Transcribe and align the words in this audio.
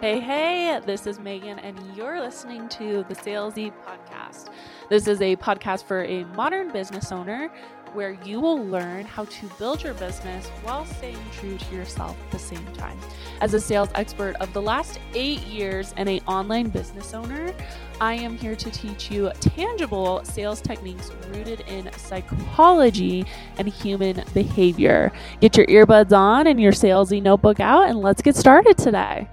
Hey, 0.00 0.18
hey, 0.18 0.80
this 0.86 1.06
is 1.06 1.18
Meghan, 1.18 1.60
and 1.62 1.78
you're 1.94 2.22
listening 2.22 2.70
to 2.70 3.04
the 3.06 3.14
Salesy 3.14 3.70
Podcast. 3.84 4.48
This 4.88 5.06
is 5.06 5.20
a 5.20 5.36
podcast 5.36 5.84
for 5.84 6.04
a 6.04 6.24
modern 6.24 6.72
business 6.72 7.12
owner 7.12 7.50
where 7.92 8.12
you 8.24 8.40
will 8.40 8.64
learn 8.64 9.04
how 9.04 9.26
to 9.26 9.46
build 9.58 9.82
your 9.82 9.92
business 9.92 10.48
while 10.62 10.86
staying 10.86 11.18
true 11.32 11.58
to 11.58 11.74
yourself 11.74 12.16
at 12.18 12.30
the 12.30 12.38
same 12.38 12.64
time. 12.72 12.98
As 13.42 13.52
a 13.52 13.60
sales 13.60 13.90
expert 13.94 14.36
of 14.36 14.50
the 14.54 14.62
last 14.62 14.98
eight 15.12 15.40
years 15.40 15.92
and 15.98 16.08
an 16.08 16.20
online 16.26 16.70
business 16.70 17.12
owner, 17.12 17.54
I 18.00 18.14
am 18.14 18.38
here 18.38 18.56
to 18.56 18.70
teach 18.70 19.10
you 19.10 19.30
tangible 19.40 20.24
sales 20.24 20.62
techniques 20.62 21.10
rooted 21.28 21.60
in 21.68 21.92
psychology 21.98 23.26
and 23.58 23.68
human 23.68 24.24
behavior. 24.32 25.12
Get 25.42 25.58
your 25.58 25.66
earbuds 25.66 26.16
on 26.16 26.46
and 26.46 26.58
your 26.58 26.72
salesy 26.72 27.22
notebook 27.22 27.60
out, 27.60 27.90
and 27.90 28.00
let's 28.00 28.22
get 28.22 28.34
started 28.34 28.78
today. 28.78 29.28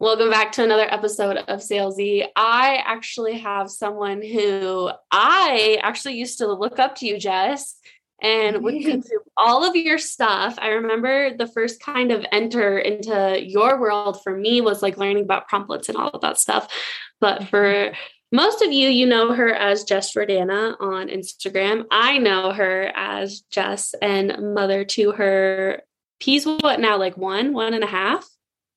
Welcome 0.00 0.30
back 0.30 0.52
to 0.52 0.64
another 0.64 0.86
episode 0.90 1.36
of 1.36 1.60
Salesy. 1.60 2.24
I 2.34 2.82
actually 2.86 3.36
have 3.40 3.70
someone 3.70 4.22
who 4.22 4.90
I 5.10 5.78
actually 5.82 6.14
used 6.14 6.38
to 6.38 6.50
look 6.50 6.78
up 6.78 6.94
to 6.96 7.06
you, 7.06 7.18
Jess, 7.18 7.76
and 8.22 8.64
would 8.64 8.82
consume 8.82 9.20
all 9.36 9.62
of 9.62 9.76
your 9.76 9.98
stuff. 9.98 10.58
I 10.58 10.68
remember 10.68 11.36
the 11.36 11.46
first 11.46 11.82
kind 11.82 12.12
of 12.12 12.24
enter 12.32 12.78
into 12.78 13.46
your 13.46 13.78
world 13.78 14.22
for 14.22 14.34
me 14.34 14.62
was 14.62 14.80
like 14.80 14.96
learning 14.96 15.24
about 15.24 15.48
promptlets 15.48 15.90
and 15.90 15.98
all 15.98 16.08
of 16.08 16.22
that 16.22 16.38
stuff. 16.38 16.72
But 17.20 17.48
for 17.50 17.92
most 18.32 18.62
of 18.62 18.72
you, 18.72 18.88
you 18.88 19.04
know 19.04 19.34
her 19.34 19.52
as 19.52 19.84
Jess 19.84 20.14
Jordana 20.14 20.76
on 20.80 21.08
Instagram. 21.08 21.84
I 21.90 22.16
know 22.16 22.52
her 22.52 22.90
as 22.96 23.40
Jess 23.50 23.94
and 24.00 24.54
mother 24.54 24.82
to 24.82 25.12
her 25.12 25.82
P's 26.20 26.46
what 26.46 26.80
now, 26.80 26.96
like 26.96 27.18
one, 27.18 27.52
one 27.52 27.74
and 27.74 27.84
a 27.84 27.86
half? 27.86 28.26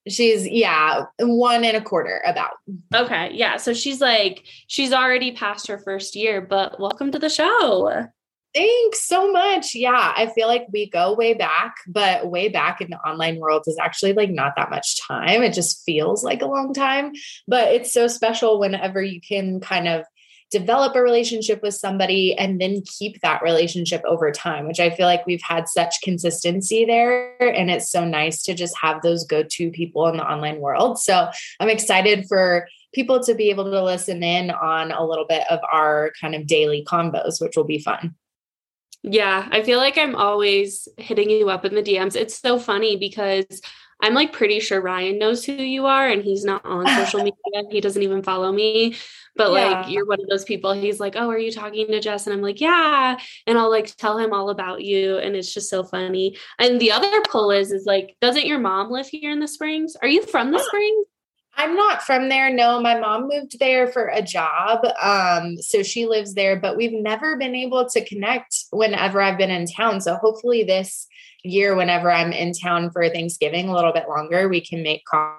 She's 0.08 0.48
yeah, 0.48 1.06
one 1.20 1.64
and 1.64 1.78
a 1.78 1.82
quarter 1.82 2.22
about. 2.26 2.52
Okay. 2.94 3.32
Yeah. 3.34 3.58
So 3.58 3.74
she's 3.74 4.02
like, 4.02 4.44
she's 4.68 4.92
already 4.92 5.32
past 5.32 5.68
her 5.68 5.78
first 5.78 6.16
year, 6.16 6.42
but 6.42 6.80
welcome 6.80 7.12
to 7.12 7.20
the 7.20 7.30
show. 7.30 8.08
Thanks 8.54 9.08
so 9.08 9.32
much. 9.32 9.74
Yeah, 9.74 10.14
I 10.16 10.28
feel 10.28 10.48
like 10.48 10.68
we 10.72 10.88
go 10.88 11.16
way 11.16 11.34
back, 11.34 11.74
but 11.88 12.30
way 12.30 12.50
back 12.50 12.82
in 12.82 12.92
the 12.92 12.98
online 12.98 13.40
world 13.40 13.64
is 13.66 13.80
actually 13.82 14.14
like 14.14 14.30
not 14.30 14.54
that 14.58 14.70
much 14.70 15.02
time. 15.02 15.42
It 15.42 15.54
just 15.54 15.84
feels 15.84 16.24
like 16.24 16.44
a 16.44 16.48
long 16.48 16.72
time, 16.72 17.14
but 17.48 17.70
it's 17.70 17.92
so 17.92 18.08
special 18.08 18.60
whenever 18.60 19.02
you 19.02 19.20
can 19.22 19.60
kind 19.60 19.88
of 19.88 20.06
develop 20.54 20.96
a 20.96 21.02
relationship 21.02 21.64
with 21.64 21.74
somebody 21.74 22.36
and 22.38 22.62
then 22.62 22.84
keep 22.84 23.20
that 23.22 23.42
relationship 23.42 24.04
over 24.06 24.32
time, 24.32 24.68
which 24.68 24.80
I 24.80 24.92
feel 24.92 25.08
like 25.08 25.26
we've 25.26 25.42
had 25.42 25.68
such 25.68 26.00
consistency 26.04 26.86
there. 26.86 27.36
And 27.42 27.72
it's 27.72 27.90
so 27.90 28.06
nice 28.06 28.44
to 28.44 28.54
just 28.54 28.78
have 28.80 29.02
those 29.02 29.26
go 29.26 29.42
to 29.42 29.72
people 29.72 30.08
in 30.08 30.18
the 30.18 30.24
online 30.24 30.60
world. 30.60 31.00
So 31.00 31.28
I'm 31.60 31.70
excited 31.70 32.26
for 32.30 32.68
people 32.94 33.20
to 33.24 33.34
be 33.34 33.50
able 33.50 33.64
to 33.66 33.84
listen 33.84 34.22
in 34.22 34.52
on 34.52 34.92
a 34.92 35.04
little 35.04 35.26
bit 35.28 35.42
of 35.50 35.60
our 35.72 36.12
kind 36.22 36.36
of 36.36 36.46
daily 36.46 36.86
combos, 36.88 37.42
which 37.42 37.58
will 37.58 37.64
be 37.64 37.80
fun. 37.80 38.14
Yeah, 39.02 39.50
I 39.52 39.64
feel 39.64 39.80
like 39.80 39.98
I'm 39.98 40.16
always 40.16 40.88
hitting 40.98 41.32
you 41.32 41.50
up 41.50 41.66
in 41.66 41.74
the 41.74 41.82
DMs. 41.82 42.16
It's 42.16 42.40
so 42.40 42.60
funny 42.60 42.96
because 42.96 43.60
I'm 44.02 44.14
like 44.14 44.34
pretty 44.34 44.60
sure 44.60 44.82
Ryan 44.82 45.18
knows 45.18 45.44
who 45.46 45.54
you 45.54 45.86
are 45.88 46.08
and 46.08 46.24
he's 46.24 46.46
not 46.46 46.64
on 46.66 46.86
social 47.06 47.20
media. 47.20 47.64
He 47.72 47.82
doesn't 47.82 48.04
even 48.04 48.22
follow 48.22 48.52
me. 48.52 48.96
But 49.36 49.52
yeah. 49.52 49.82
like 49.82 49.90
you're 49.90 50.06
one 50.06 50.20
of 50.22 50.28
those 50.30 50.44
people. 50.44 50.74
He's 50.74 51.00
like, 51.00 51.16
"Oh, 51.16 51.30
are 51.30 51.40
you 51.40 51.52
talking 51.52 51.88
to 51.88 52.00
Jess?" 52.00 52.28
And 52.28 52.34
I'm 52.34 52.42
like, 52.42 52.62
"Yeah." 52.62 53.18
And 53.48 53.58
I'll 53.58 53.72
like 53.72 53.96
tell 53.96 54.18
him 54.18 54.34
all 54.34 54.50
about 54.50 54.84
you 54.84 55.18
and 55.18 55.36
it's 55.36 55.54
just 55.54 55.70
so 55.70 55.84
funny. 55.84 56.38
And 56.60 56.80
the 56.80 56.92
other 56.92 57.22
pull 57.22 57.52
is 57.52 57.72
is 57.72 57.86
like, 57.86 58.16
doesn't 58.22 58.46
your 58.46 58.60
mom 58.60 58.92
live 58.92 59.08
here 59.08 59.32
in 59.32 59.40
the 59.40 59.48
Springs? 59.48 59.96
Are 60.02 60.08
you 60.08 60.24
from 60.24 60.52
the 60.52 60.60
Springs? 60.60 61.08
I'm 61.56 61.76
not 61.76 62.02
from 62.02 62.30
there. 62.30 62.52
No, 62.52 62.80
my 62.82 63.00
mom 63.00 63.28
moved 63.28 63.60
there 63.60 63.88
for 63.88 64.08
a 64.08 64.24
job. 64.24 64.86
Um, 65.00 65.58
so 65.58 65.84
she 65.84 66.08
lives 66.08 66.34
there, 66.34 66.60
but 66.60 66.76
we've 66.76 66.94
never 66.94 67.38
been 67.38 67.54
able 67.54 67.88
to 67.90 68.04
connect 68.04 68.56
whenever 68.72 69.22
I've 69.22 69.38
been 69.38 69.52
in 69.52 69.68
town. 69.68 70.02
So 70.02 70.16
hopefully 70.16 70.64
this 70.64 71.06
year, 71.44 71.76
whenever 71.76 72.12
I'm 72.12 72.32
in 72.32 72.54
town 72.54 72.90
for 72.90 73.08
Thanksgiving 73.08 73.70
a 73.70 73.76
little 73.76 73.94
bit 73.94 74.10
longer, 74.10 74.50
we 74.50 74.62
can 74.62 74.82
make 74.82 75.04
co- 75.06 75.36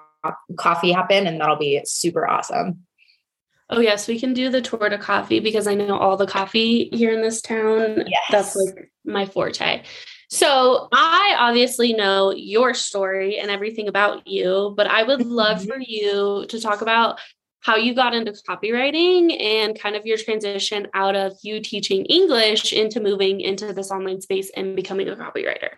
coffee 0.57 0.93
happen 0.93 1.27
and 1.27 1.39
that'll 1.39 1.57
be 1.57 1.81
super 1.83 2.25
awesome. 2.25 2.85
Oh 3.69 3.79
yes, 3.79 4.07
we 4.07 4.19
can 4.19 4.33
do 4.33 4.49
the 4.49 4.61
tour 4.61 4.89
to 4.89 4.97
coffee 4.97 5.39
because 5.39 5.67
I 5.67 5.73
know 5.73 5.97
all 5.97 6.17
the 6.17 6.27
coffee 6.27 6.89
here 6.93 7.11
in 7.11 7.21
this 7.21 7.41
town. 7.41 8.03
Yes. 8.05 8.23
That's 8.29 8.55
like 8.55 8.91
my 9.03 9.25
forte. 9.25 9.83
So 10.29 10.87
I 10.91 11.35
obviously 11.37 11.93
know 11.93 12.31
your 12.31 12.73
story 12.73 13.37
and 13.37 13.49
everything 13.49 13.87
about 13.87 14.27
you, 14.27 14.73
but 14.75 14.87
I 14.87 15.03
would 15.03 15.25
love 15.25 15.59
mm-hmm. 15.59 15.69
for 15.69 15.79
you 15.79 16.45
to 16.49 16.59
talk 16.59 16.81
about 16.81 17.19
how 17.61 17.75
you 17.75 17.95
got 17.95 18.13
into 18.13 18.31
copywriting 18.47 19.41
and 19.41 19.79
kind 19.79 19.95
of 19.95 20.05
your 20.05 20.17
transition 20.17 20.87
out 20.93 21.15
of 21.15 21.33
you 21.41 21.59
teaching 21.59 22.05
English 22.05 22.73
into 22.73 22.99
moving 22.99 23.41
into 23.41 23.73
this 23.73 23.89
online 23.89 24.21
space 24.21 24.51
and 24.55 24.75
becoming 24.75 25.09
a 25.09 25.15
copywriter. 25.15 25.71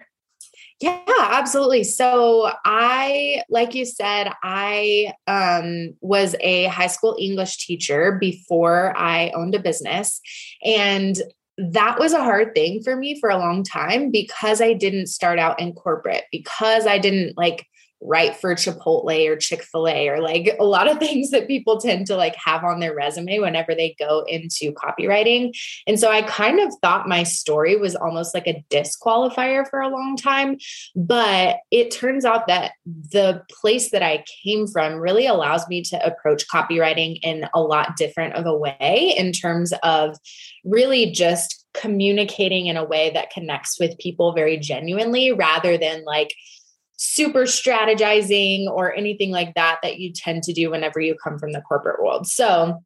Yeah, 0.80 1.02
absolutely. 1.08 1.84
So 1.84 2.52
I, 2.64 3.42
like 3.50 3.74
you 3.74 3.84
said, 3.84 4.32
I 4.44 5.12
um, 5.26 5.96
was 6.02 6.36
a 6.40 6.66
high 6.66 6.88
school 6.88 7.16
English 7.20 7.66
teacher 7.66 8.18
before 8.20 8.96
I 8.96 9.32
owned 9.32 9.56
a 9.56 9.60
business. 9.60 10.22
And 10.64 11.18
that 11.58 11.98
was 11.98 12.14
a 12.14 12.24
hard 12.24 12.54
thing 12.54 12.84
for 12.84 12.96
me 12.96 13.20
for 13.20 13.30
a 13.30 13.40
long 13.40 13.64
time 13.64 14.12
because 14.12 14.62
I 14.62 14.74
didn't 14.74 15.08
start 15.08 15.40
out 15.40 15.60
in 15.60 15.74
corporate, 15.74 16.26
because 16.32 16.86
I 16.86 17.00
didn't 17.00 17.36
like 17.36 17.66
write 18.02 18.36
for 18.36 18.54
Chipotle 18.54 19.28
or 19.28 19.36
Chick-fil-A 19.36 20.10
or 20.10 20.22
like 20.22 20.56
a 20.60 20.64
lot 20.64 20.90
of 20.90 20.98
things 21.00 21.32
that 21.32 21.48
people 21.48 21.80
tend 21.80 22.08
to 22.08 22.16
like 22.16 22.36
have 22.44 22.64
on 22.64 22.80
their 22.80 22.94
resume 22.94 23.40
whenever 23.40 23.74
they 23.74 23.96
go 24.00 24.24
into 24.28 24.72
copywriting. 24.74 25.52
And 25.86 26.00
so 26.00 26.12
I 26.12 26.22
kind 26.22 26.60
of 26.60 26.74
thought 26.82 27.08
my 27.08 27.24
story 27.24 27.76
was 27.76 27.96
almost 27.96 28.34
like 28.34 28.48
a 28.48 28.64
disqualifier 28.70 29.68
for 29.70 29.80
a 29.80 29.90
long 29.90 30.16
time, 30.16 30.58
but 30.96 31.58
it 31.72 31.92
turns 31.92 32.26
out 32.26 32.48
that 32.48 32.74
the 32.86 33.44
place 33.62 33.92
that 33.92 34.04
I 34.04 34.24
came 34.44 34.68
from 34.68 34.96
really 34.96 35.28
allows 35.28 35.68
me 35.68 35.82
to 35.84 36.06
approach 36.06 36.48
copywriting 36.48 37.20
in 37.24 37.48
a 37.54 37.62
lot 37.62 37.96
different 37.98 38.36
of 38.36 38.46
a 38.46 38.56
way 38.56 39.14
in 39.18 39.32
terms 39.32 39.74
of 39.84 40.18
really 40.64 41.12
just 41.12 41.66
communicating 41.74 42.68
in 42.68 42.78
a 42.78 42.84
way 42.84 43.12
that 43.12 43.30
connects 43.30 43.80
with 43.80 43.98
people 44.00 44.34
very 44.34 44.58
genuinely 44.58 45.32
rather 45.32 45.78
than 45.78 46.04
like 46.06 46.34
super 46.98 47.44
strategizing 47.44 48.68
or 48.68 48.94
anything 48.94 49.32
like 49.32 49.54
that 49.56 49.80
that 49.84 50.00
you 50.00 50.12
tend 50.12 50.44
to 50.44 50.54
do 50.54 50.72
whenever 50.72 51.00
you 51.00 51.16
come 51.24 51.38
from 51.40 51.54
the 51.54 51.62
corporate 51.62 52.02
world. 52.02 52.28
So 52.28 52.82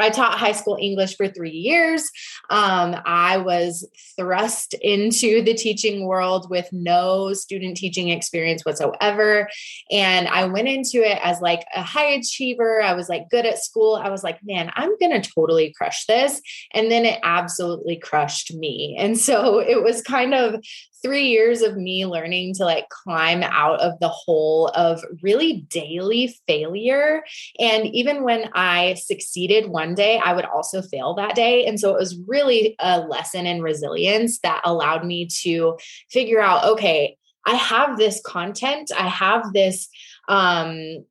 I 0.00 0.10
taught 0.10 0.38
high 0.38 0.52
school 0.52 0.78
English 0.80 1.16
for 1.16 1.28
three 1.28 1.50
years. 1.50 2.10
Um, 2.48 2.96
I 3.04 3.36
was 3.36 3.88
thrust 4.16 4.74
into 4.80 5.42
the 5.42 5.54
teaching 5.54 6.06
world 6.06 6.48
with 6.50 6.68
no 6.72 7.32
student 7.32 7.76
teaching 7.76 8.08
experience 8.08 8.64
whatsoever. 8.64 9.48
And 9.90 10.28
I 10.28 10.44
went 10.44 10.68
into 10.68 10.98
it 10.98 11.18
as 11.22 11.40
like 11.40 11.64
a 11.74 11.82
high 11.82 12.12
achiever. 12.12 12.82
I 12.82 12.94
was 12.94 13.08
like 13.08 13.28
good 13.30 13.46
at 13.46 13.62
school. 13.62 13.96
I 13.96 14.10
was 14.10 14.24
like, 14.24 14.38
man, 14.42 14.70
I'm 14.74 14.96
going 14.98 15.20
to 15.20 15.30
totally 15.30 15.72
crush 15.76 16.06
this. 16.06 16.40
And 16.72 16.90
then 16.90 17.04
it 17.04 17.20
absolutely 17.22 17.96
crushed 17.96 18.54
me. 18.54 18.96
And 18.98 19.18
so 19.18 19.58
it 19.60 19.82
was 19.82 20.02
kind 20.02 20.34
of 20.34 20.64
three 21.02 21.28
years 21.28 21.62
of 21.62 21.76
me 21.76 22.06
learning 22.06 22.54
to 22.54 22.64
like 22.64 22.88
climb 22.88 23.42
out 23.42 23.80
of 23.80 23.98
the 24.00 24.08
hole 24.08 24.68
of 24.68 25.02
really 25.22 25.66
daily 25.70 26.34
failure. 26.46 27.22
And 27.58 27.86
even 27.86 28.22
when 28.22 28.50
I 28.54 28.94
succeeded 28.94 29.68
one 29.68 29.94
day, 29.94 30.18
I 30.18 30.32
would 30.32 30.44
also 30.44 30.82
fail 30.82 31.14
that 31.14 31.34
day. 31.34 31.66
And 31.66 31.78
so 31.78 31.94
it 31.94 31.98
was 31.98 32.18
really 32.26 32.76
a 32.78 33.00
lesson 33.00 33.46
in 33.46 33.62
resilience 33.62 34.40
that 34.40 34.62
allowed 34.64 35.04
me 35.04 35.26
to 35.42 35.78
figure 36.10 36.40
out 36.40 36.64
okay, 36.64 37.16
I 37.46 37.54
have 37.54 37.96
this 37.96 38.20
content, 38.24 38.90
I 38.96 39.08
have 39.08 39.52
this 39.52 39.88
um 40.28 41.04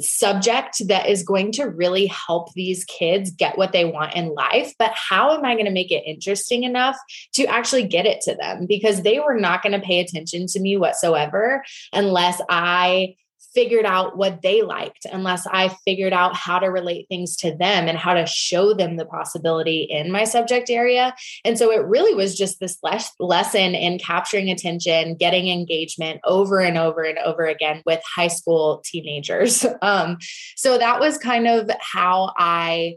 subject 0.00 0.86
that 0.88 1.08
is 1.08 1.22
going 1.22 1.52
to 1.52 1.64
really 1.64 2.06
help 2.06 2.52
these 2.52 2.84
kids 2.84 3.30
get 3.30 3.58
what 3.58 3.72
they 3.72 3.84
want 3.84 4.14
in 4.14 4.34
life. 4.34 4.72
But 4.78 4.92
how 4.94 5.36
am 5.36 5.44
I 5.44 5.54
going 5.54 5.66
to 5.66 5.72
make 5.72 5.90
it 5.90 6.04
interesting 6.06 6.64
enough 6.64 6.96
to 7.34 7.46
actually 7.46 7.84
get 7.84 8.06
it 8.06 8.20
to 8.22 8.34
them? 8.34 8.66
Because 8.66 9.02
they 9.02 9.20
were 9.20 9.38
not 9.38 9.62
going 9.62 9.78
to 9.78 9.86
pay 9.86 10.00
attention 10.00 10.46
to 10.48 10.60
me 10.60 10.76
whatsoever 10.76 11.64
unless 11.92 12.40
I 12.48 13.16
figured 13.54 13.86
out 13.86 14.16
what 14.16 14.42
they 14.42 14.62
liked, 14.62 15.06
unless 15.10 15.46
I 15.46 15.68
figured 15.84 16.12
out 16.12 16.34
how 16.34 16.58
to 16.58 16.66
relate 16.66 17.06
things 17.08 17.36
to 17.38 17.50
them 17.56 17.88
and 17.88 17.96
how 17.96 18.14
to 18.14 18.26
show 18.26 18.74
them 18.74 18.96
the 18.96 19.06
possibility 19.06 19.82
in 19.82 20.10
my 20.10 20.24
subject 20.24 20.70
area. 20.70 21.14
And 21.44 21.58
so 21.58 21.70
it 21.70 21.84
really 21.86 22.14
was 22.14 22.36
just 22.36 22.60
this 22.60 22.78
les- 22.82 23.12
lesson 23.20 23.74
in 23.74 23.98
capturing 23.98 24.50
attention, 24.50 25.14
getting 25.16 25.48
engagement 25.48 26.20
over 26.24 26.60
and 26.60 26.76
over 26.76 27.02
and 27.02 27.18
over 27.18 27.46
again 27.46 27.82
with 27.86 28.02
high 28.16 28.28
school 28.28 28.82
teenagers. 28.84 29.64
Um, 29.82 30.18
so 30.56 30.78
that 30.78 30.98
was 30.98 31.18
kind 31.18 31.46
of 31.46 31.68
how 31.78 32.32
I 32.38 32.96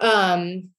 um 0.00 0.70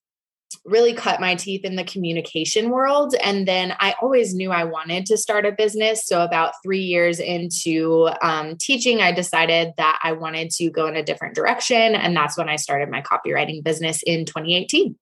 really 0.66 0.94
cut 0.94 1.20
my 1.20 1.36
teeth 1.36 1.66
in 1.66 1.76
the 1.76 1.84
communication 1.84 2.70
world. 2.70 3.16
And 3.24 3.48
then 3.48 3.74
I 3.80 3.96
always 4.02 4.34
knew 4.34 4.52
I 4.52 4.64
wanted 4.64 5.06
to 5.08 5.18
start 5.18 5.46
a 5.46 5.52
business. 5.52 6.06
So, 6.06 6.24
about 6.24 6.54
three 6.64 6.82
years 6.82 7.20
into 7.20 8.10
um, 8.22 8.56
teaching, 8.58 9.02
I 9.02 9.12
decided 9.12 9.74
that 9.78 10.00
I 10.04 10.14
wanted 10.14 10.52
to 10.52 10.70
go 10.70 10.88
in 10.88 10.96
a 10.96 11.04
different 11.04 11.36
direction. 11.36 11.96
And 11.96 12.16
that's 12.16 12.38
when 12.38 12.50
I 12.50 12.56
started 12.56 12.90
my 12.90 13.02
copywriting 13.02 13.64
business 13.64 14.04
in 14.04 14.26
2018. 14.26 14.96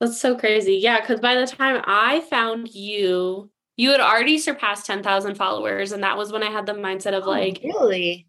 That's 0.00 0.18
so 0.18 0.34
crazy. 0.36 0.76
Yeah. 0.76 1.04
Cause 1.04 1.20
by 1.20 1.34
the 1.34 1.46
time 1.46 1.82
I 1.86 2.20
found 2.20 2.74
you, 2.74 3.50
you 3.76 3.90
had 3.90 4.00
already 4.00 4.38
surpassed 4.38 4.86
10,000 4.86 5.34
followers. 5.34 5.92
And 5.92 6.02
that 6.02 6.16
was 6.16 6.32
when 6.32 6.42
I 6.42 6.50
had 6.50 6.64
the 6.64 6.72
mindset 6.72 7.12
of 7.12 7.24
oh, 7.24 7.30
like, 7.30 7.60
really? 7.62 8.26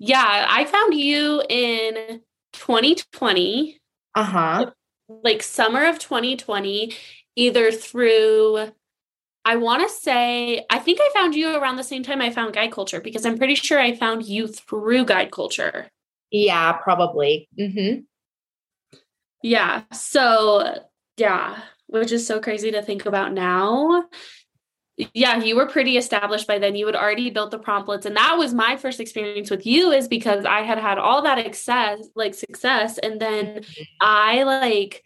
Yeah. 0.00 0.46
I 0.48 0.64
found 0.64 0.94
you 0.94 1.44
in 1.48 2.22
2020 2.54 3.80
uh-huh 4.16 4.70
like 5.22 5.42
summer 5.42 5.86
of 5.86 5.98
2020 5.98 6.92
either 7.36 7.70
through 7.70 8.72
I 9.44 9.56
want 9.56 9.88
to 9.88 9.94
say 9.94 10.66
I 10.68 10.78
think 10.80 10.98
I 11.00 11.08
found 11.14 11.36
you 11.36 11.54
around 11.54 11.76
the 11.76 11.84
same 11.84 12.02
time 12.02 12.20
I 12.20 12.30
found 12.30 12.54
guide 12.54 12.72
culture 12.72 13.00
because 13.00 13.24
I'm 13.24 13.38
pretty 13.38 13.54
sure 13.54 13.78
I 13.78 13.94
found 13.94 14.26
you 14.26 14.48
through 14.48 15.04
guide 15.04 15.30
culture. 15.30 15.88
Yeah, 16.32 16.72
probably. 16.72 17.48
mm-hmm 17.58 18.00
Yeah. 19.42 19.84
So, 19.92 20.80
yeah, 21.16 21.62
which 21.86 22.10
is 22.10 22.26
so 22.26 22.40
crazy 22.40 22.72
to 22.72 22.82
think 22.82 23.06
about 23.06 23.32
now 23.32 24.06
yeah, 24.96 25.42
you 25.42 25.56
were 25.56 25.66
pretty 25.66 25.96
established 25.96 26.46
by 26.46 26.58
then. 26.58 26.74
You 26.74 26.86
had 26.86 26.96
already 26.96 27.30
built 27.30 27.50
the 27.50 27.58
promptlets, 27.58 28.06
and 28.06 28.16
that 28.16 28.36
was 28.38 28.54
my 28.54 28.76
first 28.76 28.98
experience 28.98 29.50
with 29.50 29.66
you. 29.66 29.92
Is 29.92 30.08
because 30.08 30.44
I 30.44 30.62
had 30.62 30.78
had 30.78 30.98
all 30.98 31.22
that 31.22 31.42
success, 31.44 32.08
like 32.14 32.34
success, 32.34 32.98
and 32.98 33.20
then 33.20 33.46
mm-hmm. 33.46 33.82
I 34.00 34.42
like 34.44 35.02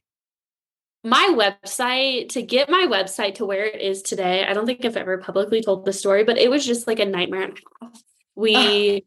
my 1.02 1.34
website 1.34 2.28
to 2.30 2.42
get 2.42 2.68
my 2.68 2.86
website 2.88 3.36
to 3.36 3.46
where 3.46 3.64
it 3.64 3.80
is 3.80 4.02
today. 4.02 4.46
I 4.46 4.52
don't 4.52 4.66
think 4.66 4.84
I've 4.84 4.96
ever 4.96 5.18
publicly 5.18 5.62
told 5.62 5.84
the 5.84 5.92
story, 5.92 6.24
but 6.24 6.38
it 6.38 6.50
was 6.50 6.64
just 6.64 6.86
like 6.86 7.00
a 7.00 7.06
nightmare 7.06 7.42
and 7.42 7.58
a 7.58 7.84
half. 7.84 8.02
We 8.36 9.04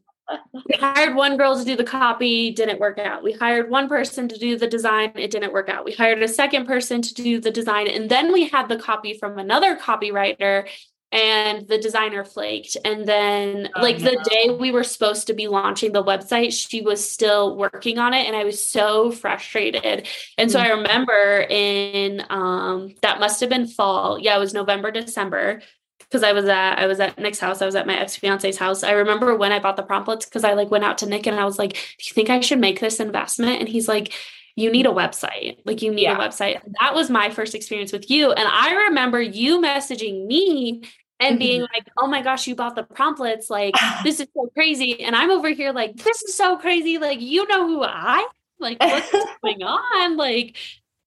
we 0.52 0.76
hired 0.78 1.14
one 1.14 1.36
girl 1.36 1.58
to 1.58 1.64
do 1.64 1.76
the 1.76 1.84
copy, 1.84 2.50
didn't 2.50 2.80
work 2.80 2.98
out. 2.98 3.22
We 3.22 3.32
hired 3.32 3.70
one 3.70 3.88
person 3.88 4.28
to 4.28 4.38
do 4.38 4.56
the 4.58 4.66
design, 4.66 5.12
it 5.16 5.30
didn't 5.30 5.52
work 5.52 5.68
out. 5.68 5.84
We 5.84 5.92
hired 5.92 6.22
a 6.22 6.28
second 6.28 6.66
person 6.66 7.02
to 7.02 7.14
do 7.14 7.40
the 7.40 7.50
design, 7.50 7.88
and 7.88 8.10
then 8.10 8.32
we 8.32 8.48
had 8.48 8.68
the 8.68 8.78
copy 8.78 9.14
from 9.18 9.38
another 9.38 9.76
copywriter, 9.76 10.68
and 11.12 11.68
the 11.68 11.78
designer 11.78 12.24
flaked. 12.24 12.76
And 12.84 13.06
then, 13.06 13.68
oh, 13.76 13.82
like, 13.82 14.00
no. 14.00 14.10
the 14.10 14.30
day 14.30 14.50
we 14.50 14.72
were 14.72 14.82
supposed 14.82 15.28
to 15.28 15.34
be 15.34 15.46
launching 15.46 15.92
the 15.92 16.02
website, 16.02 16.52
she 16.52 16.80
was 16.80 17.08
still 17.08 17.56
working 17.56 17.98
on 17.98 18.14
it, 18.14 18.26
and 18.26 18.34
I 18.34 18.44
was 18.44 18.62
so 18.62 19.12
frustrated. 19.12 20.08
And 20.38 20.50
so 20.50 20.58
mm-hmm. 20.58 20.66
I 20.66 20.76
remember 20.76 21.46
in 21.48 22.24
um, 22.30 22.94
that 23.02 23.20
must 23.20 23.40
have 23.40 23.50
been 23.50 23.68
fall. 23.68 24.18
Yeah, 24.18 24.36
it 24.36 24.40
was 24.40 24.54
November, 24.54 24.90
December 24.90 25.62
because 26.04 26.22
I 26.22 26.32
was 26.32 26.46
at 26.46 26.78
I 26.78 26.86
was 26.86 27.00
at 27.00 27.18
Nick's 27.18 27.38
house. 27.38 27.62
I 27.62 27.66
was 27.66 27.74
at 27.74 27.86
my 27.86 27.98
ex 27.98 28.16
fiance's 28.16 28.58
house. 28.58 28.82
I 28.82 28.92
remember 28.92 29.34
when 29.36 29.52
I 29.52 29.58
bought 29.58 29.76
the 29.76 29.82
promptlets 29.82 30.24
because 30.24 30.44
I 30.44 30.54
like 30.54 30.70
went 30.70 30.84
out 30.84 30.98
to 30.98 31.06
Nick 31.06 31.26
and 31.26 31.38
I 31.38 31.44
was 31.44 31.58
like, 31.58 31.72
"Do 31.72 32.04
you 32.04 32.14
think 32.14 32.30
I 32.30 32.40
should 32.40 32.60
make 32.60 32.80
this 32.80 33.00
investment?" 33.00 33.60
And 33.60 33.68
he's 33.68 33.88
like, 33.88 34.12
"You 34.56 34.70
need 34.70 34.86
a 34.86 34.90
website. 34.90 35.58
Like 35.64 35.82
you 35.82 35.92
need 35.92 36.02
yeah. 36.02 36.16
a 36.16 36.20
website." 36.20 36.60
that 36.80 36.94
was 36.94 37.10
my 37.10 37.30
first 37.30 37.54
experience 37.54 37.92
with 37.92 38.10
you, 38.10 38.32
and 38.32 38.48
I 38.48 38.86
remember 38.88 39.20
you 39.20 39.60
messaging 39.60 40.26
me 40.26 40.82
and 41.20 41.38
being 41.38 41.62
mm-hmm. 41.62 41.74
like, 41.74 41.88
"Oh 41.98 42.06
my 42.06 42.22
gosh, 42.22 42.46
you 42.46 42.54
bought 42.54 42.76
the 42.76 42.82
promptlets! 42.82 43.50
Like 43.50 43.74
this 44.04 44.20
is 44.20 44.28
so 44.34 44.50
crazy!" 44.54 45.02
And 45.02 45.14
I'm 45.16 45.30
over 45.30 45.48
here 45.50 45.72
like, 45.72 45.96
"This 45.96 46.22
is 46.22 46.36
so 46.36 46.56
crazy! 46.56 46.98
Like 46.98 47.20
you 47.20 47.46
know 47.48 47.66
who 47.66 47.82
I 47.82 48.26
like 48.60 48.80
what's 48.80 49.10
going 49.42 49.62
on 49.62 50.16
like 50.16 50.56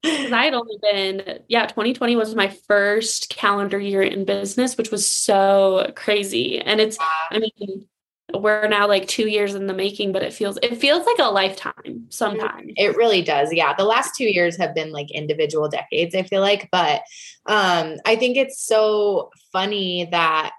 because 0.03 0.31
I 0.31 0.45
had 0.45 0.53
only 0.53 0.77
been, 0.81 1.39
yeah, 1.47 1.65
2020 1.65 2.15
was 2.15 2.35
my 2.35 2.49
first 2.67 3.29
calendar 3.29 3.79
year 3.79 4.01
in 4.01 4.25
business, 4.25 4.77
which 4.77 4.91
was 4.91 5.07
so 5.07 5.91
crazy. 5.95 6.59
And 6.59 6.79
it's, 6.79 6.97
I 7.31 7.39
mean, 7.39 7.87
we're 8.33 8.67
now 8.67 8.87
like 8.87 9.07
two 9.07 9.27
years 9.27 9.55
in 9.55 9.67
the 9.67 9.73
making, 9.73 10.11
but 10.11 10.21
it 10.21 10.33
feels 10.33 10.57
it 10.61 10.77
feels 10.77 11.05
like 11.05 11.19
a 11.19 11.31
lifetime 11.31 12.07
sometimes. 12.09 12.73
It 12.75 12.97
really 12.97 13.21
does. 13.21 13.53
Yeah. 13.53 13.73
The 13.73 13.85
last 13.85 14.15
two 14.15 14.25
years 14.25 14.57
have 14.57 14.75
been 14.75 14.91
like 14.91 15.09
individual 15.11 15.69
decades, 15.69 16.13
I 16.13 16.23
feel 16.23 16.41
like. 16.41 16.67
But 16.71 17.03
um, 17.45 17.95
I 18.05 18.17
think 18.17 18.35
it's 18.35 18.61
so 18.61 19.29
funny 19.53 20.09
that 20.11 20.51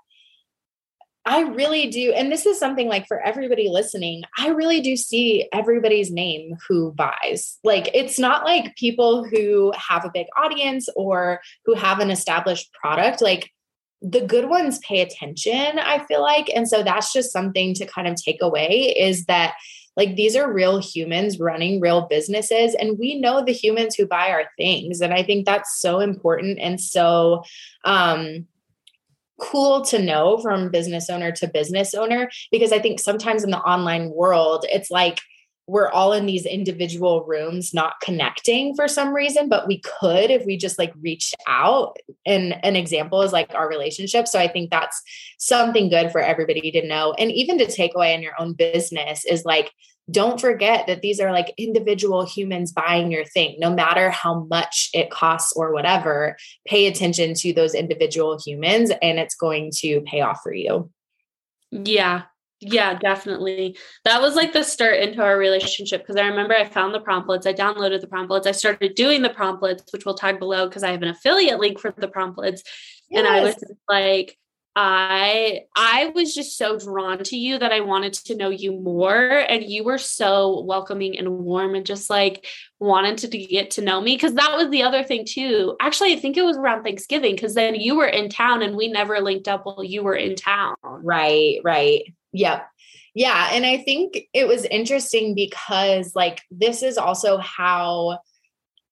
I 1.28 1.42
really 1.42 1.88
do. 1.88 2.14
And 2.14 2.32
this 2.32 2.46
is 2.46 2.58
something 2.58 2.88
like 2.88 3.06
for 3.06 3.20
everybody 3.20 3.68
listening, 3.68 4.22
I 4.38 4.48
really 4.48 4.80
do 4.80 4.96
see 4.96 5.46
everybody's 5.52 6.10
name 6.10 6.56
who 6.66 6.92
buys. 6.92 7.58
Like, 7.62 7.90
it's 7.92 8.18
not 8.18 8.46
like 8.46 8.74
people 8.76 9.24
who 9.24 9.70
have 9.76 10.06
a 10.06 10.10
big 10.12 10.26
audience 10.38 10.88
or 10.96 11.42
who 11.66 11.74
have 11.74 11.98
an 11.98 12.10
established 12.10 12.72
product. 12.72 13.20
Like, 13.20 13.50
the 14.00 14.22
good 14.22 14.48
ones 14.48 14.78
pay 14.78 15.02
attention, 15.02 15.78
I 15.78 16.02
feel 16.06 16.22
like. 16.22 16.50
And 16.54 16.66
so 16.66 16.82
that's 16.82 17.12
just 17.12 17.30
something 17.30 17.74
to 17.74 17.84
kind 17.84 18.08
of 18.08 18.14
take 18.14 18.40
away 18.40 18.94
is 18.98 19.26
that 19.26 19.54
like 19.96 20.14
these 20.14 20.36
are 20.36 20.50
real 20.50 20.80
humans 20.80 21.40
running 21.40 21.80
real 21.80 22.06
businesses 22.06 22.74
and 22.76 22.98
we 22.98 23.20
know 23.20 23.44
the 23.44 23.52
humans 23.52 23.96
who 23.96 24.06
buy 24.06 24.30
our 24.30 24.44
things 24.56 25.00
and 25.00 25.12
i 25.12 25.24
think 25.24 25.44
that's 25.44 25.80
so 25.80 25.98
important 25.98 26.60
and 26.60 26.80
so 26.80 27.42
um 27.84 28.46
cool 29.38 29.82
to 29.82 30.00
know 30.00 30.38
from 30.38 30.70
business 30.70 31.08
owner 31.08 31.32
to 31.32 31.48
business 31.48 31.94
owner 31.94 32.28
because 32.50 32.72
I 32.72 32.78
think 32.78 33.00
sometimes 33.00 33.44
in 33.44 33.50
the 33.50 33.58
online 33.58 34.10
world, 34.10 34.66
it's 34.68 34.90
like 34.90 35.20
we're 35.68 35.90
all 35.90 36.14
in 36.14 36.24
these 36.24 36.46
individual 36.46 37.24
rooms 37.24 37.74
not 37.74 38.00
connecting 38.00 38.74
for 38.74 38.88
some 38.88 39.12
reason 39.12 39.50
but 39.50 39.68
we 39.68 39.80
could 39.80 40.30
if 40.30 40.46
we 40.46 40.56
just 40.56 40.78
like 40.78 40.92
reached 41.00 41.36
out. 41.46 41.98
And 42.26 42.58
an 42.64 42.74
example 42.74 43.22
is 43.22 43.32
like 43.32 43.54
our 43.54 43.68
relationship. 43.68 44.26
So 44.26 44.38
i 44.40 44.48
think 44.48 44.70
that's 44.70 45.00
something 45.38 45.90
good 45.90 46.10
for 46.10 46.20
everybody 46.20 46.72
to 46.72 46.86
know. 46.86 47.12
And 47.12 47.30
even 47.30 47.58
to 47.58 47.66
take 47.66 47.94
away 47.94 48.14
in 48.14 48.22
your 48.22 48.32
own 48.40 48.54
business 48.54 49.24
is 49.24 49.44
like 49.44 49.70
don't 50.10 50.40
forget 50.40 50.86
that 50.86 51.02
these 51.02 51.20
are 51.20 51.32
like 51.32 51.52
individual 51.58 52.24
humans 52.24 52.72
buying 52.72 53.10
your 53.12 53.24
thing, 53.24 53.56
no 53.58 53.72
matter 53.72 54.10
how 54.10 54.44
much 54.44 54.90
it 54.94 55.10
costs 55.10 55.52
or 55.54 55.72
whatever. 55.72 56.36
Pay 56.66 56.86
attention 56.86 57.34
to 57.34 57.52
those 57.52 57.74
individual 57.74 58.38
humans 58.44 58.90
and 59.02 59.18
it's 59.18 59.34
going 59.34 59.70
to 59.78 60.00
pay 60.02 60.20
off 60.20 60.40
for 60.42 60.52
you. 60.52 60.90
Yeah. 61.70 62.22
Yeah, 62.60 62.94
definitely. 62.94 63.76
That 64.04 64.20
was 64.20 64.34
like 64.34 64.52
the 64.52 64.64
start 64.64 64.96
into 64.96 65.22
our 65.22 65.38
relationship 65.38 66.02
because 66.02 66.16
I 66.16 66.26
remember 66.26 66.54
I 66.54 66.64
found 66.64 66.92
the 66.92 67.00
promptlets, 67.00 67.46
I 67.46 67.52
downloaded 67.52 68.00
the 68.00 68.08
promptlets, 68.08 68.48
I 68.48 68.52
started 68.52 68.96
doing 68.96 69.22
the 69.22 69.30
promptlets, 69.30 69.92
which 69.92 70.04
we'll 70.04 70.16
tag 70.16 70.40
below 70.40 70.68
because 70.68 70.82
I 70.82 70.90
have 70.90 71.02
an 71.02 71.08
affiliate 71.08 71.60
link 71.60 71.78
for 71.78 71.94
the 71.96 72.08
promptlets. 72.08 72.64
Yes. 73.10 73.18
And 73.20 73.28
I 73.28 73.44
was 73.44 73.62
like, 73.88 74.36
I 74.80 75.62
I 75.74 76.12
was 76.14 76.36
just 76.36 76.56
so 76.56 76.78
drawn 76.78 77.24
to 77.24 77.36
you 77.36 77.58
that 77.58 77.72
I 77.72 77.80
wanted 77.80 78.12
to 78.12 78.36
know 78.36 78.50
you 78.50 78.70
more 78.80 79.28
and 79.48 79.64
you 79.64 79.82
were 79.82 79.98
so 79.98 80.62
welcoming 80.62 81.18
and 81.18 81.28
warm 81.40 81.74
and 81.74 81.84
just 81.84 82.08
like 82.08 82.46
wanted 82.78 83.18
to, 83.18 83.28
get 83.38 83.72
to 83.72 83.82
know 83.82 84.00
me 84.00 84.16
cuz 84.16 84.34
that 84.34 84.56
was 84.56 84.70
the 84.70 84.84
other 84.84 85.02
thing 85.02 85.24
too. 85.24 85.76
Actually, 85.80 86.12
I 86.12 86.16
think 86.16 86.36
it 86.36 86.44
was 86.44 86.56
around 86.56 86.84
Thanksgiving 86.84 87.36
cuz 87.36 87.54
then 87.54 87.74
you 87.74 87.96
were 87.96 88.06
in 88.06 88.28
town 88.28 88.62
and 88.62 88.76
we 88.76 88.86
never 88.86 89.20
linked 89.20 89.48
up 89.48 89.66
while 89.66 89.82
you 89.82 90.04
were 90.04 90.14
in 90.14 90.36
town. 90.36 90.76
Right, 90.84 91.58
right. 91.64 92.04
Yep. 92.32 92.64
Yeah, 93.14 93.48
and 93.50 93.66
I 93.66 93.78
think 93.78 94.28
it 94.32 94.46
was 94.46 94.64
interesting 94.64 95.34
because 95.34 96.14
like 96.14 96.42
this 96.52 96.84
is 96.84 96.98
also 96.98 97.38
how 97.38 98.20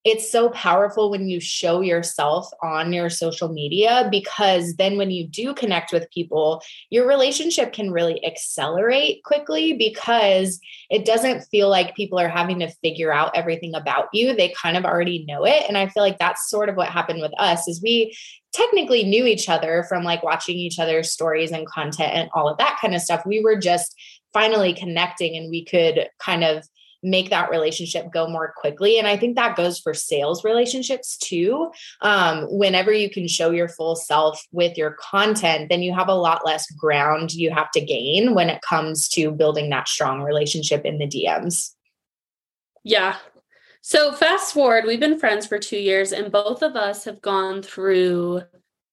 it's 0.06 0.30
so 0.30 0.50
powerful 0.50 1.10
when 1.10 1.28
you 1.28 1.40
show 1.40 1.80
yourself 1.80 2.48
on 2.62 2.92
your 2.92 3.10
social 3.10 3.48
media 3.48 4.06
because 4.08 4.76
then 4.76 4.96
when 4.96 5.10
you 5.10 5.26
do 5.26 5.52
connect 5.52 5.92
with 5.92 6.08
people, 6.12 6.62
your 6.90 7.08
relationship 7.08 7.72
can 7.72 7.90
really 7.90 8.24
accelerate 8.24 9.24
quickly 9.24 9.72
because 9.72 10.60
it 10.90 11.04
doesn't 11.04 11.42
feel 11.46 11.68
like 11.68 11.96
people 11.96 12.20
are 12.20 12.28
having 12.28 12.60
to 12.60 12.70
figure 12.84 13.12
out 13.12 13.36
everything 13.36 13.74
about 13.74 14.06
you. 14.12 14.32
They 14.32 14.54
kind 14.56 14.76
of 14.76 14.84
already 14.84 15.24
know 15.26 15.44
it. 15.44 15.64
And 15.66 15.76
I 15.76 15.88
feel 15.88 16.04
like 16.04 16.18
that's 16.18 16.48
sort 16.48 16.68
of 16.68 16.76
what 16.76 16.88
happened 16.88 17.20
with 17.20 17.32
us 17.40 17.66
is 17.66 17.82
we 17.82 18.16
technically 18.52 19.02
knew 19.02 19.26
each 19.26 19.48
other 19.48 19.84
from 19.88 20.04
like 20.04 20.22
watching 20.22 20.56
each 20.56 20.78
other's 20.78 21.10
stories 21.10 21.50
and 21.50 21.66
content 21.66 22.12
and 22.14 22.30
all 22.32 22.48
of 22.48 22.58
that 22.58 22.78
kind 22.80 22.94
of 22.94 23.02
stuff. 23.02 23.26
We 23.26 23.42
were 23.42 23.56
just 23.56 23.92
finally 24.32 24.72
connecting 24.72 25.36
and 25.36 25.50
we 25.50 25.64
could 25.64 26.08
kind 26.20 26.44
of 26.44 26.64
make 27.06 27.30
that 27.30 27.50
relationship 27.50 28.12
go 28.12 28.28
more 28.28 28.52
quickly. 28.56 28.98
And 28.98 29.06
I 29.06 29.16
think 29.16 29.36
that 29.36 29.56
goes 29.56 29.78
for 29.78 29.94
sales 29.94 30.44
relationships 30.44 31.16
too. 31.16 31.70
Um, 32.02 32.46
whenever 32.50 32.92
you 32.92 33.08
can 33.08 33.28
show 33.28 33.50
your 33.52 33.68
full 33.68 33.94
self 33.94 34.42
with 34.50 34.76
your 34.76 34.96
content, 35.00 35.68
then 35.70 35.82
you 35.82 35.94
have 35.94 36.08
a 36.08 36.14
lot 36.14 36.44
less 36.44 36.68
ground 36.72 37.32
you 37.32 37.50
have 37.52 37.70
to 37.70 37.80
gain 37.80 38.34
when 38.34 38.50
it 38.50 38.60
comes 38.60 39.08
to 39.10 39.30
building 39.30 39.70
that 39.70 39.88
strong 39.88 40.22
relationship 40.22 40.84
in 40.84 40.98
the 40.98 41.06
DMs. 41.06 41.72
Yeah. 42.82 43.16
So 43.82 44.12
fast 44.12 44.52
forward, 44.52 44.84
we've 44.84 44.98
been 44.98 45.18
friends 45.18 45.46
for 45.46 45.60
two 45.60 45.78
years, 45.78 46.10
and 46.10 46.32
both 46.32 46.62
of 46.62 46.74
us 46.74 47.04
have 47.04 47.22
gone 47.22 47.62
through 47.62 48.42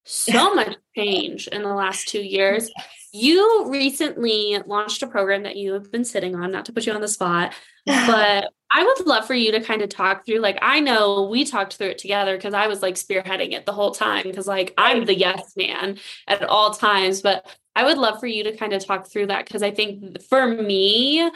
so 0.05 0.53
much 0.55 0.75
change 0.95 1.47
in 1.47 1.63
the 1.63 1.73
last 1.73 2.07
two 2.07 2.21
years. 2.21 2.69
You 3.13 3.69
recently 3.69 4.57
launched 4.65 5.03
a 5.03 5.07
program 5.07 5.43
that 5.43 5.55
you 5.55 5.73
have 5.73 5.91
been 5.91 6.03
sitting 6.03 6.35
on, 6.35 6.51
not 6.51 6.65
to 6.65 6.73
put 6.73 6.87
you 6.87 6.93
on 6.93 7.01
the 7.01 7.07
spot, 7.07 7.53
but 7.85 8.49
I 8.71 8.83
would 8.83 9.05
love 9.05 9.27
for 9.27 9.35
you 9.35 9.51
to 9.51 9.61
kind 9.61 9.83
of 9.83 9.89
talk 9.89 10.25
through. 10.25 10.39
Like, 10.39 10.57
I 10.63 10.79
know 10.79 11.27
we 11.29 11.45
talked 11.45 11.75
through 11.75 11.89
it 11.89 11.99
together 11.99 12.35
because 12.35 12.55
I 12.55 12.65
was 12.65 12.81
like 12.81 12.95
spearheading 12.95 13.53
it 13.53 13.67
the 13.67 13.71
whole 13.71 13.91
time 13.91 14.23
because, 14.23 14.47
like, 14.47 14.73
I'm 14.79 15.05
the 15.05 15.15
yes 15.15 15.53
man 15.55 15.99
at 16.27 16.43
all 16.43 16.71
times. 16.71 17.21
But 17.21 17.45
I 17.75 17.85
would 17.85 17.99
love 17.99 18.19
for 18.19 18.25
you 18.27 18.43
to 18.45 18.57
kind 18.57 18.73
of 18.73 18.83
talk 18.83 19.07
through 19.07 19.27
that 19.27 19.45
because 19.45 19.61
I 19.61 19.69
think 19.69 20.23
for 20.23 20.47
me, 20.47 21.29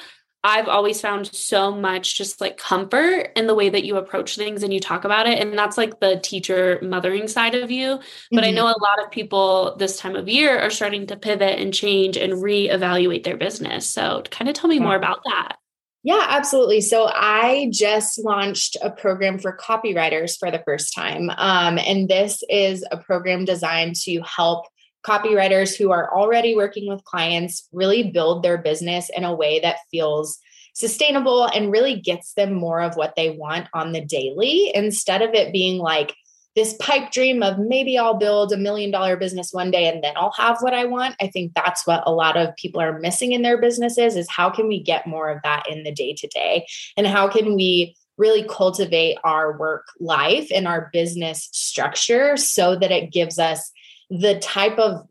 I've 0.43 0.67
always 0.67 1.01
found 1.01 1.27
so 1.27 1.71
much 1.71 2.15
just 2.15 2.39
like 2.39 2.57
comfort 2.57 3.31
in 3.35 3.47
the 3.47 3.55
way 3.55 3.69
that 3.69 3.83
you 3.83 3.97
approach 3.97 4.35
things 4.35 4.63
and 4.63 4.71
you 4.71 4.79
talk 4.79 5.03
about 5.03 5.27
it. 5.27 5.39
And 5.39 5.57
that's 5.57 5.77
like 5.77 5.99
the 5.99 6.19
teacher 6.23 6.79
mothering 6.81 7.27
side 7.27 7.55
of 7.55 7.71
you. 7.71 7.99
But 8.31 8.43
mm-hmm. 8.43 8.45
I 8.45 8.51
know 8.51 8.67
a 8.67 8.81
lot 8.81 9.03
of 9.03 9.11
people 9.11 9.75
this 9.77 9.99
time 9.99 10.15
of 10.15 10.29
year 10.29 10.57
are 10.59 10.69
starting 10.69 11.07
to 11.07 11.17
pivot 11.17 11.59
and 11.59 11.73
change 11.73 12.17
and 12.17 12.33
reevaluate 12.33 13.23
their 13.23 13.37
business. 13.37 13.87
So, 13.87 14.23
kind 14.29 14.47
of 14.47 14.55
tell 14.55 14.69
me 14.69 14.79
more 14.79 14.95
about 14.95 15.21
that. 15.25 15.57
Yeah, 16.03 16.25
absolutely. 16.29 16.79
So 16.79 17.09
I 17.13 17.69
just 17.73 18.23
launched 18.23 18.77
a 18.81 18.89
program 18.89 19.39
for 19.39 19.57
copywriters 19.57 20.39
for 20.39 20.49
the 20.49 20.61
first 20.63 20.95
time. 20.95 21.29
Um, 21.35 21.77
and 21.77 22.07
this 22.07 22.43
is 22.49 22.85
a 22.89 22.97
program 22.97 23.43
designed 23.43 23.97
to 24.03 24.21
help 24.21 24.67
copywriters 25.05 25.77
who 25.77 25.91
are 25.91 26.13
already 26.13 26.55
working 26.55 26.89
with 26.89 27.03
clients 27.03 27.67
really 27.71 28.11
build 28.11 28.43
their 28.43 28.57
business 28.57 29.09
in 29.15 29.23
a 29.23 29.35
way 29.35 29.59
that 29.59 29.77
feels 29.91 30.39
sustainable 30.73 31.45
and 31.45 31.71
really 31.71 31.99
gets 31.99 32.33
them 32.33 32.53
more 32.53 32.81
of 32.81 32.95
what 32.95 33.15
they 33.15 33.31
want 33.31 33.67
on 33.73 33.93
the 33.93 34.01
daily 34.01 34.71
instead 34.75 35.21
of 35.21 35.33
it 35.33 35.51
being 35.51 35.79
like 35.79 36.13
this 36.57 36.73
pipe 36.79 37.11
dream 37.11 37.43
of 37.43 37.59
maybe 37.59 37.99
I'll 37.99 38.17
build 38.17 38.51
a 38.51 38.57
million 38.57 38.89
dollar 38.89 39.15
business 39.15 39.53
one 39.53 39.69
day 39.69 39.87
and 39.87 40.03
then 40.03 40.13
I'll 40.15 40.33
have 40.37 40.57
what 40.61 40.73
I 40.73 40.85
want. 40.85 41.15
I 41.21 41.27
think 41.27 41.53
that's 41.53 41.85
what 41.85 42.01
a 42.07 42.11
lot 42.11 42.35
of 42.35 42.55
people 42.55 42.81
are 42.81 42.99
missing 42.99 43.31
in 43.31 43.43
their 43.43 43.59
businesses 43.59 44.15
is 44.15 44.27
how 44.29 44.49
can 44.49 44.67
we 44.67 44.81
get 44.81 45.05
more 45.05 45.29
of 45.29 45.39
that 45.43 45.69
in 45.69 45.83
the 45.83 45.91
day 45.91 46.13
to 46.13 46.27
day 46.27 46.65
and 46.97 47.05
how 47.05 47.27
can 47.27 47.55
we 47.55 47.95
really 48.17 48.43
cultivate 48.43 49.17
our 49.23 49.55
work 49.57 49.85
life 49.99 50.47
and 50.53 50.67
our 50.67 50.89
business 50.91 51.47
structure 51.51 52.35
so 52.35 52.75
that 52.75 52.91
it 52.91 53.11
gives 53.11 53.37
us 53.37 53.71
the 54.09 54.39
type 54.39 54.77
of 54.77 55.07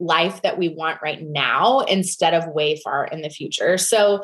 life 0.00 0.42
that 0.42 0.58
we 0.58 0.68
want 0.68 1.02
right 1.02 1.22
now 1.22 1.80
instead 1.80 2.34
of 2.34 2.48
way 2.48 2.80
far 2.82 3.04
in 3.04 3.20
the 3.20 3.30
future. 3.30 3.76
So 3.76 4.22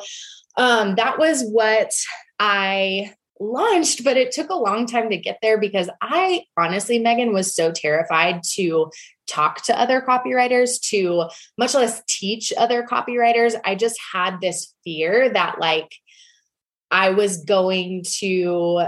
um, 0.57 0.95
that 0.95 1.19
was 1.19 1.43
what 1.43 1.91
I 2.39 3.13
launched, 3.39 4.03
but 4.03 4.17
it 4.17 4.31
took 4.31 4.49
a 4.49 4.55
long 4.55 4.87
time 4.87 5.09
to 5.09 5.17
get 5.17 5.39
there 5.41 5.59
because 5.59 5.89
I 6.01 6.43
honestly, 6.57 6.99
Meghan, 6.99 7.33
was 7.33 7.53
so 7.53 7.71
terrified 7.71 8.41
to 8.53 8.89
talk 9.27 9.63
to 9.63 9.79
other 9.79 10.01
copywriters, 10.01 10.79
to 10.89 11.29
much 11.57 11.73
less 11.73 12.01
teach 12.07 12.53
other 12.57 12.83
copywriters. 12.83 13.55
I 13.63 13.75
just 13.75 13.99
had 14.13 14.39
this 14.41 14.73
fear 14.83 15.29
that, 15.29 15.59
like, 15.59 15.91
I 16.89 17.09
was 17.09 17.43
going 17.43 18.05
to 18.19 18.87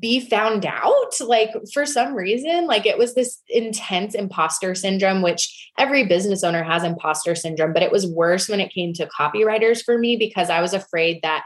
be 0.00 0.20
found 0.20 0.66
out? 0.66 1.20
Like 1.20 1.50
for 1.72 1.86
some 1.86 2.14
reason 2.14 2.66
like 2.66 2.86
it 2.86 2.98
was 2.98 3.14
this 3.14 3.40
intense 3.48 4.14
imposter 4.14 4.74
syndrome 4.74 5.22
which 5.22 5.70
every 5.78 6.06
business 6.06 6.42
owner 6.42 6.62
has 6.62 6.82
imposter 6.82 7.34
syndrome 7.34 7.72
but 7.72 7.82
it 7.82 7.92
was 7.92 8.06
worse 8.06 8.48
when 8.48 8.60
it 8.60 8.72
came 8.72 8.92
to 8.94 9.06
copywriters 9.06 9.82
for 9.82 9.98
me 9.98 10.16
because 10.16 10.50
i 10.50 10.60
was 10.60 10.74
afraid 10.74 11.20
that 11.22 11.44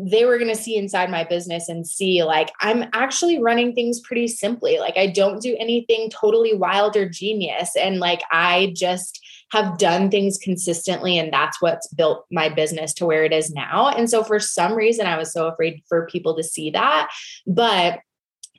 they 0.00 0.24
were 0.24 0.38
going 0.38 0.54
to 0.54 0.62
see 0.62 0.76
inside 0.76 1.10
my 1.10 1.24
business 1.24 1.68
and 1.68 1.86
see 1.86 2.22
like 2.22 2.52
i'm 2.60 2.84
actually 2.92 3.40
running 3.42 3.74
things 3.74 4.00
pretty 4.00 4.28
simply 4.28 4.78
like 4.78 4.96
i 4.96 5.06
don't 5.06 5.42
do 5.42 5.56
anything 5.58 6.08
totally 6.10 6.54
wild 6.54 6.96
or 6.96 7.08
genius 7.08 7.74
and 7.76 7.98
like 7.98 8.22
i 8.30 8.72
just 8.76 9.20
have 9.50 9.78
done 9.78 10.10
things 10.10 10.38
consistently 10.38 11.18
and 11.18 11.32
that's 11.32 11.60
what's 11.60 11.88
built 11.88 12.26
my 12.30 12.48
business 12.48 12.92
to 12.94 13.06
where 13.06 13.24
it 13.24 13.32
is 13.32 13.50
now. 13.50 13.88
And 13.88 14.10
so 14.10 14.22
for 14.22 14.38
some 14.38 14.74
reason 14.74 15.06
I 15.06 15.16
was 15.16 15.32
so 15.32 15.48
afraid 15.48 15.82
for 15.88 16.06
people 16.06 16.36
to 16.36 16.42
see 16.42 16.70
that, 16.70 17.10
but 17.46 18.00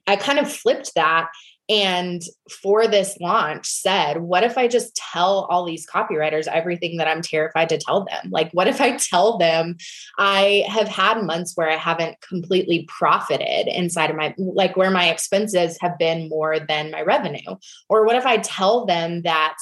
I 0.08 0.16
kind 0.16 0.40
of 0.40 0.52
flipped 0.52 0.96
that 0.96 1.30
and 1.70 2.22
for 2.62 2.88
this 2.88 3.18
launch 3.22 3.68
said 3.68 4.18
what 4.18 4.44
if 4.44 4.58
i 4.58 4.68
just 4.68 4.96
tell 4.96 5.48
all 5.50 5.66
these 5.66 5.88
copywriters 5.88 6.48
everything 6.48 6.98
that 6.98 7.08
i'm 7.08 7.22
terrified 7.22 7.70
to 7.70 7.78
tell 7.78 8.06
them? 8.06 8.32
Like 8.32 8.52
what 8.52 8.68
if 8.68 8.82
i 8.82 8.98
tell 8.98 9.38
them 9.38 9.78
i 10.18 10.66
have 10.68 10.88
had 10.88 11.24
months 11.24 11.54
where 11.56 11.70
i 11.70 11.78
haven't 11.78 12.20
completely 12.22 12.86
profited 12.88 13.68
inside 13.68 14.10
of 14.10 14.16
my 14.16 14.34
like 14.38 14.76
where 14.76 14.92
my 14.92 15.10
expenses 15.10 15.78
have 15.82 15.98
been 15.98 16.30
more 16.30 16.60
than 16.60 16.92
my 16.92 17.02
revenue? 17.02 17.56
Or 17.88 18.06
what 18.06 18.16
if 18.16 18.26
i 18.26 18.38
tell 18.38 18.86
them 18.86 19.22
that 19.22 19.56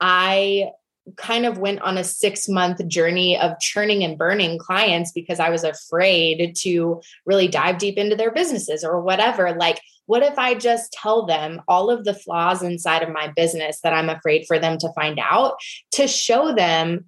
I 0.00 0.70
kind 1.16 1.46
of 1.46 1.58
went 1.58 1.80
on 1.80 1.98
a 1.98 2.04
six 2.04 2.48
month 2.48 2.86
journey 2.88 3.38
of 3.38 3.58
churning 3.60 4.04
and 4.04 4.18
burning 4.18 4.58
clients 4.58 5.12
because 5.12 5.40
I 5.40 5.50
was 5.50 5.64
afraid 5.64 6.54
to 6.60 7.00
really 7.26 7.48
dive 7.48 7.78
deep 7.78 7.98
into 7.98 8.16
their 8.16 8.30
businesses 8.30 8.84
or 8.84 9.00
whatever. 9.00 9.54
Like, 9.54 9.80
what 10.06 10.22
if 10.22 10.38
I 10.38 10.54
just 10.54 10.92
tell 10.92 11.26
them 11.26 11.62
all 11.68 11.90
of 11.90 12.04
the 12.04 12.14
flaws 12.14 12.62
inside 12.62 13.02
of 13.02 13.10
my 13.10 13.28
business 13.28 13.80
that 13.82 13.92
I'm 13.92 14.08
afraid 14.08 14.44
for 14.46 14.58
them 14.58 14.76
to 14.78 14.92
find 14.94 15.18
out 15.20 15.54
to 15.92 16.08
show 16.08 16.54
them 16.54 17.06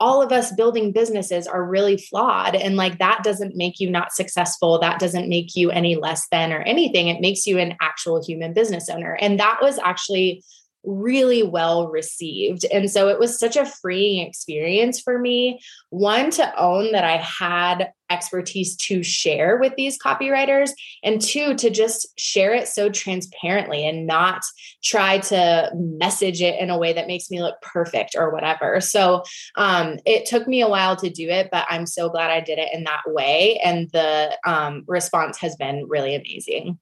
all 0.00 0.20
of 0.20 0.32
us 0.32 0.52
building 0.52 0.92
businesses 0.92 1.46
are 1.46 1.64
really 1.64 1.96
flawed 1.96 2.54
and 2.54 2.76
like 2.76 2.98
that 2.98 3.22
doesn't 3.22 3.56
make 3.56 3.80
you 3.80 3.88
not 3.88 4.12
successful. 4.12 4.78
That 4.78 4.98
doesn't 4.98 5.28
make 5.28 5.54
you 5.54 5.70
any 5.70 5.94
less 5.96 6.26
than 6.30 6.52
or 6.52 6.60
anything. 6.60 7.08
It 7.08 7.20
makes 7.20 7.46
you 7.46 7.58
an 7.58 7.76
actual 7.80 8.22
human 8.22 8.52
business 8.52 8.90
owner. 8.90 9.16
And 9.20 9.38
that 9.38 9.60
was 9.62 9.78
actually 9.78 10.42
really 10.84 11.42
well 11.42 11.88
received. 11.88 12.64
And 12.66 12.90
so 12.90 13.08
it 13.08 13.18
was 13.18 13.38
such 13.38 13.56
a 13.56 13.66
freeing 13.66 14.26
experience 14.26 15.00
for 15.00 15.18
me. 15.18 15.60
One, 15.90 16.30
to 16.32 16.58
own 16.60 16.92
that 16.92 17.04
I 17.04 17.16
had 17.16 17.90
expertise 18.10 18.76
to 18.76 19.02
share 19.02 19.56
with 19.56 19.74
these 19.76 19.98
copywriters, 19.98 20.70
and 21.02 21.20
two, 21.20 21.54
to 21.54 21.70
just 21.70 22.06
share 22.18 22.52
it 22.52 22.68
so 22.68 22.90
transparently 22.90 23.86
and 23.86 24.06
not 24.06 24.42
try 24.82 25.18
to 25.18 25.70
message 25.74 26.42
it 26.42 26.60
in 26.60 26.70
a 26.70 26.78
way 26.78 26.92
that 26.92 27.06
makes 27.06 27.30
me 27.30 27.42
look 27.42 27.60
perfect 27.62 28.14
or 28.16 28.30
whatever. 28.30 28.80
So 28.80 29.22
um, 29.56 29.98
it 30.04 30.26
took 30.26 30.46
me 30.46 30.60
a 30.60 30.68
while 30.68 30.96
to 30.96 31.10
do 31.10 31.28
it, 31.28 31.48
but 31.50 31.66
I'm 31.68 31.86
so 31.86 32.10
glad 32.10 32.30
I 32.30 32.40
did 32.40 32.58
it 32.58 32.68
in 32.72 32.84
that 32.84 33.02
way. 33.06 33.58
And 33.64 33.90
the 33.90 34.36
um, 34.46 34.84
response 34.86 35.38
has 35.38 35.56
been 35.56 35.86
really 35.88 36.14
amazing. 36.14 36.78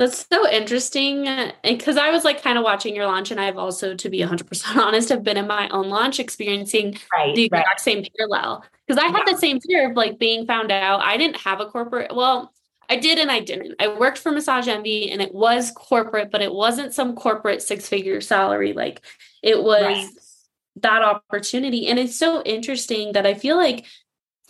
That's 0.00 0.26
so 0.32 0.48
interesting 0.48 1.28
because 1.62 1.98
I 1.98 2.10
was 2.10 2.24
like 2.24 2.42
kind 2.42 2.56
of 2.56 2.64
watching 2.64 2.96
your 2.96 3.04
launch, 3.04 3.30
and 3.30 3.38
I've 3.38 3.58
also, 3.58 3.94
to 3.94 4.08
be 4.08 4.20
100% 4.20 4.76
honest, 4.76 5.10
have 5.10 5.22
been 5.22 5.36
in 5.36 5.46
my 5.46 5.68
own 5.68 5.90
launch 5.90 6.18
experiencing 6.18 6.98
right, 7.14 7.36
the 7.36 7.44
exact 7.44 7.68
right. 7.68 7.80
same 7.80 8.06
parallel. 8.16 8.64
Because 8.86 8.98
I 8.98 9.08
had 9.08 9.24
yeah. 9.26 9.34
the 9.34 9.38
same 9.38 9.60
fear 9.60 9.90
of 9.90 9.98
like 9.98 10.18
being 10.18 10.46
found 10.46 10.72
out. 10.72 11.02
I 11.02 11.18
didn't 11.18 11.36
have 11.36 11.60
a 11.60 11.66
corporate, 11.66 12.16
well, 12.16 12.50
I 12.88 12.96
did 12.96 13.18
and 13.18 13.30
I 13.30 13.40
didn't. 13.40 13.74
I 13.78 13.88
worked 13.88 14.16
for 14.16 14.32
Massage 14.32 14.68
Envy 14.68 15.10
and 15.10 15.20
it 15.20 15.34
was 15.34 15.70
corporate, 15.70 16.30
but 16.30 16.40
it 16.40 16.54
wasn't 16.54 16.94
some 16.94 17.14
corporate 17.14 17.60
six 17.60 17.86
figure 17.86 18.22
salary. 18.22 18.72
Like 18.72 19.02
it 19.42 19.62
was 19.62 19.82
right. 19.82 20.08
that 20.76 21.02
opportunity. 21.02 21.88
And 21.88 21.98
it's 21.98 22.18
so 22.18 22.42
interesting 22.42 23.12
that 23.12 23.26
I 23.26 23.34
feel 23.34 23.58
like 23.58 23.84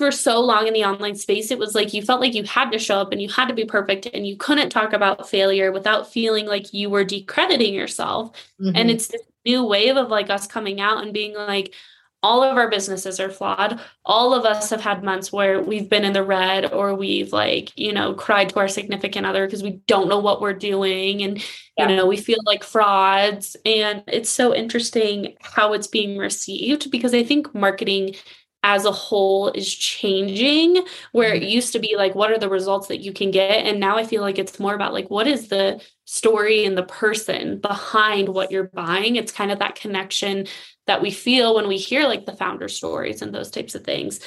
for 0.00 0.10
so 0.10 0.40
long 0.40 0.66
in 0.66 0.72
the 0.72 0.82
online 0.82 1.14
space, 1.14 1.50
it 1.50 1.58
was 1.58 1.74
like 1.74 1.92
you 1.92 2.00
felt 2.00 2.22
like 2.22 2.32
you 2.32 2.42
had 2.44 2.70
to 2.70 2.78
show 2.78 2.98
up 2.98 3.12
and 3.12 3.20
you 3.20 3.28
had 3.28 3.48
to 3.48 3.54
be 3.54 3.66
perfect 3.66 4.06
and 4.06 4.26
you 4.26 4.34
couldn't 4.34 4.70
talk 4.70 4.94
about 4.94 5.28
failure 5.28 5.70
without 5.72 6.10
feeling 6.10 6.46
like 6.46 6.72
you 6.72 6.88
were 6.88 7.04
decrediting 7.04 7.74
yourself. 7.74 8.32
Mm-hmm. 8.58 8.76
And 8.76 8.90
it's 8.90 9.08
this 9.08 9.20
new 9.44 9.62
wave 9.62 9.98
of 9.98 10.08
like 10.08 10.30
us 10.30 10.46
coming 10.46 10.80
out 10.80 11.02
and 11.02 11.12
being 11.12 11.34
like, 11.34 11.74
all 12.22 12.42
of 12.42 12.56
our 12.56 12.70
businesses 12.70 13.20
are 13.20 13.28
flawed. 13.28 13.78
All 14.06 14.32
of 14.32 14.46
us 14.46 14.70
have 14.70 14.80
had 14.80 15.04
months 15.04 15.30
where 15.30 15.60
we've 15.60 15.88
been 15.88 16.04
in 16.04 16.14
the 16.14 16.24
red 16.24 16.72
or 16.72 16.94
we've 16.94 17.32
like, 17.32 17.78
you 17.78 17.92
know, 17.92 18.14
cried 18.14 18.48
to 18.50 18.58
our 18.58 18.68
significant 18.68 19.26
other 19.26 19.46
because 19.46 19.62
we 19.62 19.82
don't 19.86 20.08
know 20.08 20.18
what 20.18 20.40
we're 20.40 20.54
doing 20.54 21.22
and 21.22 21.44
yeah. 21.76 21.90
you 21.90 21.96
know, 21.96 22.06
we 22.06 22.16
feel 22.16 22.40
like 22.46 22.64
frauds 22.64 23.54
and 23.66 24.02
it's 24.06 24.30
so 24.30 24.54
interesting 24.54 25.36
how 25.42 25.74
it's 25.74 25.86
being 25.86 26.16
received 26.16 26.90
because 26.90 27.12
I 27.12 27.22
think 27.22 27.54
marketing 27.54 28.14
as 28.62 28.84
a 28.84 28.92
whole 28.92 29.48
is 29.48 29.74
changing 29.74 30.84
where 31.12 31.34
it 31.34 31.42
mm-hmm. 31.42 31.50
used 31.50 31.72
to 31.72 31.78
be 31.78 31.94
like 31.96 32.14
what 32.14 32.30
are 32.30 32.38
the 32.38 32.48
results 32.48 32.88
that 32.88 33.00
you 33.00 33.12
can 33.12 33.30
get 33.30 33.64
and 33.64 33.80
now 33.80 33.96
i 33.96 34.04
feel 34.04 34.20
like 34.20 34.38
it's 34.38 34.60
more 34.60 34.74
about 34.74 34.92
like 34.92 35.08
what 35.08 35.26
is 35.26 35.48
the 35.48 35.80
story 36.10 36.64
and 36.64 36.76
the 36.76 36.82
person 36.82 37.60
behind 37.60 38.28
what 38.28 38.50
you're 38.50 38.64
buying. 38.64 39.14
It's 39.14 39.30
kind 39.30 39.52
of 39.52 39.60
that 39.60 39.76
connection 39.76 40.48
that 40.88 41.00
we 41.00 41.12
feel 41.12 41.54
when 41.54 41.68
we 41.68 41.76
hear 41.76 42.08
like 42.08 42.26
the 42.26 42.34
founder 42.34 42.66
stories 42.66 43.22
and 43.22 43.32
those 43.32 43.48
types 43.48 43.76
of 43.76 43.84
things. 43.84 44.18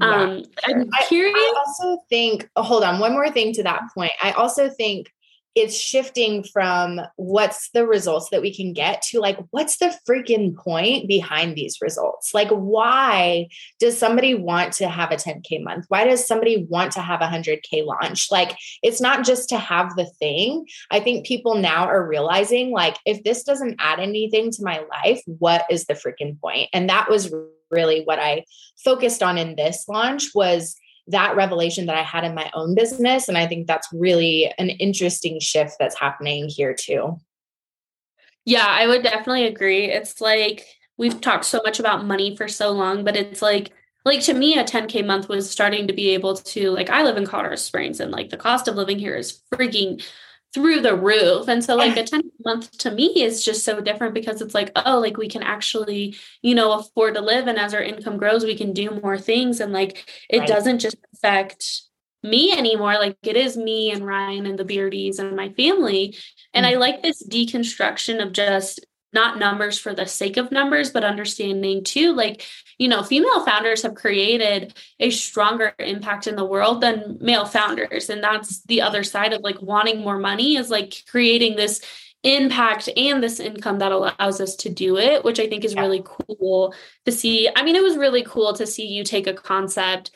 Yeah. 0.00 0.08
Um, 0.08 0.42
I'm 0.64 0.88
curious. 1.06 1.36
I, 1.36 1.38
I 1.38 1.62
also 1.64 2.02
think, 2.08 2.50
oh, 2.56 2.64
hold 2.64 2.82
on, 2.82 2.98
one 2.98 3.12
more 3.12 3.30
thing 3.30 3.52
to 3.52 3.62
that 3.62 3.82
point. 3.94 4.10
I 4.20 4.32
also 4.32 4.68
think 4.68 5.12
it's 5.54 5.76
shifting 5.76 6.44
from 6.44 7.00
what's 7.16 7.70
the 7.70 7.86
results 7.86 8.30
that 8.30 8.42
we 8.42 8.54
can 8.54 8.72
get 8.72 9.02
to 9.02 9.20
like 9.20 9.38
what's 9.50 9.78
the 9.78 9.96
freaking 10.08 10.56
point 10.56 11.08
behind 11.08 11.56
these 11.56 11.78
results? 11.80 12.32
Like 12.32 12.48
why 12.50 13.48
does 13.80 13.98
somebody 13.98 14.34
want 14.34 14.72
to 14.74 14.88
have 14.88 15.10
a 15.10 15.16
10k 15.16 15.62
month? 15.62 15.86
Why 15.88 16.04
does 16.04 16.26
somebody 16.26 16.66
want 16.68 16.92
to 16.92 17.00
have 17.00 17.20
a 17.20 17.26
100k 17.26 17.84
launch? 17.84 18.28
Like 18.30 18.56
it's 18.82 19.00
not 19.00 19.24
just 19.24 19.48
to 19.48 19.58
have 19.58 19.96
the 19.96 20.06
thing. 20.06 20.66
I 20.90 21.00
think 21.00 21.26
people 21.26 21.56
now 21.56 21.86
are 21.86 22.06
realizing 22.06 22.70
like 22.70 22.96
if 23.04 23.24
this 23.24 23.42
doesn't 23.42 23.76
add 23.78 24.00
anything 24.00 24.50
to 24.52 24.62
my 24.62 24.84
life 24.90 25.22
what 25.26 25.64
is 25.70 25.86
the 25.86 25.94
freaking 25.94 26.40
point? 26.40 26.68
And 26.72 26.88
that 26.88 27.10
was 27.10 27.32
really 27.70 28.02
what 28.04 28.18
i 28.18 28.42
focused 28.82 29.22
on 29.22 29.36
in 29.36 29.56
this 29.56 29.86
launch 29.88 30.28
was 30.34 30.76
that 31.08 31.36
revelation 31.36 31.86
that 31.86 31.96
I 31.96 32.02
had 32.02 32.24
in 32.24 32.34
my 32.34 32.50
own 32.54 32.74
business. 32.74 33.28
And 33.28 33.36
I 33.36 33.46
think 33.46 33.66
that's 33.66 33.88
really 33.92 34.52
an 34.58 34.68
interesting 34.70 35.40
shift 35.40 35.76
that's 35.78 35.98
happening 35.98 36.48
here 36.48 36.74
too. 36.74 37.18
Yeah, 38.44 38.66
I 38.66 38.86
would 38.86 39.02
definitely 39.02 39.46
agree. 39.46 39.86
It's 39.86 40.20
like 40.20 40.64
we've 40.96 41.20
talked 41.20 41.44
so 41.44 41.60
much 41.64 41.80
about 41.80 42.04
money 42.04 42.36
for 42.36 42.48
so 42.48 42.70
long, 42.70 43.04
but 43.04 43.16
it's 43.16 43.42
like 43.42 43.72
like 44.04 44.20
to 44.22 44.34
me 44.34 44.58
a 44.58 44.64
10k 44.64 45.04
month 45.04 45.28
was 45.28 45.50
starting 45.50 45.86
to 45.86 45.92
be 45.92 46.10
able 46.10 46.34
to 46.36 46.70
like 46.70 46.90
I 46.90 47.02
live 47.02 47.16
in 47.16 47.26
Colorado 47.26 47.56
Springs 47.56 48.00
and 48.00 48.10
like 48.10 48.30
the 48.30 48.36
cost 48.36 48.68
of 48.68 48.76
living 48.76 48.98
here 48.98 49.14
is 49.14 49.40
freaking 49.54 50.02
through 50.54 50.80
the 50.80 50.96
roof. 50.96 51.48
And 51.48 51.62
so 51.62 51.76
like 51.76 51.96
a 51.98 52.04
10 52.04 52.22
month 52.44 52.76
to 52.78 52.90
me 52.90 53.22
is 53.22 53.44
just 53.44 53.64
so 53.64 53.80
different 53.80 54.14
because 54.14 54.40
it's 54.40 54.54
like, 54.54 54.70
oh, 54.76 54.98
like 54.98 55.16
we 55.16 55.28
can 55.28 55.42
actually, 55.42 56.16
you 56.42 56.54
know, 56.54 56.72
afford 56.72 57.14
to 57.14 57.20
live. 57.20 57.46
And 57.46 57.58
as 57.58 57.74
our 57.74 57.82
income 57.82 58.16
grows, 58.16 58.44
we 58.44 58.56
can 58.56 58.72
do 58.72 59.00
more 59.02 59.18
things. 59.18 59.60
And 59.60 59.72
like 59.72 60.08
it 60.28 60.40
right. 60.40 60.48
doesn't 60.48 60.78
just 60.78 60.96
affect 61.14 61.82
me 62.22 62.52
anymore. 62.52 62.94
Like 62.94 63.16
it 63.22 63.36
is 63.36 63.56
me 63.56 63.90
and 63.90 64.04
Ryan 64.04 64.46
and 64.46 64.58
the 64.58 64.64
Beardies 64.64 65.18
and 65.18 65.36
my 65.36 65.50
family. 65.50 66.16
And 66.54 66.64
mm-hmm. 66.64 66.76
I 66.76 66.78
like 66.78 67.02
this 67.02 67.26
deconstruction 67.26 68.22
of 68.22 68.32
just 68.32 68.84
not 69.12 69.38
numbers 69.38 69.78
for 69.78 69.94
the 69.94 70.06
sake 70.06 70.36
of 70.36 70.52
numbers, 70.52 70.90
but 70.90 71.04
understanding 71.04 71.82
too, 71.82 72.12
like, 72.14 72.46
you 72.78 72.88
know, 72.88 73.02
female 73.02 73.44
founders 73.44 73.82
have 73.82 73.94
created 73.94 74.74
a 75.00 75.10
stronger 75.10 75.74
impact 75.78 76.26
in 76.26 76.36
the 76.36 76.44
world 76.44 76.80
than 76.80 77.18
male 77.20 77.46
founders. 77.46 78.10
And 78.10 78.22
that's 78.22 78.62
the 78.64 78.82
other 78.82 79.02
side 79.02 79.32
of 79.32 79.42
like 79.42 79.60
wanting 79.62 80.00
more 80.00 80.18
money 80.18 80.56
is 80.56 80.70
like 80.70 80.94
creating 81.08 81.56
this 81.56 81.80
impact 82.22 82.88
and 82.96 83.22
this 83.22 83.40
income 83.40 83.78
that 83.78 83.92
allows 83.92 84.40
us 84.40 84.56
to 84.56 84.68
do 84.68 84.98
it, 84.98 85.24
which 85.24 85.40
I 85.40 85.48
think 85.48 85.64
is 85.64 85.74
yeah. 85.74 85.80
really 85.80 86.02
cool 86.04 86.74
to 87.06 87.12
see. 87.12 87.48
I 87.54 87.62
mean, 87.62 87.76
it 87.76 87.82
was 87.82 87.96
really 87.96 88.24
cool 88.24 88.52
to 88.54 88.66
see 88.66 88.86
you 88.86 89.04
take 89.04 89.26
a 89.26 89.32
concept 89.34 90.10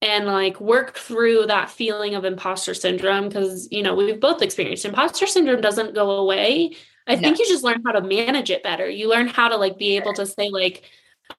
and 0.00 0.26
like 0.26 0.60
work 0.60 0.96
through 0.96 1.46
that 1.46 1.70
feeling 1.70 2.14
of 2.14 2.24
imposter 2.24 2.72
syndrome 2.72 3.28
because 3.28 3.66
you 3.70 3.82
know 3.82 3.94
we've 3.94 4.20
both 4.20 4.42
experienced 4.42 4.84
imposter 4.84 5.26
syndrome 5.26 5.60
doesn't 5.60 5.94
go 5.94 6.10
away 6.12 6.76
I 7.08 7.14
no. 7.14 7.20
think 7.20 7.38
you 7.38 7.48
just 7.48 7.64
learn 7.64 7.82
how 7.84 7.92
to 7.92 8.02
manage 8.02 8.50
it 8.50 8.62
better. 8.62 8.88
You 8.88 9.08
learn 9.08 9.26
how 9.26 9.48
to 9.48 9.56
like 9.56 9.78
be 9.78 9.96
able 9.96 10.12
to 10.14 10.26
say 10.26 10.50
like 10.50 10.84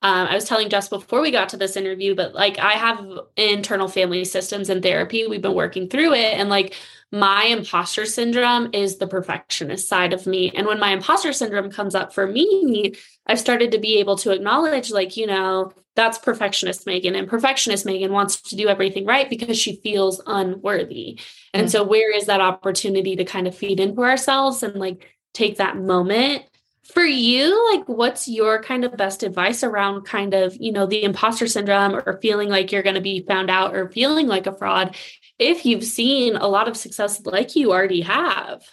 um, 0.01 0.27
I 0.27 0.35
was 0.35 0.45
telling 0.45 0.69
Jess 0.69 0.87
before 0.87 1.21
we 1.21 1.31
got 1.31 1.49
to 1.49 1.57
this 1.57 1.75
interview, 1.75 2.15
but 2.15 2.33
like 2.33 2.59
I 2.59 2.73
have 2.73 3.03
internal 3.35 3.87
family 3.87 4.23
systems 4.23 4.69
and 4.69 4.81
therapy. 4.81 5.27
We've 5.27 5.41
been 5.41 5.55
working 5.55 5.89
through 5.89 6.13
it. 6.13 6.37
And 6.37 6.49
like 6.49 6.75
my 7.11 7.45
imposter 7.45 8.05
syndrome 8.05 8.69
is 8.71 8.97
the 8.97 9.07
perfectionist 9.07 9.89
side 9.89 10.13
of 10.13 10.27
me. 10.27 10.51
And 10.51 10.67
when 10.67 10.79
my 10.79 10.91
imposter 10.91 11.33
syndrome 11.33 11.71
comes 11.71 11.95
up 11.95 12.13
for 12.13 12.27
me, 12.27 12.93
I've 13.25 13.39
started 13.39 13.71
to 13.71 13.79
be 13.79 13.97
able 13.97 14.15
to 14.17 14.31
acknowledge, 14.31 14.91
like, 14.91 15.17
you 15.17 15.25
know, 15.25 15.73
that's 15.95 16.19
perfectionist 16.19 16.85
Meghan. 16.85 17.17
And 17.17 17.27
perfectionist 17.27 17.85
Meghan 17.85 18.11
wants 18.11 18.41
to 18.43 18.55
do 18.55 18.69
everything 18.69 19.05
right 19.05 19.29
because 19.29 19.57
she 19.57 19.77
feels 19.77 20.21
unworthy. 20.27 21.19
And 21.53 21.63
mm-hmm. 21.63 21.71
so, 21.71 21.83
where 21.83 22.15
is 22.15 22.27
that 22.27 22.41
opportunity 22.41 23.15
to 23.15 23.25
kind 23.25 23.47
of 23.47 23.55
feed 23.55 23.79
into 23.79 24.03
ourselves 24.03 24.61
and 24.61 24.75
like 24.75 25.18
take 25.33 25.57
that 25.57 25.77
moment. 25.77 26.43
For 26.93 27.03
you 27.03 27.71
like 27.71 27.87
what's 27.87 28.27
your 28.27 28.63
kind 28.63 28.83
of 28.83 28.97
best 28.97 29.21
advice 29.21 29.63
around 29.63 30.05
kind 30.05 30.33
of 30.33 30.57
you 30.59 30.71
know 30.71 30.87
the 30.87 31.03
imposter 31.03 31.45
syndrome 31.45 31.93
or 31.93 32.19
feeling 32.19 32.49
like 32.49 32.71
you're 32.71 32.81
going 32.81 32.95
to 32.95 33.01
be 33.01 33.21
found 33.21 33.51
out 33.51 33.75
or 33.75 33.91
feeling 33.91 34.25
like 34.25 34.47
a 34.47 34.55
fraud 34.55 34.95
if 35.37 35.67
you've 35.67 35.83
seen 35.83 36.35
a 36.35 36.47
lot 36.47 36.67
of 36.67 36.75
success 36.75 37.21
like 37.25 37.55
you 37.55 37.71
already 37.71 38.01
have? 38.01 38.63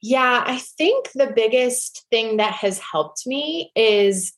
Yeah 0.00 0.42
i 0.46 0.56
think 0.56 1.10
the 1.14 1.30
biggest 1.34 2.06
thing 2.10 2.38
that 2.38 2.54
has 2.54 2.78
helped 2.78 3.26
me 3.26 3.72
is 3.76 4.32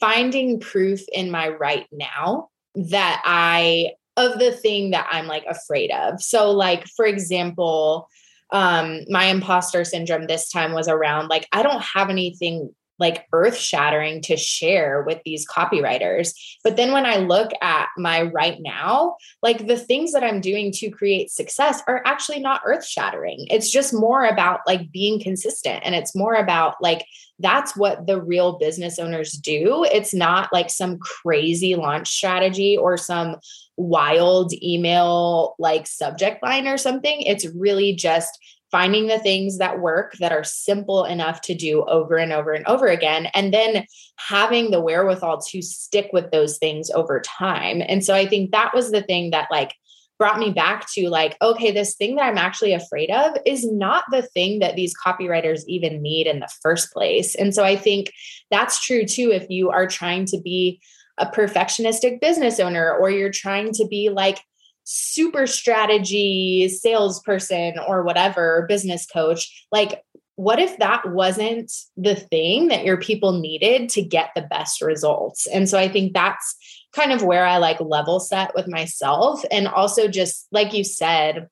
finding 0.00 0.58
proof 0.58 1.00
in 1.12 1.30
my 1.30 1.48
right 1.48 1.86
now 1.92 2.48
that 2.74 3.22
i 3.24 3.92
of 4.16 4.38
the 4.38 4.50
thing 4.50 4.90
that 4.90 5.06
i'm 5.12 5.26
like 5.26 5.44
afraid 5.46 5.90
of. 5.92 6.20
So 6.20 6.50
like 6.50 6.88
for 6.88 7.06
example 7.06 8.08
um 8.52 9.00
my 9.08 9.26
imposter 9.26 9.84
syndrome 9.84 10.26
this 10.26 10.50
time 10.50 10.72
was 10.72 10.88
around 10.88 11.28
like 11.28 11.46
i 11.52 11.62
don't 11.62 11.82
have 11.82 12.10
anything 12.10 12.72
like 12.98 13.26
earth 13.32 13.56
shattering 13.56 14.20
to 14.22 14.36
share 14.36 15.02
with 15.02 15.20
these 15.24 15.46
copywriters. 15.46 16.34
But 16.62 16.76
then 16.76 16.92
when 16.92 17.06
I 17.06 17.16
look 17.16 17.50
at 17.60 17.88
my 17.96 18.22
right 18.22 18.58
now, 18.60 19.16
like 19.42 19.66
the 19.66 19.76
things 19.76 20.12
that 20.12 20.24
I'm 20.24 20.40
doing 20.40 20.72
to 20.72 20.90
create 20.90 21.30
success 21.30 21.82
are 21.86 22.02
actually 22.04 22.40
not 22.40 22.62
earth 22.64 22.86
shattering. 22.86 23.46
It's 23.50 23.70
just 23.70 23.92
more 23.92 24.24
about 24.24 24.60
like 24.66 24.92
being 24.92 25.20
consistent 25.20 25.82
and 25.84 25.94
it's 25.94 26.14
more 26.14 26.34
about 26.34 26.76
like 26.80 27.04
that's 27.38 27.76
what 27.76 28.06
the 28.06 28.20
real 28.20 28.58
business 28.58 28.98
owners 28.98 29.32
do. 29.32 29.84
It's 29.90 30.14
not 30.14 30.52
like 30.52 30.70
some 30.70 30.98
crazy 30.98 31.74
launch 31.74 32.08
strategy 32.08 32.76
or 32.76 32.96
some 32.96 33.36
wild 33.76 34.52
email 34.62 35.56
like 35.58 35.86
subject 35.86 36.42
line 36.42 36.68
or 36.68 36.76
something. 36.76 37.22
It's 37.22 37.46
really 37.46 37.94
just 37.94 38.38
finding 38.72 39.06
the 39.06 39.18
things 39.18 39.58
that 39.58 39.78
work 39.78 40.16
that 40.18 40.32
are 40.32 40.42
simple 40.42 41.04
enough 41.04 41.42
to 41.42 41.54
do 41.54 41.84
over 41.84 42.16
and 42.16 42.32
over 42.32 42.52
and 42.52 42.66
over 42.66 42.86
again 42.86 43.26
and 43.34 43.54
then 43.54 43.86
having 44.16 44.70
the 44.70 44.80
wherewithal 44.80 45.40
to 45.42 45.62
stick 45.62 46.08
with 46.12 46.30
those 46.32 46.58
things 46.58 46.90
over 46.90 47.20
time. 47.20 47.82
And 47.86 48.04
so 48.04 48.14
i 48.14 48.26
think 48.26 48.50
that 48.50 48.74
was 48.74 48.90
the 48.90 49.02
thing 49.02 49.30
that 49.30 49.48
like 49.50 49.74
brought 50.18 50.38
me 50.38 50.50
back 50.50 50.86
to 50.92 51.08
like 51.08 51.36
okay 51.42 51.72
this 51.72 51.96
thing 51.96 52.14
that 52.16 52.24
i'm 52.24 52.38
actually 52.38 52.72
afraid 52.72 53.10
of 53.10 53.36
is 53.44 53.70
not 53.70 54.04
the 54.10 54.22
thing 54.22 54.60
that 54.60 54.76
these 54.76 54.94
copywriters 54.96 55.62
even 55.66 56.00
need 56.00 56.26
in 56.26 56.38
the 56.38 56.48
first 56.62 56.92
place. 56.92 57.34
And 57.34 57.54
so 57.54 57.64
i 57.64 57.76
think 57.76 58.12
that's 58.50 58.84
true 58.84 59.04
too 59.04 59.30
if 59.32 59.50
you 59.50 59.70
are 59.70 59.86
trying 59.86 60.26
to 60.26 60.40
be 60.40 60.80
a 61.18 61.26
perfectionistic 61.26 62.20
business 62.20 62.58
owner 62.58 62.92
or 62.92 63.10
you're 63.10 63.30
trying 63.30 63.72
to 63.74 63.86
be 63.86 64.08
like 64.08 64.38
super 64.84 65.46
strategy 65.46 66.68
salesperson 66.68 67.74
or 67.86 68.02
whatever 68.02 68.66
business 68.68 69.06
coach 69.06 69.66
like 69.70 70.02
what 70.36 70.58
if 70.58 70.76
that 70.78 71.08
wasn't 71.10 71.70
the 71.96 72.16
thing 72.16 72.68
that 72.68 72.84
your 72.84 72.96
people 72.96 73.38
needed 73.38 73.88
to 73.88 74.02
get 74.02 74.30
the 74.34 74.42
best 74.42 74.82
results 74.82 75.46
and 75.46 75.68
so 75.68 75.78
i 75.78 75.88
think 75.88 76.12
that's 76.12 76.56
kind 76.94 77.12
of 77.12 77.22
where 77.22 77.46
i 77.46 77.58
like 77.58 77.80
level 77.80 78.18
set 78.18 78.54
with 78.54 78.66
myself 78.68 79.42
and 79.50 79.68
also 79.68 80.08
just 80.08 80.46
like 80.50 80.72
you 80.72 80.82
said 80.82 81.48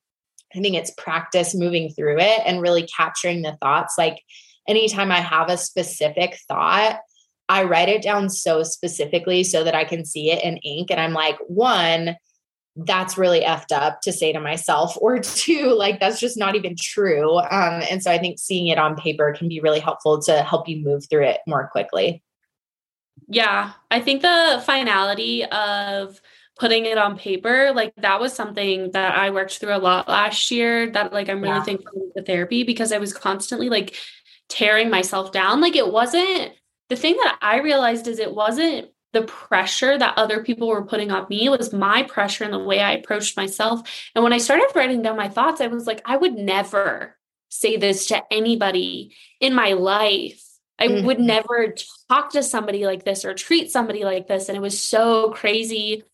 i 0.54 0.60
think 0.60 0.74
it's 0.74 0.92
practice 0.92 1.54
moving 1.54 1.90
through 1.90 2.18
it 2.18 2.40
and 2.44 2.60
really 2.60 2.82
capturing 2.84 3.42
the 3.42 3.56
thoughts 3.60 3.94
like 3.96 4.20
anytime 4.66 5.12
i 5.12 5.20
have 5.20 5.48
a 5.48 5.56
specific 5.56 6.36
thought 6.48 6.98
I 7.50 7.64
write 7.64 7.88
it 7.88 8.00
down 8.00 8.30
so 8.30 8.62
specifically 8.62 9.42
so 9.42 9.64
that 9.64 9.74
I 9.74 9.84
can 9.84 10.04
see 10.04 10.30
it 10.30 10.44
in 10.44 10.58
ink. 10.58 10.92
And 10.92 11.00
I'm 11.00 11.12
like, 11.12 11.36
one, 11.48 12.14
that's 12.76 13.18
really 13.18 13.40
effed 13.40 13.72
up 13.72 14.00
to 14.02 14.12
say 14.12 14.32
to 14.32 14.40
myself 14.40 14.96
or 15.00 15.18
to 15.20 15.74
like 15.74 16.00
that's 16.00 16.20
just 16.20 16.38
not 16.38 16.56
even 16.56 16.76
true. 16.80 17.38
Um, 17.38 17.82
and 17.90 18.02
so 18.02 18.10
i 18.10 18.18
think 18.18 18.38
seeing 18.38 18.68
it 18.68 18.78
on 18.78 18.96
paper 18.96 19.34
can 19.36 19.48
be 19.48 19.60
really 19.60 19.80
helpful 19.80 20.20
to 20.22 20.42
help 20.42 20.68
you 20.68 20.82
move 20.84 21.08
through 21.08 21.24
it 21.24 21.40
more 21.46 21.68
quickly. 21.68 22.22
Yeah 23.28 23.72
i 23.90 24.00
think 24.00 24.22
the 24.22 24.62
finality 24.64 25.44
of 25.44 26.20
putting 26.58 26.84
it 26.84 26.98
on 26.98 27.16
paper 27.16 27.72
like 27.74 27.94
that 27.96 28.20
was 28.20 28.32
something 28.32 28.90
that 28.92 29.16
i 29.16 29.30
worked 29.30 29.58
through 29.58 29.74
a 29.74 29.78
lot 29.78 30.08
last 30.08 30.50
year 30.50 30.90
that 30.90 31.12
like 31.12 31.28
i'm 31.28 31.40
really 31.40 31.54
yeah. 31.54 31.62
thankful 31.62 31.92
for 31.92 32.20
the 32.20 32.22
therapy 32.22 32.64
because 32.64 32.92
i 32.92 32.98
was 32.98 33.14
constantly 33.14 33.68
like 33.70 33.96
tearing 34.50 34.90
myself 34.90 35.32
down. 35.32 35.62
Like 35.62 35.76
it 35.76 35.90
wasn't 35.90 36.52
the 36.90 36.96
thing 36.96 37.16
that 37.16 37.38
i 37.40 37.60
realized 37.60 38.08
is 38.08 38.18
it 38.18 38.34
wasn't 38.34 38.88
the 39.12 39.22
pressure 39.22 39.98
that 39.98 40.16
other 40.16 40.42
people 40.42 40.68
were 40.68 40.84
putting 40.84 41.10
on 41.10 41.26
me 41.28 41.48
was 41.48 41.72
my 41.72 42.02
pressure 42.04 42.44
and 42.44 42.52
the 42.52 42.58
way 42.58 42.80
I 42.80 42.92
approached 42.92 43.36
myself. 43.36 43.82
And 44.14 44.22
when 44.22 44.32
I 44.32 44.38
started 44.38 44.70
writing 44.74 45.02
down 45.02 45.16
my 45.16 45.28
thoughts, 45.28 45.60
I 45.60 45.66
was 45.66 45.86
like, 45.86 46.02
I 46.04 46.16
would 46.16 46.34
never 46.34 47.16
say 47.48 47.76
this 47.76 48.06
to 48.06 48.22
anybody 48.30 49.14
in 49.40 49.54
my 49.54 49.72
life. 49.72 50.44
I 50.78 50.88
mm-hmm. 50.88 51.06
would 51.06 51.20
never 51.20 51.74
talk 52.08 52.32
to 52.32 52.42
somebody 52.42 52.86
like 52.86 53.04
this 53.04 53.24
or 53.24 53.34
treat 53.34 53.70
somebody 53.70 54.04
like 54.04 54.28
this. 54.28 54.48
And 54.48 54.56
it 54.56 54.62
was 54.62 54.80
so 54.80 55.30
crazy 55.30 56.04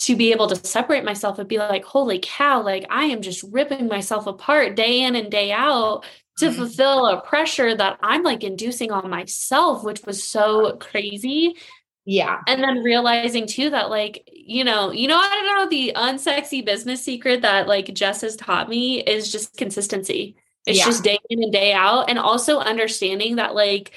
to 0.00 0.16
be 0.16 0.32
able 0.32 0.48
to 0.48 0.56
separate 0.56 1.04
myself 1.04 1.38
and 1.38 1.48
be 1.48 1.58
like, 1.58 1.84
holy 1.84 2.18
cow, 2.20 2.62
like 2.62 2.84
I 2.90 3.04
am 3.04 3.22
just 3.22 3.44
ripping 3.44 3.86
myself 3.86 4.26
apart 4.26 4.74
day 4.74 5.02
in 5.02 5.14
and 5.14 5.30
day 5.30 5.52
out 5.52 6.04
to 6.38 6.46
mm-hmm. 6.46 6.56
fulfill 6.56 7.06
a 7.06 7.20
pressure 7.20 7.74
that 7.74 7.98
I'm 8.02 8.24
like 8.24 8.42
inducing 8.42 8.90
on 8.90 9.08
myself, 9.08 9.84
which 9.84 10.02
was 10.04 10.24
so 10.24 10.76
crazy. 10.76 11.56
Yeah. 12.04 12.40
And 12.46 12.62
then 12.62 12.78
realizing 12.78 13.46
too 13.46 13.70
that 13.70 13.90
like, 13.90 14.28
you 14.32 14.64
know, 14.64 14.90
you 14.90 15.06
know, 15.06 15.18
I 15.18 15.28
don't 15.30 15.46
know, 15.46 15.68
the 15.68 15.92
unsexy 15.94 16.64
business 16.64 17.04
secret 17.04 17.42
that 17.42 17.68
like 17.68 17.94
Jess 17.94 18.22
has 18.22 18.36
taught 18.36 18.68
me 18.68 19.00
is 19.00 19.30
just 19.30 19.56
consistency. 19.56 20.36
It's 20.66 20.78
yeah. 20.78 20.84
just 20.84 21.04
day 21.04 21.18
in 21.30 21.42
and 21.42 21.52
day 21.52 21.72
out. 21.72 22.10
And 22.10 22.18
also 22.18 22.58
understanding 22.58 23.36
that 23.36 23.54
like 23.54 23.92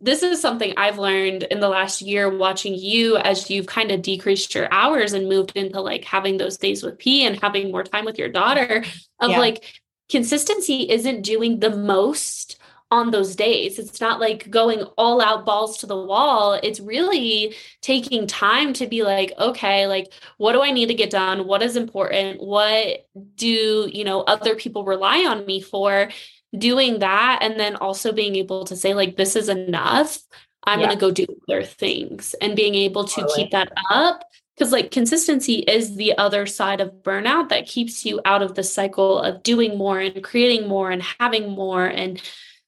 this 0.00 0.22
is 0.22 0.40
something 0.40 0.74
I've 0.76 0.98
learned 0.98 1.44
in 1.44 1.60
the 1.60 1.70
last 1.70 2.02
year 2.02 2.28
watching 2.28 2.74
you 2.74 3.16
as 3.16 3.48
you've 3.48 3.66
kind 3.66 3.90
of 3.90 4.02
decreased 4.02 4.54
your 4.54 4.70
hours 4.72 5.14
and 5.14 5.28
moved 5.28 5.52
into 5.54 5.80
like 5.80 6.04
having 6.04 6.36
those 6.36 6.58
days 6.58 6.82
with 6.82 6.98
P 6.98 7.24
and 7.24 7.40
having 7.40 7.70
more 7.70 7.82
time 7.82 8.04
with 8.04 8.18
your 8.18 8.28
daughter 8.28 8.84
of 9.20 9.30
yeah. 9.30 9.38
like 9.38 9.64
consistency 10.10 10.90
isn't 10.90 11.22
doing 11.22 11.60
the 11.60 11.74
most 11.74 12.58
on 12.90 13.10
those 13.10 13.34
days. 13.34 13.78
It's 13.78 14.00
not 14.00 14.20
like 14.20 14.48
going 14.50 14.82
all 14.96 15.20
out 15.20 15.44
balls 15.44 15.78
to 15.78 15.86
the 15.86 15.96
wall. 15.96 16.54
It's 16.54 16.80
really 16.80 17.54
taking 17.82 18.26
time 18.26 18.72
to 18.74 18.86
be 18.86 19.02
like, 19.02 19.32
okay, 19.38 19.86
like 19.86 20.12
what 20.38 20.52
do 20.52 20.62
I 20.62 20.70
need 20.70 20.86
to 20.86 20.94
get 20.94 21.10
done? 21.10 21.46
What 21.46 21.62
is 21.62 21.76
important? 21.76 22.40
What 22.40 23.06
do, 23.34 23.90
you 23.92 24.04
know, 24.04 24.20
other 24.22 24.54
people 24.54 24.84
rely 24.84 25.24
on 25.24 25.46
me 25.46 25.60
for? 25.60 26.10
Doing 26.56 27.00
that 27.00 27.40
and 27.42 27.58
then 27.58 27.76
also 27.76 28.12
being 28.12 28.36
able 28.36 28.64
to 28.66 28.76
say 28.76 28.94
like 28.94 29.16
this 29.16 29.36
is 29.36 29.48
enough. 29.48 30.18
I'm 30.64 30.80
yeah. 30.80 30.86
going 30.86 30.96
to 30.96 31.00
go 31.00 31.10
do 31.10 31.26
other 31.48 31.62
things 31.64 32.34
and 32.40 32.56
being 32.56 32.74
able 32.74 33.04
to 33.04 33.20
totally. 33.20 33.42
keep 33.42 33.50
that 33.50 33.72
up 33.90 34.24
because 34.56 34.72
like 34.72 34.90
consistency 34.90 35.56
is 35.56 35.96
the 35.96 36.16
other 36.16 36.46
side 36.46 36.80
of 36.80 37.02
burnout 37.02 37.50
that 37.50 37.66
keeps 37.66 38.04
you 38.04 38.20
out 38.24 38.42
of 38.42 38.54
the 38.54 38.62
cycle 38.62 39.18
of 39.18 39.42
doing 39.42 39.76
more 39.76 40.00
and 40.00 40.22
creating 40.22 40.66
more 40.66 40.90
and 40.90 41.02
having 41.20 41.50
more 41.50 41.84
and 41.84 42.22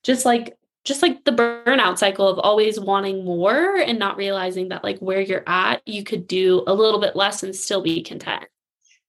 just 0.09 0.25
like 0.25 0.57
just 0.85 1.03
like 1.03 1.23
the 1.23 1.31
burnout 1.31 1.99
cycle 1.99 2.27
of 2.27 2.39
always 2.39 2.79
wanting 2.79 3.23
more 3.23 3.75
and 3.75 3.99
not 3.99 4.17
realizing 4.17 4.69
that 4.69 4.83
like 4.83 4.97
where 4.97 5.21
you're 5.21 5.43
at 5.45 5.83
you 5.85 6.03
could 6.03 6.25
do 6.25 6.63
a 6.65 6.73
little 6.73 6.99
bit 6.99 7.15
less 7.15 7.43
and 7.43 7.55
still 7.55 7.83
be 7.83 8.01
content 8.01 8.45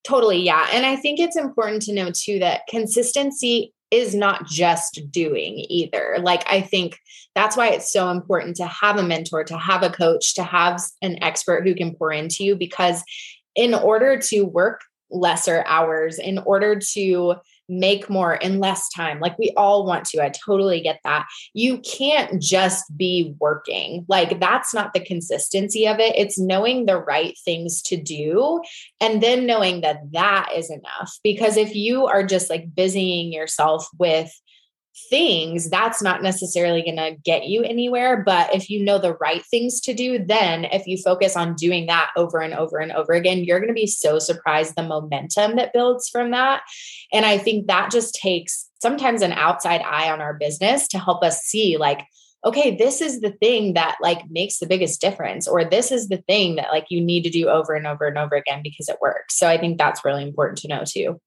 totally 0.03 0.37
yeah 0.37 0.67
and 0.71 0.85
i 0.85 0.95
think 0.95 1.19
it's 1.19 1.35
important 1.35 1.81
to 1.81 1.91
know 1.91 2.11
too 2.13 2.37
that 2.37 2.61
consistency 2.69 3.73
is 3.89 4.15
not 4.15 4.47
just 4.47 5.01
doing 5.11 5.65
either. 5.69 6.15
Like, 6.21 6.49
I 6.49 6.61
think 6.61 6.97
that's 7.35 7.57
why 7.57 7.71
it's 7.71 7.91
so 7.91 8.09
important 8.09 8.55
to 8.55 8.65
have 8.65 8.97
a 8.97 9.03
mentor, 9.03 9.43
to 9.43 9.57
have 9.57 9.83
a 9.83 9.89
coach, 9.89 10.33
to 10.35 10.43
have 10.43 10.81
an 11.01 11.21
expert 11.21 11.67
who 11.67 11.75
can 11.75 11.93
pour 11.95 12.13
into 12.13 12.45
you, 12.45 12.55
because 12.55 13.03
in 13.53 13.73
order 13.73 14.17
to 14.17 14.43
work 14.43 14.79
lesser 15.09 15.65
hours, 15.67 16.19
in 16.19 16.37
order 16.39 16.79
to 16.93 17.35
make 17.71 18.09
more 18.09 18.35
in 18.35 18.59
less 18.59 18.89
time. 18.89 19.19
Like 19.19 19.39
we 19.39 19.51
all 19.55 19.85
want 19.85 20.05
to. 20.05 20.23
I 20.23 20.29
totally 20.29 20.81
get 20.81 20.99
that. 21.05 21.25
You 21.53 21.79
can't 21.79 22.41
just 22.41 22.95
be 22.97 23.33
working. 23.39 24.05
Like 24.09 24.39
that's 24.39 24.73
not 24.73 24.93
the 24.93 24.99
consistency 24.99 25.87
of 25.87 25.99
it. 25.99 26.13
It's 26.17 26.37
knowing 26.37 26.85
the 26.85 26.97
right 26.97 27.35
things 27.45 27.81
to 27.83 27.97
do 27.97 28.61
and 28.99 29.23
then 29.23 29.45
knowing 29.45 29.81
that 29.81 30.11
that 30.11 30.49
is 30.53 30.69
enough. 30.69 31.17
Because 31.23 31.55
if 31.55 31.73
you 31.73 32.07
are 32.07 32.23
just 32.23 32.49
like 32.49 32.75
busying 32.75 33.31
yourself 33.31 33.87
with 33.97 34.31
things, 35.09 35.69
that's 35.69 36.01
not 36.01 36.21
necessarily 36.21 36.81
going 36.81 36.97
to 36.97 37.15
get 37.23 37.47
you 37.47 37.63
anywhere. 37.63 38.23
But 38.23 38.53
if 38.53 38.69
you 38.69 38.83
know 38.83 38.97
the 38.97 39.15
right 39.15 39.43
things 39.45 39.81
to 39.81 39.93
do, 39.93 40.23
then 40.23 40.65
if 40.65 40.87
you 40.87 40.97
focus 40.97 41.35
on 41.35 41.55
doing 41.55 41.87
that 41.87 42.11
over 42.15 42.39
and 42.39 42.53
over 42.53 42.77
and 42.77 42.91
over 42.91 43.13
again, 43.13 43.43
you're 43.43 43.59
going 43.59 43.69
to 43.69 43.73
be 43.73 43.87
so 43.87 44.19
surprised 44.19 44.75
the 44.75 44.83
momentum 44.83 45.55
that 45.55 45.73
builds 45.73 46.09
from 46.09 46.31
that. 46.31 46.61
And 47.11 47.25
I 47.25 47.37
think 47.37 47.67
that 47.67 47.91
just 47.91 48.15
takes 48.15 48.69
sometimes 48.81 49.21
an 49.21 49.33
outside 49.33 49.81
eye 49.81 50.11
on 50.11 50.21
our 50.21 50.33
business 50.33 50.87
to 50.89 50.99
help 50.99 51.23
us 51.23 51.41
see, 51.41 51.77
like, 51.77 52.05
okay, 52.43 52.75
this 52.75 53.01
is 53.01 53.21
the 53.21 53.31
thing 53.31 53.73
that 53.73 53.97
like 54.01 54.29
makes 54.29 54.57
the 54.57 54.65
biggest 54.65 54.99
difference, 54.99 55.47
or 55.47 55.63
this 55.63 55.91
is 55.91 56.07
the 56.07 56.23
thing 56.27 56.55
that 56.55 56.71
like 56.71 56.85
you 56.89 56.99
need 56.99 57.23
to 57.23 57.29
do 57.29 57.47
over 57.49 57.73
and 57.73 57.85
over 57.85 58.07
and 58.07 58.17
over 58.17 58.35
again 58.35 58.61
because 58.63 58.89
it 58.89 58.97
works. 59.01 59.37
So 59.37 59.47
I 59.47 59.57
think 59.57 59.77
that's 59.77 60.03
really 60.03 60.23
important 60.23 60.57
to 60.59 60.67
know 60.67 60.83
too. 60.85 61.19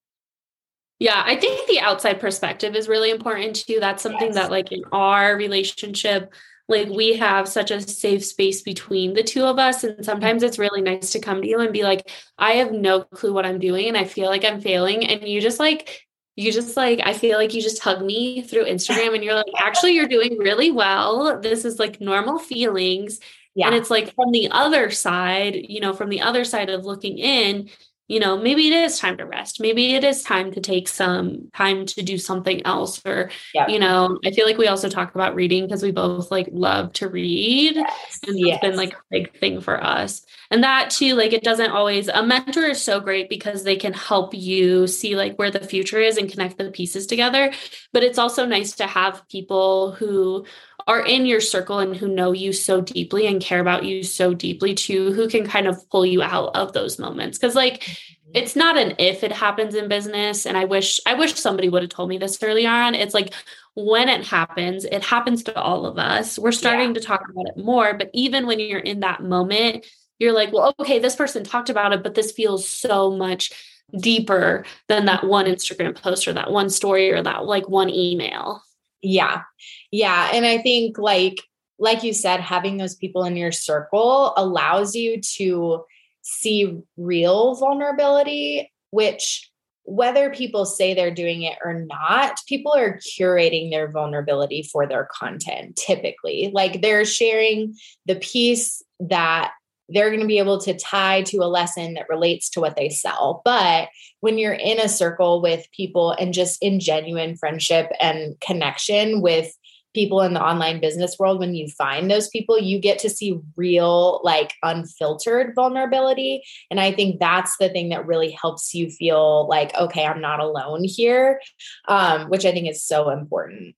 Yeah, 1.05 1.23
I 1.23 1.37
think 1.37 1.69
the 1.69 1.81
outside 1.81 2.19
perspective 2.19 2.75
is 2.75 2.89
really 2.89 3.11
important 3.11 3.57
too. 3.57 3.77
That's 3.79 4.03
something 4.03 4.29
yes. 4.29 4.37
that, 4.37 4.51
like, 4.51 4.73
in 4.73 4.85
our 4.91 5.37
relationship, 5.37 6.33
like, 6.67 6.89
we 6.89 7.19
have 7.19 7.47
such 7.47 7.71
a 7.71 7.83
safe 7.83 8.25
space 8.25 8.63
between 8.63 9.13
the 9.13 9.23
two 9.23 9.45
of 9.45 9.59
us. 9.59 9.85
And 9.85 10.03
sometimes 10.03 10.43
it's 10.43 10.59
really 10.59 10.81
nice 10.81 11.11
to 11.11 11.21
come 11.21 11.43
to 11.43 11.47
you 11.47 11.61
and 11.61 11.75
be 11.75 11.83
like, 11.83 12.11
I 12.39 12.53
have 12.53 12.73
no 12.73 13.03
clue 13.03 13.35
what 13.35 13.45
I'm 13.45 13.59
doing 13.59 13.87
and 13.89 13.99
I 13.99 14.05
feel 14.05 14.31
like 14.31 14.47
I'm 14.47 14.63
failing. 14.63 15.07
And 15.07 15.29
you 15.29 15.43
just 15.43 15.61
like, 15.61 16.07
you 16.37 16.51
just 16.51 16.75
like, 16.75 17.01
I 17.05 17.13
feel 17.13 17.37
like 17.37 17.53
you 17.53 17.61
just 17.61 17.83
hug 17.83 18.03
me 18.03 18.41
through 18.41 18.65
Instagram 18.65 19.15
and 19.15 19.23
you're 19.23 19.35
like, 19.35 19.53
actually, 19.59 19.93
you're 19.93 20.09
doing 20.09 20.39
really 20.39 20.71
well. 20.71 21.39
This 21.39 21.67
is 21.67 21.79
like 21.79 22.01
normal 22.01 22.39
feelings. 22.39 23.21
Yeah. 23.55 23.67
And 23.67 23.77
it's 23.77 23.91
like 23.91 24.15
from 24.15 24.33
the 24.33 24.51
other 24.51 24.91
side, 24.91 25.55
you 25.55 25.81
know, 25.81 25.93
from 25.93 26.09
the 26.09 26.23
other 26.23 26.47
side 26.47 26.71
of 26.71 26.87
looking 26.87 27.19
in, 27.19 27.69
you 28.07 28.21
know, 28.21 28.37
maybe 28.37 28.69
it 28.69 28.75
is 28.75 28.99
time 28.99 29.17
to 29.17 29.25
rest. 29.25 29.61
Maybe 29.61 29.95
it 29.95 30.05
is 30.05 30.23
time 30.23 30.53
to 30.53 30.61
take 30.61 30.89
some 30.89 31.51
time 31.55 31.87
to 31.87 32.03
do 32.03 32.19
something 32.19 32.65
else. 32.67 33.01
Or, 33.07 33.31
yeah. 33.55 33.67
you 33.69 33.79
know, 33.79 34.19
I 34.25 34.31
feel 34.31 34.45
like 34.45 34.59
we 34.59 34.69
also 34.69 34.91
talk 34.91 35.15
about 35.15 35.35
reading 35.35 35.65
because 35.65 35.83
we 35.83 35.91
both 35.91 36.31
like 36.31 36.49
love 36.53 36.93
to 36.95 37.09
read. 37.09 37.77
Yes. 37.77 38.19
And 38.27 38.37
it's 38.37 38.47
yes. 38.47 38.61
been 38.61 38.77
like 38.77 38.93
a 38.93 39.03
big 39.11 39.39
thing 39.39 39.63
for 39.63 39.83
us. 39.83 40.23
And 40.51 40.63
that 40.63 40.91
too, 40.91 41.15
like 41.15 41.33
it 41.33 41.43
doesn't 41.43 41.71
always, 41.71 42.09
a 42.09 42.23
mentor 42.23 42.67
is 42.67 42.83
so 42.83 43.01
great 43.01 43.31
because 43.31 43.65
they 43.65 43.77
can 43.77 43.95
help 43.95 44.35
you 44.35 44.87
see 44.87 45.17
like 45.17 45.37
where 45.37 45.51
the 45.51 45.61
future 45.61 45.99
is 45.99 46.19
and 46.19 46.31
connect 46.31 46.59
the 46.59 46.71
pieces 46.71 47.07
together. 47.07 47.53
But 47.93 48.05
it's 48.05 48.19
also 48.19 48.45
nice 48.45 48.73
to 48.77 48.87
have 48.87 49.27
people 49.29 49.93
who 49.93 50.45
are 50.87 51.05
in 51.05 51.27
your 51.27 51.41
circle 51.41 51.79
and 51.79 51.97
who 51.97 52.09
know 52.09 52.33
you 52.33 52.53
so 52.53 52.81
deeply 52.81 53.27
and 53.27 53.41
care 53.41 53.61
about 53.61 53.85
you 53.85 54.03
so 54.03 54.35
deeply 54.35 54.75
too, 54.75 55.13
who 55.13 55.29
can 55.29 55.47
kind 55.47 55.67
of 55.67 55.89
pull 55.91 56.05
you 56.05 56.23
out 56.23 56.55
of 56.55 56.73
those 56.73 56.99
moments. 56.99 57.39
Cause 57.39 57.55
like 57.55 57.81
mm-hmm. 57.81 58.31
it's 58.35 58.55
not 58.55 58.77
an 58.77 58.95
if 58.99 59.25
it 59.25 59.33
happens 59.33 59.75
in 59.75 59.89
business. 59.89 60.47
And 60.47 60.57
I 60.57 60.65
wish, 60.65 61.01
I 61.07 61.15
wish 61.15 61.35
somebody 61.35 61.69
would 61.69 61.83
have 61.83 61.91
told 61.91 62.09
me 62.09 62.19
this 62.19 62.43
early 62.43 62.67
on. 62.67 62.95
It's 62.95 63.15
like 63.15 63.33
when 63.75 64.09
it 64.09 64.27
happens, 64.27 64.85
it 64.85 65.03
happens 65.03 65.43
to 65.45 65.61
all 65.61 65.87
of 65.87 65.99
us. 65.99 66.39
We're 66.39 66.53
starting 66.53 66.89
yeah. 66.89 66.95
to 66.95 67.01
talk 67.01 67.23
about 67.29 67.49
it 67.49 67.57
more. 67.57 67.95
But 67.95 68.11
even 68.13 68.47
when 68.47 68.61
you're 68.61 68.79
in 68.79 69.01
that 69.01 69.23
moment, 69.23 69.87
you're 70.19 70.33
like, 70.33 70.53
well, 70.53 70.75
okay, 70.79 70.99
this 70.99 71.17
person 71.17 71.45
talked 71.45 71.71
about 71.71 71.93
it, 71.93 72.03
but 72.03 72.15
this 72.15 72.33
feels 72.33 72.69
so 72.69 73.11
much 73.11 73.53
deeper 74.01 74.65
than 74.89 75.07
that 75.07 75.25
one 75.25 75.47
Instagram 75.47 76.01
post 76.01 76.27
or 76.29 76.33
that 76.33 76.51
one 76.51 76.71
story 76.71 77.13
or 77.13 77.23
that 77.23 77.45
like 77.45 77.69
one 77.69 77.91
email. 77.91 78.63
Yeah. 79.05 79.43
Yeah. 79.91 80.31
And 80.33 80.47
I 80.47 80.59
think 80.59 80.99
like, 80.99 81.37
like 81.79 82.03
you 82.03 82.13
said, 82.13 82.41
having 82.41 82.77
those 82.77 82.95
people 82.95 83.25
in 83.25 83.37
your 83.37 83.53
circle 83.53 84.33
allows 84.37 84.95
you 84.95 85.21
to 85.37 85.85
see 86.23 86.81
real 86.97 87.55
vulnerability, 87.57 88.73
which 88.91 89.51
whether 89.83 90.31
people 90.31 90.65
say 90.65 90.95
they're 90.95 91.11
doing 91.11 91.43
it 91.43 91.59
or 91.63 91.85
not, 91.85 92.39
people 92.49 92.73
are 92.73 92.99
curating 92.99 93.71
their 93.71 93.91
vulnerability 93.91 94.63
for 94.63 94.87
their 94.87 95.07
content 95.13 95.77
typically. 95.77 96.51
Like 96.55 96.81
they're 96.81 97.05
sharing 97.05 97.75
the 98.07 98.17
piece 98.17 98.83
that 99.01 99.53
they're 99.89 100.09
going 100.11 100.21
to 100.21 100.27
be 100.27 100.39
able 100.39 100.61
to 100.61 100.79
tie 100.79 101.23
to 101.23 101.39
a 101.39 101.45
lesson 101.45 101.95
that 101.95 102.09
relates 102.09 102.49
to 102.51 102.61
what 102.61 102.77
they 102.77 102.89
sell. 102.89 103.43
But 103.45 103.89
when 104.21 104.39
you're 104.39 104.55
in 104.55 104.81
a 104.81 104.89
circle 104.89 105.43
with 105.43 105.67
people 105.73 106.13
and 106.13 106.33
just 106.33 106.63
in 106.63 106.81
genuine 106.81 107.37
friendship 107.37 107.91
and 108.01 108.39
connection 108.41 109.21
with 109.21 109.55
people 109.95 110.23
in 110.23 110.35
the 110.35 110.43
online 110.43 110.81
business 110.81 111.19
world, 111.19 111.39
when 111.39 111.55
you 111.55 111.69
find 111.69 112.11
those 112.11 112.29
people, 112.29 112.59
you 112.59 112.81
get 112.81 112.99
to 112.99 113.09
see 113.09 113.39
real, 113.57 114.21
like 114.25 114.53
unfiltered 114.63 115.55
vulnerability. 115.55 116.43
And 116.71 116.81
I 116.81 116.91
think 116.91 117.21
that's 117.21 117.57
the 117.59 117.69
thing 117.69 117.91
that 117.91 118.07
really 118.07 118.31
helps 118.31 118.75
you 118.75 118.91
feel 118.91 119.47
like, 119.49 119.75
okay, 119.77 120.05
I'm 120.05 120.21
not 120.21 120.41
alone 120.41 120.83
here, 120.83 121.41
um, 121.87 122.29
which 122.29 122.45
I 122.45 122.53
think 122.53 122.69
is 122.69 122.83
so 122.83 123.11
important. 123.11 123.77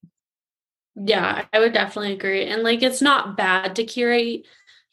Yeah, 0.95 1.45
I 1.53 1.59
would 1.59 1.75
definitely 1.75 2.14
agree. 2.14 2.47
And 2.47 2.62
like, 2.62 2.83
it's 2.83 3.03
not 3.03 3.37
bad 3.37 3.77
to 3.77 3.85
curate 3.85 4.47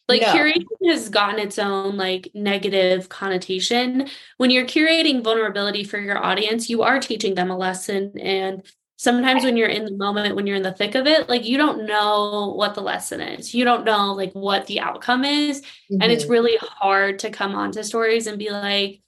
like 0.08 0.22
no. 0.22 0.28
curation 0.28 0.66
has 0.90 1.10
gotten 1.10 1.40
its 1.40 1.58
own 1.58 1.96
like 1.98 2.30
negative 2.34 3.10
connotation. 3.10 4.08
When 4.38 4.50
you're 4.50 4.66
curating 4.66 5.24
vulnerability 5.24 5.84
for 5.84 5.98
your 5.98 6.24
audience, 6.24 6.70
you 6.70 6.84
are 6.84 7.00
teaching 7.00 7.36
them 7.36 7.50
a 7.50 7.58
lesson. 7.58 8.18
And 8.20 8.64
sometimes 8.98 9.44
when 9.44 9.56
you're 9.56 9.70
in 9.70 9.86
the 9.86 9.92
moment, 9.92 10.36
when 10.36 10.46
you're 10.46 10.58
in 10.58 10.64
the 10.64 10.74
thick 10.74 10.96
of 10.96 11.08
it, 11.08 11.30
like 11.30 11.46
you 11.46 11.58
don't 11.58 11.86
know 11.86 12.54
what 12.56 12.76
the 12.76 12.82
lesson 12.82 13.22
is. 13.22 13.54
You 13.54 13.64
don't 13.64 13.86
know 13.86 14.14
like 14.14 14.34
what 14.34 14.68
the 14.68 14.82
outcome 14.82 15.24
is. 15.24 15.62
Mm-hmm. 15.62 16.02
And 16.02 16.12
it's 16.12 16.24
mm-hmm. 16.24 16.34
really 16.34 16.58
hard 16.60 17.20
to 17.20 17.30
come 17.30 17.56
onto 17.56 17.84
stories 17.84 18.28
and 18.28 18.38
be 18.38 18.50
like, 18.50 19.02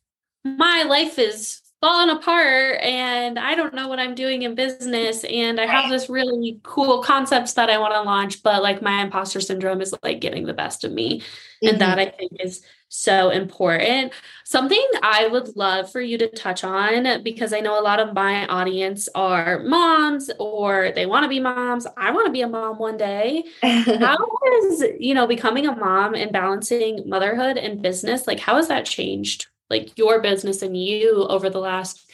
my 0.45 0.83
life 0.83 1.19
is 1.19 1.61
falling 1.85 2.09
apart 2.09 2.81
and 2.81 3.37
I 3.37 3.53
don't 3.53 3.75
know 3.75 3.87
what 3.87 3.99
I'm 3.99 4.15
doing 4.15 4.41
in 4.41 4.55
business 4.55 5.23
and 5.23 5.61
I 5.61 5.67
have 5.67 5.87
this 5.87 6.09
really 6.09 6.59
cool 6.63 7.03
concepts 7.03 7.53
that 7.53 7.69
I 7.69 7.77
want 7.77 7.93
to 7.93 8.01
launch 8.01 8.41
but 8.41 8.63
like 8.63 8.81
my 8.81 9.03
imposter 9.03 9.39
syndrome 9.39 9.81
is 9.81 9.93
like 10.01 10.19
getting 10.19 10.47
the 10.47 10.53
best 10.55 10.83
of 10.83 10.91
me 10.91 11.19
mm-hmm. 11.19 11.67
and 11.67 11.81
that 11.81 11.99
I 11.99 12.07
think 12.07 12.31
is 12.39 12.63
so 12.87 13.29
important. 13.29 14.13
Something 14.45 14.83
I 15.03 15.27
would 15.27 15.55
love 15.55 15.91
for 15.91 16.01
you 16.01 16.17
to 16.17 16.27
touch 16.27 16.63
on 16.63 17.21
because 17.21 17.53
I 17.53 17.59
know 17.59 17.79
a 17.79 17.83
lot 17.83 17.99
of 17.99 18.15
my 18.15 18.47
audience 18.47 19.07
are 19.13 19.59
moms 19.59 20.31
or 20.39 20.91
they 20.95 21.05
want 21.05 21.23
to 21.23 21.29
be 21.29 21.39
moms. 21.39 21.85
I 21.97 22.09
want 22.09 22.25
to 22.25 22.31
be 22.31 22.41
a 22.41 22.47
mom 22.47 22.79
one 22.79 22.97
day. 22.97 23.43
how 23.61 24.17
is, 24.63 24.85
you 24.99 25.13
know, 25.13 25.27
becoming 25.27 25.67
a 25.67 25.75
mom 25.75 26.15
and 26.15 26.31
balancing 26.31 27.03
motherhood 27.07 27.57
and 27.57 27.79
business, 27.79 28.25
like 28.25 28.39
how 28.39 28.55
has 28.55 28.69
that 28.69 28.85
changed? 28.85 29.47
Like 29.69 29.97
your 29.97 30.21
business 30.21 30.61
and 30.61 30.77
you 30.77 31.25
over 31.27 31.49
the 31.49 31.59
last, 31.59 32.11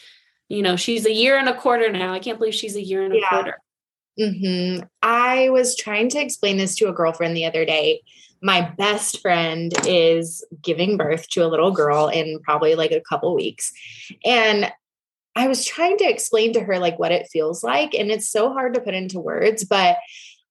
you 0.47 0.61
know, 0.61 0.75
she's 0.75 1.05
a 1.05 1.13
year 1.13 1.37
and 1.37 1.49
a 1.49 1.57
quarter 1.57 1.91
now. 1.91 2.13
I 2.13 2.19
can't 2.19 2.37
believe 2.37 2.55
she's 2.55 2.75
a 2.75 2.83
year 2.83 3.03
and 3.03 3.13
a 3.13 3.17
yeah. 3.17 3.29
quarter. 3.29 3.57
Mm-hmm. 4.19 4.83
I 5.01 5.49
was 5.49 5.75
trying 5.75 6.09
to 6.09 6.19
explain 6.19 6.57
this 6.57 6.75
to 6.77 6.89
a 6.89 6.93
girlfriend 6.93 7.35
the 7.35 7.45
other 7.45 7.65
day 7.65 8.01
my 8.41 8.61
best 8.77 9.21
friend 9.21 9.71
is 9.85 10.43
giving 10.61 10.97
birth 10.97 11.29
to 11.29 11.45
a 11.45 11.47
little 11.47 11.71
girl 11.71 12.07
in 12.07 12.39
probably 12.39 12.75
like 12.75 12.91
a 12.91 13.01
couple 13.01 13.35
weeks. 13.35 13.71
And 14.25 14.71
I 15.35 15.47
was 15.47 15.63
trying 15.63 15.97
to 15.97 16.09
explain 16.09 16.53
to 16.53 16.61
her 16.61 16.79
like 16.79 16.97
what 16.99 17.11
it 17.11 17.29
feels 17.31 17.63
like 17.63 17.93
and 17.93 18.11
it's 18.11 18.29
so 18.29 18.51
hard 18.51 18.73
to 18.73 18.81
put 18.81 18.95
into 18.95 19.19
words, 19.19 19.63
but 19.63 19.97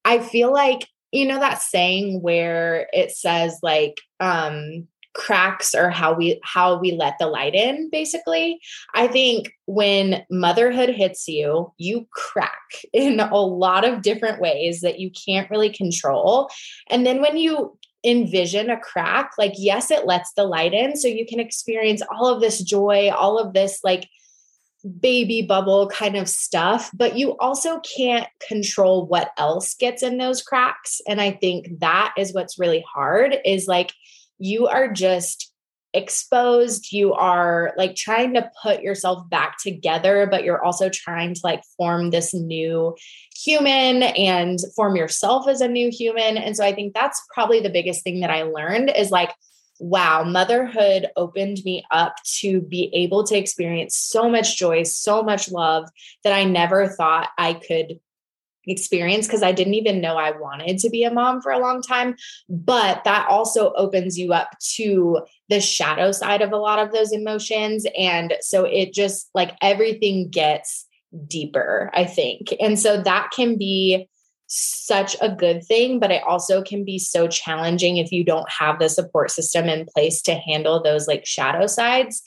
I 0.05 0.21
feel 0.21 0.53
like 0.53 0.87
you 1.13 1.27
know 1.27 1.41
that 1.41 1.61
saying 1.61 2.23
where 2.23 2.89
it 2.93 3.11
says 3.11 3.59
like 3.63 3.97
um 4.21 4.87
cracks 5.15 5.75
or 5.75 5.91
how 5.91 6.15
we 6.15 6.41
how 6.45 6.79
we 6.79 6.93
let 6.93 7.17
the 7.19 7.27
light 7.27 7.55
in 7.55 7.91
basically 7.91 8.61
i 8.95 9.07
think 9.07 9.53
when 9.67 10.25
motherhood 10.31 10.89
hits 10.89 11.27
you 11.27 11.73
you 11.79 12.07
crack 12.13 12.61
in 12.93 13.21
a 13.21 13.37
lot 13.37 13.85
of 13.85 14.03
different 14.03 14.41
ways 14.41 14.81
that 14.81 15.01
you 15.01 15.11
can't 15.11 15.51
really 15.51 15.71
control 15.71 16.49
and 16.89 17.05
then 17.05 17.21
when 17.21 17.37
you 17.37 17.77
envision 18.05 18.71
a 18.71 18.79
crack, 18.79 19.33
like, 19.39 19.53
yes, 19.57 19.91
it 19.91 20.07
lets 20.07 20.33
the 20.33 20.45
light 20.45 20.73
in 20.73 20.97
so 20.97 21.09
you 21.09 21.27
can 21.27 21.41
experience 21.41 22.03
all 22.11 22.27
of 22.27 22.41
this 22.41 22.63
joy, 22.63 23.11
all 23.11 23.39
of 23.39 23.53
this 23.53 23.81
like 23.85 24.09
baby 25.01 25.43
bubble 25.43 25.89
kind 25.89 26.17
of 26.17 26.29
stuff, 26.29 26.91
but 26.95 27.17
you 27.17 27.37
also 27.39 27.81
can't 27.81 28.27
control 28.47 29.07
what 29.07 29.31
else 29.37 29.75
gets 29.75 30.03
in 30.03 30.17
those 30.17 30.43
cracks. 30.43 31.01
And 31.07 31.21
I 31.21 31.33
think 31.33 31.81
that 31.81 32.15
is 32.17 32.33
what's 32.33 32.59
really 32.59 32.85
hard 32.91 33.37
is 33.45 33.67
like 33.67 33.93
you 34.41 34.67
are 34.67 34.89
just 34.89 35.53
exposed 35.93 36.93
you 36.93 37.13
are 37.13 37.73
like 37.77 37.97
trying 37.97 38.33
to 38.33 38.49
put 38.63 38.81
yourself 38.81 39.29
back 39.29 39.57
together 39.59 40.29
but 40.31 40.45
you're 40.45 40.65
also 40.65 40.89
trying 40.89 41.35
to 41.35 41.41
like 41.43 41.63
form 41.77 42.11
this 42.11 42.33
new 42.33 42.95
human 43.37 44.05
and 44.05 44.61
form 44.77 44.95
yourself 44.95 45.49
as 45.49 45.61
a 45.61 45.67
new 45.67 45.91
human. 45.91 46.37
And 46.37 46.57
so 46.57 46.65
i 46.65 46.73
think 46.73 46.95
that's 46.95 47.21
probably 47.35 47.61
the 47.61 47.71
biggest 47.71 48.05
thing 48.05 48.21
that 48.21 48.31
i 48.31 48.43
learned 48.43 48.93
is 48.97 49.11
like 49.11 49.35
wow 49.81 50.23
motherhood 50.23 51.09
opened 51.17 51.59
me 51.65 51.83
up 51.91 52.15
to 52.39 52.61
be 52.61 52.91
able 52.95 53.25
to 53.25 53.37
experience 53.37 53.97
so 53.97 54.29
much 54.29 54.59
joy 54.59 54.83
so 54.83 55.23
much 55.23 55.51
love 55.51 55.89
that 56.23 56.35
i 56.35 56.45
never 56.45 56.87
thought 56.87 57.31
i 57.39 57.55
could 57.55 57.99
experience 58.67 59.27
because 59.27 59.43
I 59.43 59.53
didn't 59.53 59.75
even 59.75 60.01
know 60.01 60.17
I 60.17 60.33
wanted 60.33 60.79
to 60.79 60.91
be 60.91 61.05
a 61.05 61.13
mom 61.13 61.41
for 61.41 61.53
a 61.53 61.59
long 61.59 61.83
time. 61.83 62.15
But 62.49 63.05
that 63.05 63.29
also 63.29 63.73
opens 63.75 64.19
you 64.19 64.33
up 64.33 64.51
to 64.75 65.21
the 65.49 65.61
shadow 65.61 66.13
side 66.13 66.43
of 66.43 66.53
a 66.53 66.57
lot 66.57 66.79
of 66.79 66.93
those 66.93 67.13
emotions. 67.13 67.87
And 67.99 68.35
so 68.41 68.65
it 68.65 68.93
just 68.93 69.31
like 69.35 69.57
everything 69.63 70.29
gets 70.31 70.87
deeper, 71.27 71.91
I 71.95 72.05
think. 72.05 72.55
And 72.61 72.79
so 72.79 73.01
that 73.03 73.31
can 73.35 73.59
be 73.59 74.09
such 74.53 75.17
a 75.21 75.31
good 75.31 75.65
thing, 75.65 76.01
but 76.01 76.11
it 76.11 76.25
also 76.25 76.61
can 76.63 76.85
be 76.85 76.99
so 76.99 77.29
challenging 77.29 77.99
if 77.99 78.11
you 78.11 78.25
don't 78.25 78.51
have 78.51 78.81
the 78.81 78.89
support 78.89 79.31
system 79.31 79.69
in 79.69 79.87
place 79.95 80.23
to 80.23 80.35
handle 80.35 80.83
those 80.83 81.07
like 81.07 81.25
shadow 81.25 81.69
sides. 81.69 82.21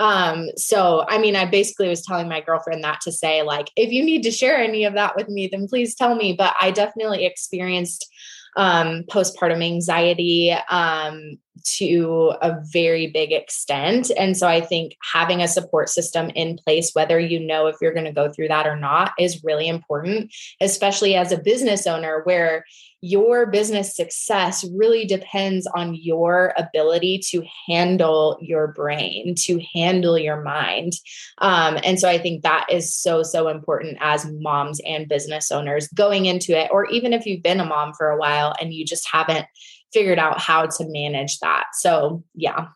Um, 0.00 0.48
so 0.56 1.04
I 1.08 1.18
mean, 1.18 1.36
I 1.36 1.44
basically 1.44 1.88
was 1.88 2.02
telling 2.02 2.28
my 2.28 2.40
girlfriend 2.40 2.82
that 2.82 3.00
to 3.02 3.12
say, 3.12 3.42
like, 3.42 3.70
if 3.76 3.92
you 3.92 4.02
need 4.02 4.22
to 4.24 4.30
share 4.30 4.58
any 4.58 4.84
of 4.84 4.94
that 4.94 5.14
with 5.14 5.28
me, 5.28 5.46
then 5.46 5.68
please 5.68 5.94
tell 5.94 6.16
me. 6.16 6.32
But 6.32 6.56
I 6.60 6.72
definitely 6.72 7.26
experienced 7.26 8.08
um, 8.56 9.04
postpartum 9.04 9.64
anxiety 9.64 10.52
um, 10.70 11.38
to 11.64 12.32
a 12.40 12.56
very 12.72 13.08
big 13.08 13.32
extent. 13.32 14.10
And 14.16 14.36
so 14.36 14.46
I 14.46 14.60
think 14.60 14.96
having 15.12 15.42
a 15.42 15.48
support 15.48 15.88
system 15.88 16.30
in 16.30 16.58
place, 16.64 16.92
whether 16.94 17.18
you 17.18 17.40
know 17.40 17.66
if 17.66 17.76
you're 17.80 17.94
going 17.94 18.06
to 18.06 18.12
go 18.12 18.30
through 18.30 18.48
that 18.48 18.66
or 18.66 18.76
not, 18.76 19.12
is 19.18 19.44
really 19.44 19.68
important, 19.68 20.32
especially 20.60 21.14
as 21.16 21.32
a 21.32 21.38
business 21.38 21.86
owner 21.86 22.22
where 22.24 22.64
your 23.02 23.46
business 23.46 23.96
success 23.96 24.62
really 24.74 25.06
depends 25.06 25.66
on 25.74 25.94
your 25.94 26.52
ability 26.58 27.18
to 27.30 27.42
handle 27.66 28.36
your 28.42 28.68
brain, 28.68 29.34
to 29.34 29.58
handle 29.74 30.18
your 30.18 30.42
mind. 30.42 30.92
Um, 31.38 31.78
and 31.82 31.98
so 31.98 32.08
I 32.08 32.18
think 32.18 32.42
that 32.42 32.66
is 32.70 32.94
so, 32.94 33.22
so 33.22 33.48
important 33.48 33.96
as 34.00 34.30
moms 34.30 34.80
and 34.86 35.08
business 35.08 35.50
owners 35.50 35.88
going 35.88 36.26
into 36.26 36.58
it, 36.58 36.70
or 36.70 36.86
even 36.90 37.14
if 37.14 37.24
you've 37.24 37.42
been 37.42 37.60
a 37.60 37.64
mom 37.64 37.94
for 37.94 38.10
a 38.10 38.18
while 38.18 38.54
and 38.60 38.74
you 38.74 38.84
just 38.84 39.08
haven't 39.10 39.46
figured 39.92 40.18
out 40.18 40.40
how 40.40 40.66
to 40.66 40.88
manage 40.88 41.38
that. 41.40 41.66
So, 41.74 42.24
yeah. 42.34 42.68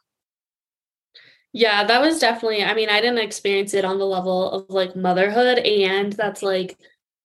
Yeah, 1.52 1.84
that 1.84 2.00
was 2.00 2.18
definitely, 2.18 2.64
I 2.64 2.74
mean, 2.74 2.88
I 2.88 3.00
didn't 3.00 3.18
experience 3.18 3.74
it 3.74 3.84
on 3.84 3.98
the 3.98 4.06
level 4.06 4.50
of 4.50 4.70
like 4.70 4.96
motherhood. 4.96 5.58
And 5.58 6.12
that's 6.12 6.42
like, 6.42 6.76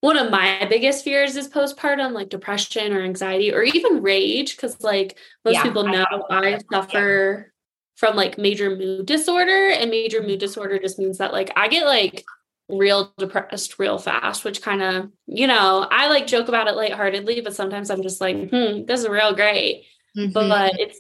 one 0.01 0.17
of 0.17 0.31
my 0.31 0.65
biggest 0.69 1.03
fears 1.03 1.35
is 1.35 1.49
postpartum, 1.49 2.13
like 2.13 2.29
depression 2.29 2.93
or 2.93 3.01
anxiety 3.01 3.53
or 3.53 3.63
even 3.63 4.01
rage. 4.01 4.55
Cause 4.57 4.79
like 4.81 5.17
most 5.43 5.55
yeah, 5.55 5.63
people 5.63 5.83
know 5.83 6.05
I, 6.29 6.53
I 6.53 6.59
suffer 6.71 7.47
yeah. 7.47 7.51
from 7.97 8.15
like 8.15 8.37
major 8.37 8.75
mood 8.75 9.07
disorder, 9.07 9.71
and 9.71 9.89
major 9.89 10.23
mood 10.23 10.39
disorder 10.39 10.79
just 10.79 10.99
means 10.99 11.17
that 11.17 11.33
like 11.33 11.51
I 11.57 11.67
get 11.67 11.85
like 11.85 12.23
real 12.69 13.13
depressed 13.17 13.79
real 13.79 13.97
fast, 13.97 14.45
which 14.45 14.61
kind 14.61 14.81
of, 14.81 15.11
you 15.25 15.47
know, 15.47 15.87
I 15.89 16.07
like 16.07 16.27
joke 16.27 16.47
about 16.47 16.67
it 16.67 16.75
lightheartedly, 16.75 17.41
but 17.41 17.55
sometimes 17.55 17.89
I'm 17.89 18.03
just 18.03 18.21
like, 18.21 18.49
hmm, 18.49 18.85
this 18.85 19.01
is 19.01 19.07
real 19.09 19.33
great. 19.33 19.85
Mm-hmm. 20.17 20.31
But 20.33 20.79
it's 20.79 20.99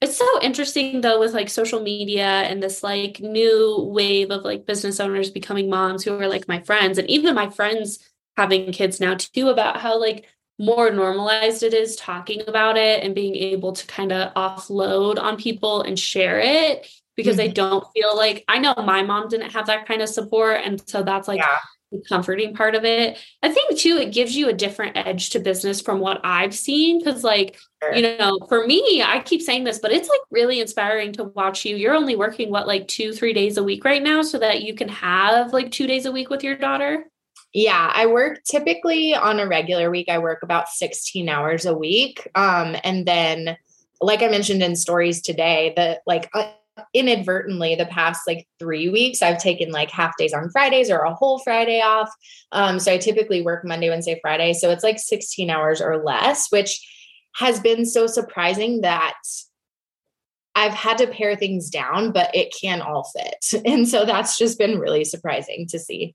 it's 0.00 0.16
so 0.16 0.26
interesting 0.42 1.00
though 1.00 1.20
with 1.20 1.32
like 1.32 1.48
social 1.48 1.80
media 1.80 2.24
and 2.24 2.60
this 2.60 2.82
like 2.82 3.20
new 3.20 3.88
wave 3.94 4.32
of 4.32 4.42
like 4.42 4.66
business 4.66 4.98
owners 4.98 5.30
becoming 5.30 5.70
moms 5.70 6.02
who 6.02 6.18
are 6.18 6.26
like 6.26 6.48
my 6.48 6.60
friends 6.60 6.98
and 6.98 7.08
even 7.08 7.36
my 7.36 7.48
friends 7.48 8.00
having 8.36 8.72
kids 8.72 8.98
now 8.98 9.14
too 9.14 9.48
about 9.48 9.76
how 9.76 10.00
like 10.00 10.26
more 10.58 10.90
normalized 10.90 11.62
it 11.62 11.72
is 11.72 11.94
talking 11.94 12.42
about 12.48 12.76
it 12.76 13.04
and 13.04 13.14
being 13.14 13.36
able 13.36 13.72
to 13.72 13.86
kind 13.86 14.10
of 14.10 14.34
offload 14.34 15.18
on 15.20 15.36
people 15.36 15.82
and 15.82 15.98
share 15.98 16.40
it 16.40 16.88
because 17.16 17.36
mm-hmm. 17.36 17.50
I 17.50 17.52
don't 17.52 17.86
feel 17.94 18.16
like 18.16 18.44
I 18.48 18.58
know 18.58 18.74
my 18.76 19.02
mom 19.02 19.28
didn't 19.28 19.50
have 19.50 19.66
that 19.66 19.86
kind 19.86 20.02
of 20.02 20.08
support. 20.08 20.60
And 20.64 20.82
so 20.88 21.02
that's 21.02 21.28
like 21.28 21.40
yeah. 21.40 21.58
the 21.90 22.02
comforting 22.08 22.54
part 22.54 22.74
of 22.74 22.84
it. 22.84 23.18
I 23.42 23.50
think 23.50 23.78
too, 23.78 23.96
it 23.98 24.12
gives 24.12 24.36
you 24.36 24.48
a 24.48 24.52
different 24.52 24.96
edge 24.96 25.30
to 25.30 25.40
business 25.40 25.80
from 25.80 26.00
what 26.00 26.20
I've 26.24 26.54
seen. 26.54 27.04
Cause 27.04 27.22
like, 27.22 27.58
sure. 27.82 27.94
you 27.94 28.16
know, 28.18 28.38
for 28.48 28.66
me, 28.66 29.02
I 29.04 29.20
keep 29.20 29.42
saying 29.42 29.64
this, 29.64 29.78
but 29.78 29.92
it's 29.92 30.08
like 30.08 30.20
really 30.30 30.60
inspiring 30.60 31.12
to 31.14 31.24
watch 31.24 31.64
you. 31.64 31.76
You're 31.76 31.94
only 31.94 32.16
working 32.16 32.50
what, 32.50 32.66
like 32.66 32.88
two, 32.88 33.12
three 33.12 33.32
days 33.32 33.56
a 33.56 33.64
week 33.64 33.84
right 33.84 34.02
now 34.02 34.22
so 34.22 34.38
that 34.38 34.62
you 34.62 34.74
can 34.74 34.88
have 34.88 35.52
like 35.52 35.70
two 35.70 35.86
days 35.86 36.06
a 36.06 36.12
week 36.12 36.30
with 36.30 36.42
your 36.42 36.56
daughter? 36.56 37.06
Yeah, 37.54 37.92
I 37.94 38.06
work 38.06 38.42
typically 38.44 39.14
on 39.14 39.38
a 39.38 39.46
regular 39.46 39.90
week. 39.90 40.08
I 40.08 40.18
work 40.18 40.42
about 40.42 40.68
16 40.68 41.28
hours 41.28 41.66
a 41.66 41.74
week. 41.74 42.26
Um, 42.34 42.76
and 42.82 43.04
then, 43.04 43.58
like 44.00 44.22
I 44.22 44.28
mentioned 44.28 44.62
in 44.62 44.74
stories 44.74 45.20
today, 45.20 45.74
that 45.76 46.00
like 46.06 46.30
uh, 46.32 46.50
inadvertently 46.94 47.74
the 47.74 47.86
past 47.86 48.22
like 48.26 48.46
three 48.58 48.88
weeks, 48.88 49.22
I've 49.22 49.38
taken 49.38 49.70
like 49.70 49.90
half 49.90 50.16
days 50.16 50.32
on 50.32 50.50
Fridays 50.50 50.90
or 50.90 51.00
a 51.00 51.14
whole 51.14 51.38
Friday 51.40 51.80
off. 51.80 52.10
Um, 52.52 52.78
so 52.78 52.92
I 52.92 52.98
typically 52.98 53.42
work 53.42 53.64
Monday, 53.64 53.90
Wednesday, 53.90 54.18
Friday. 54.22 54.52
So 54.54 54.70
it's 54.70 54.84
like 54.84 54.98
16 54.98 55.50
hours 55.50 55.80
or 55.80 56.02
less, 56.02 56.50
which 56.50 56.86
has 57.36 57.60
been 57.60 57.86
so 57.86 58.06
surprising 58.06 58.82
that 58.82 59.14
I've 60.54 60.74
had 60.74 60.98
to 60.98 61.06
pare 61.06 61.36
things 61.36 61.70
down, 61.70 62.12
but 62.12 62.34
it 62.34 62.54
can 62.58 62.82
all 62.82 63.04
fit. 63.04 63.62
And 63.66 63.88
so 63.88 64.04
that's 64.04 64.38
just 64.38 64.58
been 64.58 64.78
really 64.78 65.04
surprising 65.04 65.66
to 65.68 65.78
see. 65.78 66.14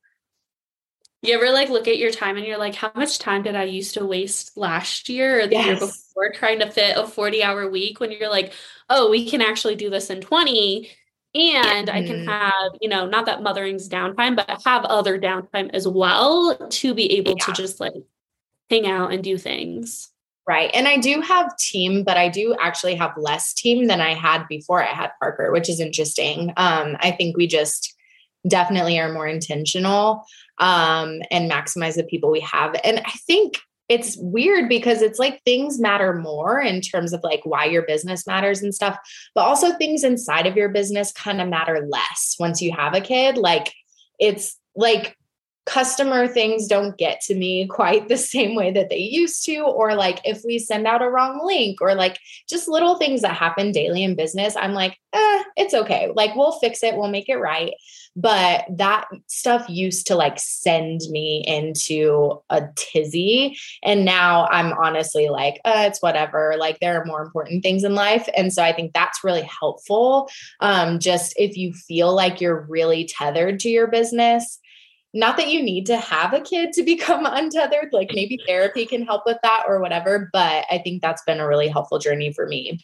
You 1.23 1.33
ever 1.33 1.49
like 1.49 1.69
look 1.69 1.87
at 1.87 1.97
your 1.97 2.11
time 2.11 2.37
and 2.37 2.45
you're 2.45 2.59
like, 2.59 2.75
how 2.75 2.91
much 2.93 3.17
time 3.17 3.41
did 3.41 3.55
I 3.55 3.63
used 3.63 3.95
to 3.95 4.05
waste 4.05 4.55
last 4.55 5.09
year 5.09 5.41
or 5.41 5.47
the 5.47 5.55
yes. 5.55 5.65
year 5.65 5.75
before 5.75 6.31
trying 6.33 6.59
to 6.59 6.69
fit 6.69 6.95
a 6.95 7.07
40 7.07 7.43
hour 7.43 7.69
week 7.69 7.99
when 7.99 8.11
you're 8.11 8.29
like, 8.29 8.53
oh, 8.89 9.09
we 9.09 9.29
can 9.29 9.41
actually 9.41 9.75
do 9.75 9.89
this 9.89 10.09
in 10.09 10.21
20 10.21 10.89
and. 11.35 11.89
I 11.89 12.03
can 12.03 12.17
mm-hmm. 12.17 12.29
have, 12.29 12.71
you 12.81 12.89
know, 12.89 13.07
not 13.07 13.25
that 13.25 13.43
mothering's 13.43 13.89
downtime, 13.89 14.35
but 14.35 14.61
have 14.65 14.85
other 14.85 15.19
downtime 15.19 15.69
as 15.73 15.87
well 15.87 16.57
to 16.57 16.93
be 16.93 17.17
able 17.17 17.35
yeah. 17.37 17.45
to 17.45 17.51
just 17.53 17.79
like 17.79 17.93
hang 18.69 18.87
out 18.87 19.13
and 19.13 19.23
do 19.23 19.37
things. 19.37 20.09
Right. 20.47 20.71
And 20.73 20.87
I 20.87 20.97
do 20.97 21.19
have 21.19 21.57
team, 21.57 22.05
but 22.05 22.15
I 22.15 22.29
do 22.29 22.55
actually 22.61 22.95
have 22.95 23.11
less 23.17 23.53
team 23.53 23.87
than 23.87 23.99
I 23.99 24.13
had 24.13 24.47
before 24.47 24.81
I 24.81 24.93
had 24.93 25.11
Parker, 25.19 25.51
which 25.51 25.69
is 25.69 25.81
interesting. 25.81 26.53
Um, 26.55 26.95
I 27.01 27.11
think 27.11 27.35
we 27.35 27.47
just 27.47 27.93
definitely 28.47 28.97
are 28.97 29.11
more 29.11 29.27
intentional 29.27 30.23
um, 30.59 31.19
and 31.31 31.51
maximize 31.51 31.95
the 31.95 32.03
people 32.03 32.31
we 32.31 32.39
have. 32.39 32.79
And 32.85 32.99
I 32.99 33.11
think 33.27 33.59
it's 33.89 34.17
weird 34.17 34.67
because 34.67 35.01
it's 35.01 35.19
like 35.19 35.41
things 35.43 35.79
matter 35.79 36.13
more 36.13 36.59
in 36.59 36.81
terms 36.81 37.13
of 37.13 37.23
like 37.23 37.41
why 37.45 37.65
your 37.65 37.83
business 37.83 38.27
matters 38.27 38.61
and 38.61 38.75
stuff, 38.75 38.97
but 39.33 39.41
also 39.41 39.73
things 39.73 40.03
inside 40.03 40.45
of 40.45 40.57
your 40.57 40.69
business 40.69 41.11
kind 41.11 41.39
of 41.39 41.47
matter 41.47 41.87
less 41.89 42.35
once 42.39 42.61
you 42.61 42.71
have 42.73 42.93
a 42.93 43.01
kid. 43.01 43.37
Like 43.37 43.73
it's 44.19 44.57
like 44.75 45.15
customer 45.65 46.27
things 46.27 46.67
don't 46.67 46.97
get 46.97 47.21
to 47.21 47.35
me 47.35 47.67
quite 47.69 48.07
the 48.07 48.17
same 48.17 48.55
way 48.55 48.71
that 48.71 48.89
they 48.89 48.99
used 48.99 49.45
to 49.45 49.59
or 49.59 49.95
like 49.95 50.19
if 50.23 50.41
we 50.45 50.59
send 50.59 50.87
out 50.87 51.01
a 51.01 51.09
wrong 51.09 51.45
link 51.45 51.81
or 51.81 51.93
like 51.93 52.17
just 52.49 52.69
little 52.69 52.97
things 52.97 53.21
that 53.21 53.35
happen 53.35 53.73
daily 53.73 54.01
in 54.01 54.15
business 54.15 54.55
i'm 54.55 54.71
like 54.71 54.97
eh, 55.11 55.43
it's 55.57 55.73
okay. 55.73 56.11
Like 56.15 56.35
we'll 56.35 56.59
fix 56.59 56.83
it. 56.83 56.95
We'll 56.95 57.09
make 57.09 57.27
it 57.27 57.37
right 57.37 57.73
but 58.17 58.65
that 58.67 59.05
stuff 59.27 59.69
used 59.69 60.07
to 60.07 60.15
like 60.15 60.39
send 60.39 61.01
me 61.11 61.43
into 61.45 62.41
a 62.49 62.63
tizzy. 62.75 63.55
And 63.83 64.03
now 64.03 64.47
i'm 64.51 64.73
honestly 64.73 65.29
like 65.29 65.61
uh, 65.63 65.85
it's 65.87 66.01
whatever. 66.01 66.55
Like 66.57 66.79
there 66.79 66.99
are 66.99 67.05
more 67.05 67.21
important 67.21 67.61
things 67.61 67.83
in 67.83 67.93
life. 67.93 68.27
And 68.35 68.51
so 68.51 68.63
i 68.63 68.73
think 68.73 68.93
that's 68.93 69.23
really 69.23 69.47
helpful. 69.59 70.29
Um, 70.59 70.99
just 70.99 71.33
if 71.37 71.55
you 71.55 71.73
feel 71.73 72.13
like 72.13 72.41
you're 72.41 72.65
really 72.67 73.05
tethered 73.05 73.59
to 73.61 73.69
your 73.69 73.87
business 73.87 74.59
not 75.13 75.37
that 75.37 75.49
you 75.49 75.63
need 75.63 75.85
to 75.85 75.97
have 75.97 76.33
a 76.33 76.41
kid 76.41 76.73
to 76.73 76.83
become 76.93 77.25
untethered 77.25 77.89
like 77.93 78.11
maybe 78.13 78.37
therapy 78.45 78.85
can 78.85 79.05
help 79.05 79.23
with 79.25 79.37
that 79.41 79.63
or 79.65 79.79
whatever 79.79 80.29
but 80.33 80.65
i 80.69 80.77
think 80.83 81.01
that's 81.01 81.23
been 81.23 81.39
a 81.39 81.47
really 81.47 81.69
helpful 81.69 81.97
journey 81.97 82.33
for 82.33 82.45
me 82.45 82.77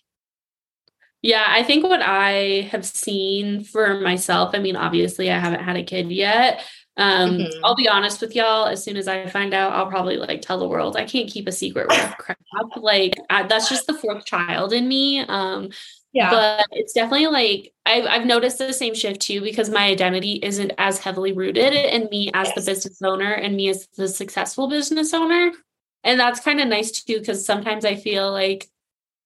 yeah 1.23 1.45
i 1.47 1.63
think 1.63 1.83
what 1.83 2.01
i 2.03 2.67
have 2.71 2.85
seen 2.85 3.63
for 3.63 3.99
myself 3.99 4.51
i 4.53 4.59
mean 4.59 4.75
obviously 4.75 5.31
i 5.31 5.39
haven't 5.39 5.63
had 5.63 5.75
a 5.75 5.83
kid 5.83 6.11
yet 6.11 6.63
um 6.97 7.31
mm-hmm. 7.31 7.65
i'll 7.65 7.75
be 7.75 7.89
honest 7.89 8.21
with 8.21 8.35
y'all 8.35 8.67
as 8.67 8.83
soon 8.83 8.95
as 8.95 9.07
i 9.07 9.25
find 9.25 9.51
out 9.55 9.73
i'll 9.73 9.89
probably 9.89 10.17
like 10.17 10.41
tell 10.41 10.59
the 10.59 10.67
world 10.67 10.95
i 10.95 11.03
can't 11.03 11.31
keep 11.31 11.47
a 11.47 11.51
secret 11.51 11.87
with 11.87 12.15
crap 12.19 12.37
like 12.77 13.15
I, 13.31 13.43
that's 13.47 13.67
just 13.67 13.87
the 13.87 13.95
fourth 13.95 14.25
child 14.25 14.71
in 14.71 14.87
me 14.87 15.21
um 15.21 15.71
yeah. 16.13 16.29
But 16.29 16.67
it's 16.71 16.93
definitely 16.93 17.27
like 17.27 17.73
I've, 17.87 18.05
I've 18.05 18.25
noticed 18.25 18.59
the 18.59 18.71
same 18.71 18.93
shift 18.93 19.19
too 19.19 19.41
because 19.41 19.69
my 19.69 19.85
identity 19.85 20.33
isn't 20.43 20.71
as 20.77 20.99
heavily 20.99 21.33
rooted 21.33 21.73
in 21.73 22.07
me 22.11 22.29
as 22.35 22.49
yes. 22.49 22.55
the 22.55 22.71
business 22.71 23.01
owner 23.01 23.31
and 23.31 23.55
me 23.55 23.69
as 23.69 23.87
the 23.97 24.07
successful 24.07 24.67
business 24.67 25.11
owner. 25.11 25.51
And 26.03 26.19
that's 26.19 26.39
kind 26.39 26.61
of 26.61 26.67
nice 26.67 26.91
too 26.91 27.17
because 27.17 27.43
sometimes 27.43 27.83
I 27.83 27.95
feel 27.95 28.31
like 28.31 28.69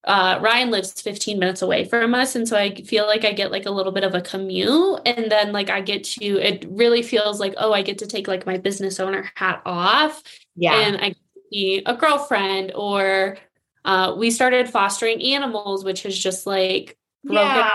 uh, 0.04 0.38
Ryan 0.40 0.70
lives 0.70 1.00
15 1.00 1.38
minutes 1.38 1.62
away 1.62 1.84
from 1.84 2.14
us. 2.14 2.34
And 2.34 2.48
so 2.48 2.56
I 2.56 2.74
feel 2.74 3.06
like 3.06 3.24
I 3.24 3.32
get 3.32 3.50
like 3.50 3.66
a 3.66 3.70
little 3.70 3.92
bit 3.92 4.04
of 4.04 4.14
a 4.14 4.20
commute. 4.20 5.00
And 5.04 5.30
then 5.30 5.52
like 5.52 5.70
I 5.70 5.80
get 5.80 6.04
to, 6.04 6.24
it 6.24 6.66
really 6.68 7.02
feels 7.02 7.40
like, 7.40 7.54
oh, 7.58 7.72
I 7.72 7.82
get 7.82 7.98
to 7.98 8.06
take 8.06 8.28
like 8.28 8.46
my 8.46 8.56
business 8.56 9.00
owner 9.00 9.30
hat 9.34 9.60
off. 9.66 10.22
Yeah. 10.56 10.74
And 10.80 10.96
I 10.96 11.14
be 11.50 11.82
a 11.86 11.96
girlfriend 11.96 12.72
or 12.74 13.38
uh, 13.84 14.14
we 14.16 14.30
started 14.30 14.68
fostering 14.68 15.22
animals, 15.22 15.84
which 15.84 16.04
is 16.04 16.18
just 16.18 16.46
like 16.46 16.96
broken 17.24 17.56
yeah. 17.56 17.70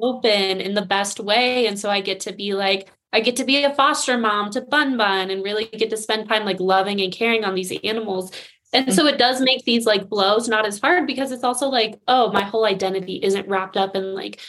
open 0.00 0.60
in 0.60 0.74
the 0.74 0.84
best 0.84 1.20
way. 1.20 1.66
And 1.66 1.78
so 1.78 1.90
I 1.90 2.00
get 2.00 2.20
to 2.20 2.32
be 2.32 2.54
like, 2.54 2.90
I 3.12 3.20
get 3.20 3.36
to 3.36 3.44
be 3.44 3.64
a 3.64 3.74
foster 3.74 4.18
mom 4.18 4.50
to 4.50 4.60
Bun 4.60 4.96
Bun 4.96 5.30
and 5.30 5.42
really 5.42 5.64
get 5.66 5.90
to 5.90 5.96
spend 5.96 6.28
time 6.28 6.44
like 6.44 6.60
loving 6.60 7.00
and 7.00 7.12
caring 7.12 7.44
on 7.44 7.54
these 7.54 7.72
animals. 7.82 8.32
And 8.72 8.92
so 8.92 9.06
it 9.06 9.18
does 9.18 9.40
make 9.40 9.64
these 9.64 9.86
like 9.86 10.08
blows 10.08 10.48
not 10.48 10.66
as 10.66 10.78
hard 10.78 11.06
because 11.06 11.32
it's 11.32 11.44
also 11.44 11.68
like, 11.68 11.98
oh, 12.06 12.30
my 12.32 12.44
whole 12.44 12.66
identity 12.66 13.20
isn't 13.22 13.48
wrapped 13.48 13.76
up 13.76 13.96
in 13.96 14.14
like 14.14 14.40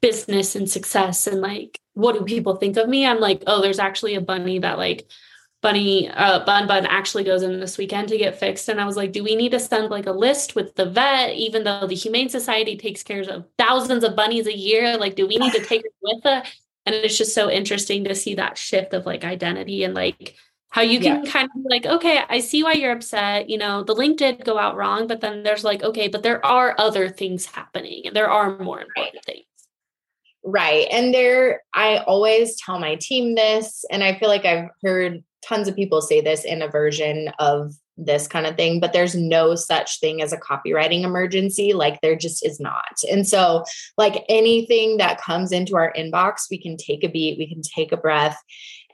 business 0.00 0.56
and 0.56 0.68
success 0.68 1.26
and 1.26 1.40
like 1.40 1.80
what 1.94 2.16
do 2.16 2.24
people 2.24 2.54
think 2.54 2.76
of 2.76 2.88
me? 2.88 3.04
I'm 3.04 3.18
like, 3.18 3.42
oh, 3.48 3.60
there's 3.60 3.80
actually 3.80 4.14
a 4.14 4.20
bunny 4.20 4.60
that 4.60 4.78
like 4.78 5.08
Bunny 5.60 6.08
uh, 6.08 6.44
Bun 6.44 6.68
Bun 6.68 6.86
actually 6.86 7.24
goes 7.24 7.42
in 7.42 7.58
this 7.58 7.76
weekend 7.76 8.08
to 8.08 8.16
get 8.16 8.38
fixed. 8.38 8.68
And 8.68 8.80
I 8.80 8.84
was 8.84 8.96
like, 8.96 9.10
do 9.10 9.24
we 9.24 9.34
need 9.34 9.50
to 9.50 9.58
send 9.58 9.90
like 9.90 10.06
a 10.06 10.12
list 10.12 10.54
with 10.54 10.76
the 10.76 10.86
vet, 10.86 11.34
even 11.34 11.64
though 11.64 11.88
the 11.88 11.96
Humane 11.96 12.28
Society 12.28 12.76
takes 12.76 13.02
care 13.02 13.22
of 13.22 13.46
thousands 13.58 14.04
of 14.04 14.14
bunnies 14.14 14.46
a 14.46 14.56
year? 14.56 14.96
Like, 14.96 15.16
do 15.16 15.26
we 15.26 15.38
need 15.38 15.52
to 15.54 15.64
take 15.64 15.84
it 15.84 15.92
with 16.00 16.24
us? 16.24 16.48
And 16.86 16.94
it's 16.94 17.18
just 17.18 17.34
so 17.34 17.50
interesting 17.50 18.04
to 18.04 18.14
see 18.14 18.36
that 18.36 18.56
shift 18.56 18.94
of 18.94 19.04
like 19.04 19.24
identity 19.24 19.82
and 19.82 19.94
like 19.94 20.36
how 20.70 20.82
you 20.82 21.00
can 21.00 21.24
yeah. 21.24 21.30
kind 21.30 21.48
of 21.54 21.62
like, 21.64 21.86
okay, 21.86 22.22
I 22.28 22.40
see 22.40 22.62
why 22.62 22.72
you're 22.72 22.92
upset. 22.92 23.48
You 23.48 23.58
know, 23.58 23.82
the 23.82 23.94
link 23.94 24.18
did 24.18 24.44
go 24.44 24.58
out 24.58 24.76
wrong, 24.76 25.06
but 25.06 25.20
then 25.20 25.42
there's 25.42 25.64
like, 25.64 25.82
okay, 25.82 26.08
but 26.08 26.22
there 26.22 26.44
are 26.44 26.74
other 26.78 27.08
things 27.08 27.46
happening 27.46 28.02
and 28.04 28.14
there 28.14 28.30
are 28.30 28.58
more 28.58 28.80
important 28.80 29.24
things. 29.24 29.46
Right. 30.44 30.86
And 30.90 31.12
there, 31.12 31.62
I 31.74 31.98
always 31.98 32.56
tell 32.60 32.78
my 32.78 32.96
team 32.96 33.34
this, 33.34 33.84
and 33.90 34.04
I 34.04 34.18
feel 34.18 34.28
like 34.28 34.44
I've 34.44 34.68
heard 34.82 35.22
tons 35.44 35.68
of 35.68 35.76
people 35.76 36.00
say 36.00 36.20
this 36.20 36.44
in 36.44 36.62
a 36.62 36.68
version 36.68 37.30
of 37.38 37.74
this 37.98 38.28
kind 38.28 38.46
of 38.46 38.56
thing, 38.56 38.78
but 38.78 38.92
there's 38.92 39.14
no 39.14 39.56
such 39.56 39.98
thing 39.98 40.22
as 40.22 40.32
a 40.32 40.38
copywriting 40.38 41.02
emergency. 41.02 41.72
Like 41.72 42.00
there 42.00 42.16
just 42.16 42.46
is 42.46 42.60
not. 42.60 43.02
And 43.10 43.26
so, 43.26 43.64
like 43.96 44.24
anything 44.28 44.98
that 44.98 45.20
comes 45.20 45.50
into 45.50 45.76
our 45.76 45.92
inbox, 45.94 46.42
we 46.50 46.62
can 46.62 46.76
take 46.76 47.02
a 47.02 47.08
beat, 47.08 47.38
we 47.38 47.48
can 47.48 47.62
take 47.62 47.90
a 47.90 47.96
breath. 47.96 48.38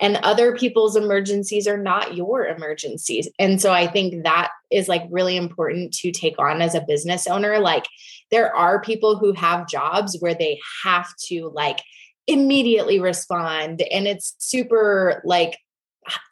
And 0.00 0.16
other 0.16 0.56
people's 0.56 0.96
emergencies 0.96 1.68
are 1.68 1.78
not 1.78 2.16
your 2.16 2.46
emergencies. 2.46 3.28
And 3.38 3.60
so 3.60 3.72
I 3.72 3.86
think 3.86 4.24
that 4.24 4.50
is 4.70 4.88
like 4.88 5.04
really 5.08 5.36
important 5.36 5.94
to 5.94 6.10
take 6.10 6.38
on 6.38 6.60
as 6.60 6.74
a 6.74 6.84
business 6.86 7.26
owner. 7.26 7.60
Like 7.60 7.86
there 8.30 8.54
are 8.54 8.80
people 8.80 9.16
who 9.16 9.32
have 9.34 9.68
jobs 9.68 10.16
where 10.18 10.34
they 10.34 10.60
have 10.82 11.14
to 11.26 11.50
like 11.54 11.78
immediately 12.26 12.98
respond 12.98 13.82
and 13.82 14.06
it's 14.06 14.34
super 14.38 15.22
like 15.24 15.58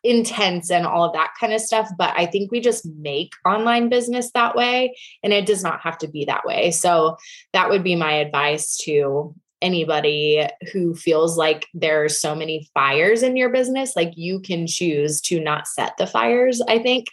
intense 0.05 0.71
and 0.71 0.87
all 0.87 1.05
of 1.05 1.13
that 1.15 1.33
kind 1.39 1.53
of 1.53 1.61
stuff. 1.61 1.89
But 1.97 2.15
I 2.17 2.27
think 2.27 2.51
we 2.51 2.61
just 2.61 2.85
make 2.87 3.33
online 3.47 3.89
business 3.89 4.31
that 4.33 4.55
way, 4.55 4.97
and 5.23 5.33
it 5.33 5.47
does 5.47 5.63
not 5.63 5.81
have 5.81 5.99
to 5.99 6.09
be 6.09 6.25
that 6.27 6.45
way. 6.45 6.71
So 6.71 7.17
that 7.53 7.71
would 7.71 7.83
be 7.83 7.97
my 7.97 8.13
advice 8.15 8.77
to 8.83 9.35
anybody 9.63 10.47
who 10.73 10.95
feels 10.95 11.37
like 11.39 11.67
there 11.73 12.05
are 12.05 12.09
so 12.09 12.35
many 12.35 12.69
fires 12.75 13.23
in 13.23 13.37
your 13.37 13.49
business. 13.49 13.97
Like 13.97 14.13
you 14.17 14.41
can 14.41 14.67
choose 14.67 15.21
to 15.23 15.41
not 15.41 15.67
set 15.67 15.97
the 15.97 16.07
fires, 16.07 16.61
I 16.61 16.79
think. 16.79 17.07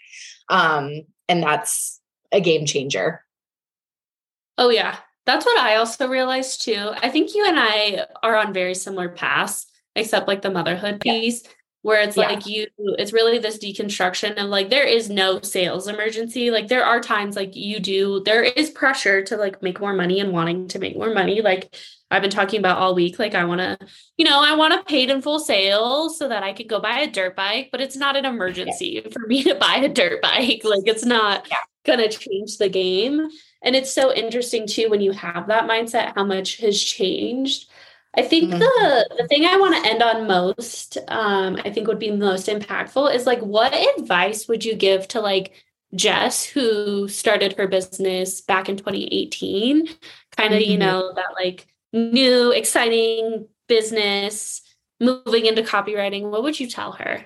Um, 0.49 1.03
and 1.27 1.43
that's 1.43 2.01
a 2.31 2.41
game 2.41 2.65
changer. 2.65 3.23
Oh, 4.57 4.69
yeah. 4.69 4.97
That's 5.25 5.45
what 5.45 5.59
I 5.59 5.75
also 5.75 6.07
realized 6.07 6.63
too. 6.63 6.91
I 7.01 7.09
think 7.09 7.35
you 7.35 7.45
and 7.47 7.59
I 7.59 8.05
are 8.23 8.35
on 8.35 8.51
very 8.51 8.73
similar 8.73 9.09
paths, 9.09 9.67
except 9.95 10.27
like 10.27 10.41
the 10.41 10.51
motherhood 10.51 10.99
piece. 10.99 11.43
Yeah 11.43 11.51
where 11.81 12.01
it's 12.01 12.17
yeah. 12.17 12.27
like 12.27 12.45
you 12.45 12.67
it's 12.77 13.13
really 13.13 13.37
this 13.37 13.57
deconstruction 13.57 14.37
of 14.37 14.49
like 14.49 14.69
there 14.69 14.85
is 14.85 15.09
no 15.09 15.39
sales 15.41 15.87
emergency 15.87 16.51
like 16.51 16.67
there 16.67 16.83
are 16.83 16.99
times 16.99 17.35
like 17.35 17.55
you 17.55 17.79
do 17.79 18.21
there 18.25 18.43
is 18.43 18.69
pressure 18.69 19.23
to 19.23 19.37
like 19.37 19.61
make 19.61 19.79
more 19.79 19.93
money 19.93 20.19
and 20.19 20.33
wanting 20.33 20.67
to 20.67 20.79
make 20.79 20.97
more 20.97 21.13
money 21.13 21.41
like 21.41 21.73
i've 22.11 22.21
been 22.21 22.31
talking 22.31 22.59
about 22.59 22.77
all 22.77 22.95
week 22.95 23.19
like 23.19 23.35
i 23.35 23.43
want 23.43 23.59
to 23.59 23.77
you 24.17 24.25
know 24.25 24.41
i 24.43 24.55
want 24.55 24.73
to 24.73 24.83
paid 24.91 25.09
in 25.09 25.21
full 25.21 25.39
sales 25.39 26.17
so 26.17 26.27
that 26.27 26.43
i 26.43 26.53
could 26.53 26.67
go 26.67 26.79
buy 26.79 26.99
a 26.99 27.09
dirt 27.09 27.35
bike 27.35 27.69
but 27.71 27.81
it's 27.81 27.95
not 27.95 28.15
an 28.15 28.25
emergency 28.25 29.01
yeah. 29.03 29.11
for 29.13 29.27
me 29.27 29.43
to 29.43 29.55
buy 29.55 29.75
a 29.77 29.89
dirt 29.89 30.21
bike 30.21 30.61
like 30.63 30.83
it's 30.85 31.05
not 31.05 31.47
yeah. 31.49 31.57
gonna 31.85 32.09
change 32.09 32.57
the 32.57 32.69
game 32.69 33.27
and 33.61 33.75
it's 33.75 33.91
so 33.91 34.13
interesting 34.13 34.67
too 34.67 34.89
when 34.89 35.01
you 35.01 35.11
have 35.11 35.47
that 35.47 35.69
mindset 35.69 36.13
how 36.15 36.23
much 36.23 36.57
has 36.57 36.81
changed 36.81 37.69
I 38.15 38.23
think 38.23 38.49
mm-hmm. 38.49 38.59
the 38.59 39.15
the 39.17 39.27
thing 39.27 39.45
I 39.45 39.57
want 39.57 39.75
to 39.75 39.89
end 39.89 40.01
on 40.01 40.27
most, 40.27 40.97
um, 41.09 41.57
I 41.63 41.69
think 41.69 41.87
would 41.87 41.99
be 41.99 42.11
most 42.11 42.47
impactful 42.47 43.13
is 43.13 43.25
like, 43.25 43.39
what 43.39 43.73
advice 43.99 44.47
would 44.47 44.65
you 44.65 44.75
give 44.75 45.07
to 45.09 45.21
like 45.21 45.53
Jess 45.95 46.43
who 46.43 47.07
started 47.07 47.53
her 47.53 47.67
business 47.67 48.41
back 48.41 48.67
in 48.67 48.77
2018? 48.77 49.87
Kind 50.35 50.53
of, 50.53 50.59
mm-hmm. 50.59 50.71
you 50.71 50.77
know, 50.77 51.13
that 51.13 51.33
like 51.35 51.67
new, 51.93 52.51
exciting 52.51 53.47
business, 53.67 54.61
moving 54.99 55.45
into 55.45 55.61
copywriting. 55.61 56.29
What 56.29 56.43
would 56.43 56.59
you 56.59 56.67
tell 56.67 56.93
her? 56.93 57.25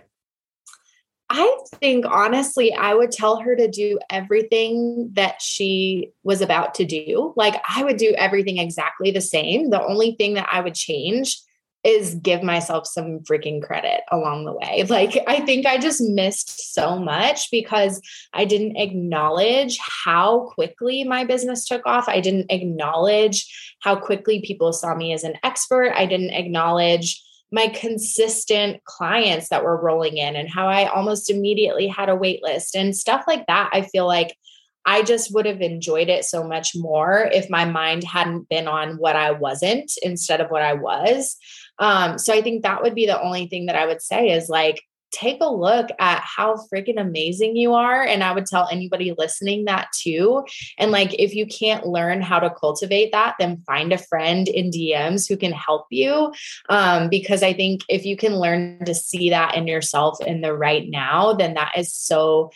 I 1.30 1.58
think 1.80 2.06
honestly, 2.06 2.74
I 2.74 2.94
would 2.94 3.12
tell 3.12 3.38
her 3.40 3.56
to 3.56 3.68
do 3.68 3.98
everything 4.10 5.10
that 5.14 5.42
she 5.42 6.12
was 6.24 6.42
about 6.42 6.76
to 6.76 6.86
do. 6.86 7.34
Like, 7.36 7.56
I 7.68 7.84
would 7.84 7.98
do 7.98 8.14
everything 8.18 8.60
exactly 8.60 9.10
the 9.10 9.22
same. 9.22 9.72
The 9.72 9.84
only 9.84 10.16
thing 10.16 10.36
that 10.36 10.48
I 10.52 10.60
would 10.62 10.76
change 10.76 11.42
is 11.84 12.16
give 12.16 12.42
myself 12.44 12.88
some 12.88 13.20
freaking 13.20 13.62
credit 13.62 14.02
along 14.12 14.46
the 14.46 14.54
way. 14.54 14.86
Like, 14.94 15.18
I 15.28 15.40
think 15.40 15.66
I 15.66 15.80
just 15.80 16.02
missed 16.02 16.74
so 16.74 17.00
much 17.00 17.50
because 17.50 18.00
I 18.32 18.46
didn't 18.46 18.78
acknowledge 18.78 19.80
how 19.80 20.52
quickly 20.54 21.04
my 21.04 21.24
business 21.24 21.66
took 21.66 21.86
off. 21.88 22.08
I 22.08 22.20
didn't 22.20 22.52
acknowledge 22.52 23.76
how 23.80 23.96
quickly 23.96 24.42
people 24.42 24.72
saw 24.72 24.94
me 24.94 25.14
as 25.14 25.24
an 25.24 25.34
expert. 25.44 25.94
I 25.96 26.06
didn't 26.06 26.30
acknowledge 26.30 27.24
my 27.52 27.68
consistent 27.68 28.84
clients 28.84 29.50
that 29.50 29.64
were 29.64 29.82
rolling 29.82 30.18
in 30.18 30.36
and 30.36 30.50
how 30.50 30.68
I 30.68 30.86
almost 30.86 31.32
immediately 31.32 31.88
had 31.88 32.10
a 32.10 32.16
wait 32.16 32.44
list 32.44 32.76
and 32.76 32.96
stuff 32.96 33.24
like 33.28 33.48
that. 33.48 33.70
I 33.74 33.82
feel 33.82 34.06
like 34.06 34.38
I 34.86 35.02
just 35.02 35.34
would 35.34 35.46
have 35.46 35.62
enjoyed 35.62 36.10
it 36.10 36.26
so 36.26 36.44
much 36.44 36.72
more 36.76 37.30
if 37.32 37.50
my 37.50 37.66
mind 37.66 38.04
hadn't 38.04 38.50
been 38.50 38.68
on 38.68 38.98
what 38.98 39.16
I 39.16 39.32
wasn't 39.32 39.92
instead 40.02 40.42
of 40.42 40.50
what 40.50 40.62
I 40.62 40.74
was. 40.74 41.38
Um, 41.80 42.18
so 42.18 42.34
I 42.34 42.42
think 42.42 42.64
that 42.64 42.84
would 42.84 42.96
be 42.96 43.06
the 43.06 43.22
only 43.22 43.48
thing 43.48 43.68
that 43.68 43.76
I 43.76 43.86
would 43.86 44.02
say 44.02 44.32
is 44.32 44.50
like, 44.50 44.82
take 45.14 45.38
a 45.42 45.54
look 45.54 45.90
at 46.00 46.22
how 46.22 46.56
freaking 46.74 47.00
amazing 47.00 47.56
you 47.56 47.74
are. 47.74 48.04
And 48.04 48.24
I 48.24 48.34
would 48.34 48.48
tell 48.48 48.68
anybody 48.70 49.14
listening 49.18 49.66
that 49.66 49.90
too. 49.94 50.44
And 50.78 50.92
like, 50.92 51.14
if 51.20 51.36
you 51.36 51.46
can't 51.46 51.86
learn 51.86 52.22
how 52.22 52.40
to 52.40 52.50
cultivate 52.50 53.12
that, 53.12 53.36
then 53.40 53.64
find 53.66 53.94
a 53.94 53.98
friend 53.98 54.48
in 54.48 54.72
DMs 54.72 55.30
who 55.30 55.38
can 55.38 55.52
help 55.52 55.86
you. 55.92 56.34
Um, 56.68 57.10
because 57.10 57.44
I 57.44 57.54
think 57.54 57.84
if 57.88 58.06
you 58.06 58.18
can 58.18 58.36
learn 58.36 58.84
to 58.86 58.96
see 58.96 59.30
that 59.30 59.56
in 59.56 59.68
yourself 59.68 60.18
in 60.26 60.42
the 60.42 60.54
right 60.54 60.90
now, 60.90 61.34
then 61.34 61.54
that 61.54 61.74
is 61.78 61.94
so 61.94 62.50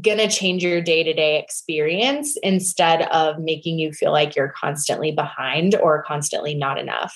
going 0.00 0.18
to 0.18 0.28
change 0.28 0.64
your 0.64 0.80
day 0.80 1.04
to 1.04 1.12
day 1.12 1.38
experience 1.38 2.36
instead 2.42 3.02
of 3.02 3.38
making 3.38 3.78
you 3.78 3.92
feel 3.92 4.12
like 4.12 4.34
you're 4.34 4.52
constantly 4.56 5.12
behind 5.12 5.74
or 5.76 6.02
constantly 6.02 6.54
not 6.54 6.78
enough. 6.78 7.14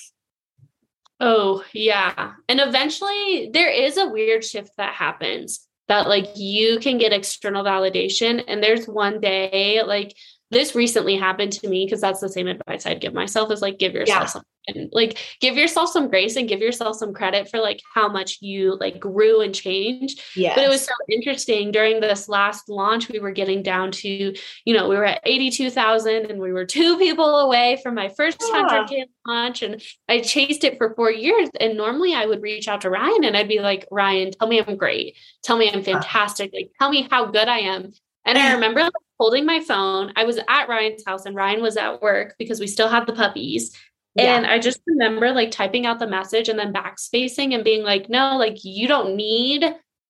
Oh, 1.20 1.64
yeah. 1.72 2.32
And 2.48 2.60
eventually 2.60 3.50
there 3.52 3.70
is 3.70 3.96
a 3.96 4.08
weird 4.08 4.44
shift 4.44 4.70
that 4.76 4.94
happens 4.94 5.66
that 5.88 6.06
like 6.06 6.26
you 6.36 6.78
can 6.78 6.98
get 6.98 7.12
external 7.12 7.64
validation 7.64 8.44
and 8.46 8.62
there's 8.62 8.86
one 8.86 9.20
day 9.20 9.82
like 9.84 10.14
this 10.50 10.74
recently 10.74 11.16
happened 11.16 11.52
to 11.52 11.68
me 11.68 11.84
because 11.84 12.00
that's 12.00 12.20
the 12.20 12.28
same 12.28 12.46
advice 12.46 12.86
I'd 12.86 13.00
give 13.00 13.14
myself 13.14 13.50
is 13.50 13.62
like 13.62 13.78
give 13.78 13.94
yourself 13.94 14.20
yeah. 14.20 14.26
some 14.26 14.42
and 14.68 14.90
like 14.92 15.18
give 15.40 15.56
yourself 15.56 15.90
some 15.90 16.08
grace 16.08 16.36
and 16.36 16.48
give 16.48 16.60
yourself 16.60 16.96
some 16.96 17.12
credit 17.12 17.50
for 17.50 17.58
like 17.58 17.80
how 17.94 18.08
much 18.08 18.38
you 18.40 18.76
like 18.78 19.00
grew 19.00 19.40
and 19.40 19.54
changed. 19.54 20.20
Yeah. 20.36 20.54
But 20.54 20.64
it 20.64 20.68
was 20.68 20.84
so 20.84 20.92
interesting 21.10 21.72
during 21.72 22.00
this 22.00 22.28
last 22.28 22.68
launch, 22.68 23.08
we 23.08 23.18
were 23.18 23.30
getting 23.30 23.62
down 23.62 23.90
to, 23.92 24.34
you 24.64 24.74
know, 24.74 24.88
we 24.88 24.96
were 24.96 25.04
at 25.04 25.20
82,000 25.24 26.26
and 26.30 26.40
we 26.40 26.52
were 26.52 26.64
two 26.64 26.98
people 26.98 27.38
away 27.38 27.78
from 27.82 27.94
my 27.94 28.08
first 28.10 28.38
yeah. 28.40 28.86
100K 28.86 29.04
launch. 29.26 29.62
And 29.62 29.82
I 30.08 30.20
chased 30.20 30.64
it 30.64 30.78
for 30.78 30.94
four 30.94 31.10
years. 31.10 31.48
And 31.60 31.76
normally 31.76 32.14
I 32.14 32.26
would 32.26 32.42
reach 32.42 32.68
out 32.68 32.82
to 32.82 32.90
Ryan 32.90 33.24
and 33.24 33.36
I'd 33.36 33.48
be 33.48 33.60
like, 33.60 33.86
Ryan, 33.90 34.30
tell 34.32 34.48
me 34.48 34.60
I'm 34.60 34.76
great. 34.76 35.16
Tell 35.42 35.56
me 35.56 35.70
I'm 35.70 35.82
fantastic. 35.82 36.52
Like, 36.54 36.70
tell 36.78 36.90
me 36.90 37.08
how 37.10 37.26
good 37.26 37.48
I 37.48 37.58
am. 37.58 37.92
And 38.24 38.36
I 38.36 38.52
remember 38.52 38.82
like, 38.82 38.92
holding 39.18 39.44
my 39.44 39.60
phone. 39.60 40.12
I 40.16 40.24
was 40.24 40.38
at 40.48 40.68
Ryan's 40.68 41.02
house 41.06 41.26
and 41.26 41.34
Ryan 41.34 41.62
was 41.62 41.76
at 41.76 42.00
work 42.00 42.36
because 42.38 42.60
we 42.60 42.66
still 42.66 42.88
had 42.88 43.06
the 43.06 43.12
puppies. 43.12 43.76
And 44.16 44.46
I 44.46 44.58
just 44.58 44.80
remember 44.86 45.30
like 45.32 45.50
typing 45.50 45.86
out 45.86 45.98
the 45.98 46.06
message 46.06 46.48
and 46.48 46.58
then 46.58 46.72
backspacing 46.72 47.54
and 47.54 47.62
being 47.62 47.84
like, 47.84 48.08
no, 48.08 48.36
like 48.36 48.64
you 48.64 48.88
don't 48.88 49.14
need 49.16 49.64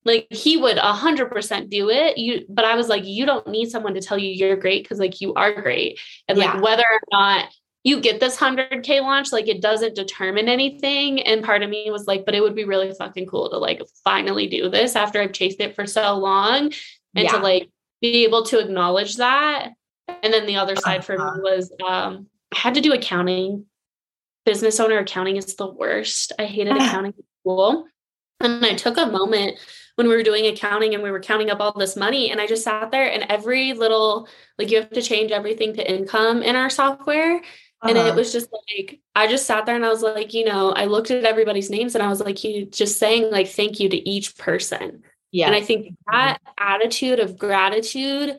like 0.05 0.27
he 0.31 0.57
would 0.57 0.79
a 0.79 0.93
hundred 0.93 1.31
percent 1.31 1.69
do 1.69 1.91
it. 1.91 2.17
You 2.17 2.47
but 2.49 2.65
I 2.65 2.75
was 2.75 2.89
like, 2.89 3.05
you 3.05 3.27
don't 3.27 3.47
need 3.47 3.71
someone 3.71 3.95
to 3.95 4.01
tell 4.01 4.19
you 4.19 4.31
you're 4.31 4.57
great 4.57 4.83
because 4.83 4.99
like 4.99 5.21
you 5.21 5.35
are 5.35 5.61
great. 5.61 6.01
And 6.27 6.39
yeah. 6.39 6.53
like 6.53 6.63
whether 6.63 6.85
or 6.91 7.01
not 7.13 7.51
you 7.85 8.01
get 8.01 8.21
this 8.21 8.37
100k 8.37 9.01
launch 9.01 9.33
like 9.33 9.49
it 9.49 9.63
doesn't 9.63 9.95
determine 9.95 10.49
anything 10.49 11.23
and 11.23 11.45
part 11.45 11.63
of 11.63 11.71
me 11.71 11.91
was 11.91 12.07
like 12.07 12.25
but 12.25 12.35
it 12.35 12.41
would 12.41 12.55
be 12.55 12.65
really 12.65 12.93
fucking 12.93 13.27
cool 13.27 13.49
to 13.49 13.57
like 13.57 13.81
finally 14.05 14.47
do 14.47 14.69
this 14.69 14.97
after 14.97 15.21
i've 15.23 15.33
chased 15.33 15.61
it 15.61 15.75
for 15.75 15.87
so 15.87 16.15
long 16.17 16.65
and 17.15 17.25
yeah. 17.25 17.31
to 17.31 17.39
like 17.39 17.71
be 18.03 18.25
able 18.25 18.45
to 18.45 18.59
acknowledge 18.59 19.17
that 19.17 19.71
and 20.23 20.33
then 20.35 20.45
the 20.45 20.57
other 20.57 20.77
side 20.77 21.05
for 21.05 21.17
me 21.17 21.23
uh-huh. 21.23 21.39
was 21.41 21.73
um 21.87 22.27
i 22.53 22.59
had 22.59 22.75
to 22.75 22.81
do 22.81 22.93
accounting 22.93 23.65
business 24.49 24.81
owner 24.81 24.97
accounting 24.97 25.37
is 25.37 25.57
the 25.57 25.67
worst. 25.67 26.33
I 26.39 26.47
hated 26.47 26.75
accounting 26.75 27.13
at 27.19 27.25
school. 27.43 27.85
And 28.41 28.65
I 28.65 28.73
took 28.73 28.97
a 28.97 29.05
moment 29.05 29.59
when 29.97 30.09
we 30.09 30.17
were 30.17 30.23
doing 30.23 30.47
accounting 30.47 30.95
and 30.95 31.03
we 31.03 31.11
were 31.11 31.21
counting 31.21 31.51
up 31.51 31.61
all 31.61 31.75
this 31.79 31.97
money. 31.97 32.31
And 32.31 32.41
I 32.41 32.47
just 32.47 32.65
sat 32.65 32.91
there 32.91 33.13
and 33.13 33.27
every 33.29 33.75
little, 33.75 34.27
like, 34.57 34.71
you 34.71 34.79
have 34.79 34.89
to 34.91 35.03
change 35.03 35.33
everything 35.33 35.75
to 35.75 35.87
income 35.87 36.43
in 36.43 36.57
our 36.57 36.71
software. 36.71 37.37
Uh-huh. 37.37 37.89
And 37.91 37.99
it 37.99 38.15
was 38.15 38.33
just 38.33 38.49
like, 38.51 39.01
I 39.15 39.27
just 39.27 39.45
sat 39.45 39.67
there 39.67 39.77
and 39.77 39.85
I 39.85 39.91
was 39.91 40.03
like, 40.03 40.33
you 40.33 40.47
know, 40.47 40.73
I 40.73 40.87
looked 40.87 41.11
at 41.11 41.25
everybody's 41.25 41.69
names 41.69 41.95
and 41.95 42.03
I 42.03 42.09
was 42.09 42.21
like, 42.21 42.43
you 42.43 42.65
just 42.65 42.99
saying, 42.99 43.31
like, 43.31 43.49
thank 43.49 43.81
you 43.81 43.91
to 43.91 44.09
each 44.09 44.39
person. 44.39 45.03
Yeah. 45.31 45.49
And 45.49 45.55
I 45.55 45.61
think 45.61 45.95
that 46.11 46.39
attitude 46.57 47.21
of 47.21 47.37
gratitude 47.37 48.39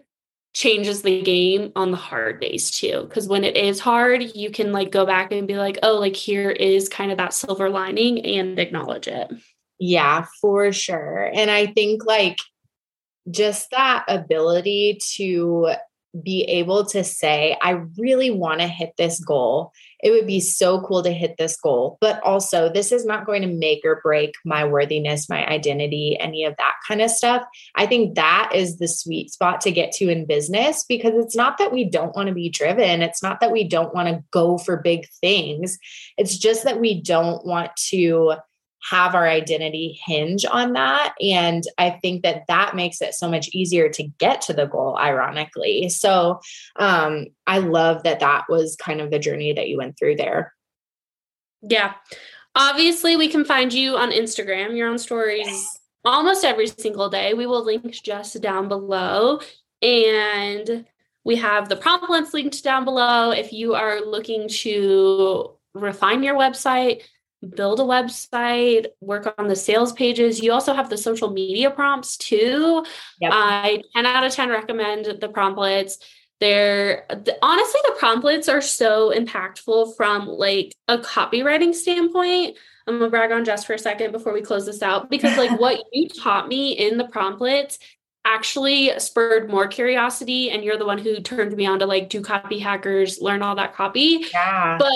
changes 0.60 1.04
the 1.04 1.22
game 1.22 1.72
on 1.78 1.90
the 1.90 1.96
hard 1.96 2.42
days 2.42 2.70
too 2.70 3.06
because 3.08 3.30
when 3.30 3.46
it 3.46 3.56
is 3.56 3.80
hard 3.80 4.36
you 4.36 4.52
can 4.52 4.74
like 4.74 4.92
go 4.92 5.06
back 5.06 5.32
and 5.32 5.48
be 5.48 5.56
like 5.56 5.80
oh 5.84 5.96
like 5.96 6.18
here 6.18 6.50
is 6.50 6.90
kind 6.90 7.14
of 7.14 7.18
that 7.18 7.34
silver 7.34 7.70
lining 7.70 8.20
and 8.26 8.60
acknowledge 8.60 9.08
it 9.08 9.32
yeah 9.80 10.26
for 10.42 10.74
sure 10.74 11.32
and 11.34 11.50
i 11.50 11.66
think 11.66 12.06
like 12.06 12.36
just 13.32 13.72
that 13.72 14.04
ability 14.10 15.00
to 15.16 15.70
be 16.24 16.44
able 16.44 16.86
to 16.86 17.04
say, 17.04 17.58
I 17.62 17.84
really 17.98 18.32
want 18.32 18.62
to 18.62 18.68
hit 18.68 18.94
this 18.98 19.20
goal. 19.20 19.72
It 20.02 20.12
would 20.12 20.28
be 20.28 20.40
so 20.40 20.82
cool 20.82 21.04
to 21.04 21.12
hit 21.12 21.36
this 21.38 21.58
goal. 21.58 21.98
But 22.02 22.22
also, 22.24 22.70
this 22.70 22.92
is 22.92 23.06
not 23.06 23.26
going 23.26 23.42
to 23.42 23.48
make 23.48 23.82
or 23.84 24.00
break 24.04 24.34
my 24.46 24.66
worthiness, 24.66 25.30
my 25.30 25.46
identity, 25.48 26.18
any 26.20 26.46
of 26.46 26.56
that 26.58 26.76
kind 26.88 27.02
of 27.02 27.12
stuff. 27.12 27.44
I 27.76 27.86
think 27.86 28.16
that 28.16 28.52
is 28.54 28.78
the 28.78 28.88
sweet 28.88 29.32
spot 29.32 29.62
to 29.62 29.72
get 29.72 29.92
to 29.94 30.10
in 30.10 30.26
business 30.26 30.86
because 30.88 31.14
it's 31.16 31.36
not 31.36 31.58
that 31.58 31.72
we 31.72 31.84
don't 31.84 32.16
want 32.16 32.28
to 32.28 32.34
be 32.34 32.50
driven. 32.50 33.02
It's 33.02 33.24
not 33.24 33.40
that 33.42 33.52
we 33.52 33.64
don't 33.64 33.94
want 33.94 34.08
to 34.08 34.24
go 34.32 34.58
for 34.58 34.78
big 34.78 35.08
things. 35.22 35.78
It's 36.18 36.38
just 36.38 36.64
that 36.64 36.80
we 36.80 37.02
don't 37.02 37.46
want 37.46 37.76
to 37.90 38.36
have 38.82 39.16
our 39.16 39.28
identity 39.28 40.00
hinge 40.06 40.46
on 40.46 40.74
that. 40.74 41.14
And 41.22 41.64
I 41.78 41.90
think 41.90 42.24
that 42.24 42.44
that 42.48 42.76
makes 42.76 43.02
it 43.02 43.14
so 43.14 43.30
much 43.30 43.50
easier 43.50 43.90
to 43.90 44.04
get 44.04 44.42
to 44.44 44.54
the 44.54 44.66
goal, 44.66 44.98
ironically. 44.98 45.90
So 45.90 46.40
um, 46.78 47.28
I 47.46 47.60
love 47.60 48.04
that 48.04 48.22
that 48.22 48.46
was 48.50 48.76
kind 48.76 49.02
of 49.02 49.12
the 49.12 49.20
journey 49.20 49.54
that 49.54 49.68
you 49.68 49.78
went 49.78 49.98
through 49.98 50.16
there. 50.16 50.54
Yeah. 51.62 51.94
Obviously, 52.56 53.16
we 53.16 53.28
can 53.28 53.46
find 53.46 53.74
you 53.74 53.96
on 53.96 54.12
Instagram. 54.12 54.76
You're 54.76 54.90
on 54.90 54.98
stories 54.98 55.80
almost 56.06 56.46
every 56.46 56.68
single 56.68 57.10
day. 57.10 57.34
We 57.34 57.46
will 57.46 57.64
link 57.64 57.92
Jess 57.92 58.34
down 58.34 58.68
below. 58.68 59.42
And 59.82 60.86
we 61.24 61.36
have 61.36 61.70
the 61.70 61.76
promptlets 61.76 62.34
linked 62.34 62.64
down 62.64 62.86
below 62.86 63.32
if 63.32 63.52
you 63.54 63.76
are 63.76 64.02
looking 64.02 64.48
to 64.48 65.52
refine 65.74 66.24
your 66.24 66.36
website 66.36 67.04
build 67.56 67.80
a 67.80 67.84
website, 67.84 68.88
work 69.02 69.34
on 69.38 69.48
the 69.48 69.56
sales 69.56 69.94
pages. 69.94 70.42
You 70.42 70.52
also 70.52 70.74
have 70.74 70.90
the 70.90 70.98
social 70.98 71.32
media 71.32 71.72
prompts 71.72 72.18
too. 72.18 72.86
Yep. 73.22 73.32
I 73.34 73.82
10 73.96 74.06
out 74.06 74.24
of 74.24 74.34
10 74.34 74.50
recommend 74.50 75.06
the 75.22 75.30
promptlets. 75.30 76.00
They're 76.40 77.06
the, 77.10 77.38
honestly, 77.42 77.82
the 77.86 77.96
promptlets 77.98 78.48
are 78.48 78.62
so 78.62 79.14
impactful 79.16 79.96
from 79.98 80.28
like 80.28 80.76
a 80.88 80.98
copywriting 80.98 81.74
standpoint. 81.74 82.58
I'm 82.88 82.98
gonna 82.98 83.10
brag 83.10 83.32
on 83.32 83.46
Jess 83.46 83.66
for 83.66 83.74
a 83.74 83.80
second 83.80 84.12
before 84.12 84.34
we 84.34 84.42
close 84.42 84.66
this 84.66 84.82
out 84.82 85.10
because 85.10 85.38
like 85.38 85.60
what 85.60 85.80
you 85.92 86.08
taught 86.08 86.48
me 86.48 86.72
in 86.72 86.98
the 86.98 87.08
promptlets 87.08 87.78
actually 88.26 88.98
spurred 89.00 89.50
more 89.50 89.68
curiosity 89.68 90.52
and 90.52 90.64
you're 90.64 90.78
the 90.78 90.86
one 90.86 90.98
who 90.98 91.20
turned 91.20 91.56
me 91.56 91.66
on 91.66 91.80
to 91.80 91.86
like 91.86 92.10
do 92.10 92.22
copy 92.22 92.60
hackers 92.60 93.22
learn 93.22 93.42
all 93.42 93.56
that 93.56 93.74
copy 93.74 94.26
yeah 94.34 94.78
but 94.78 94.92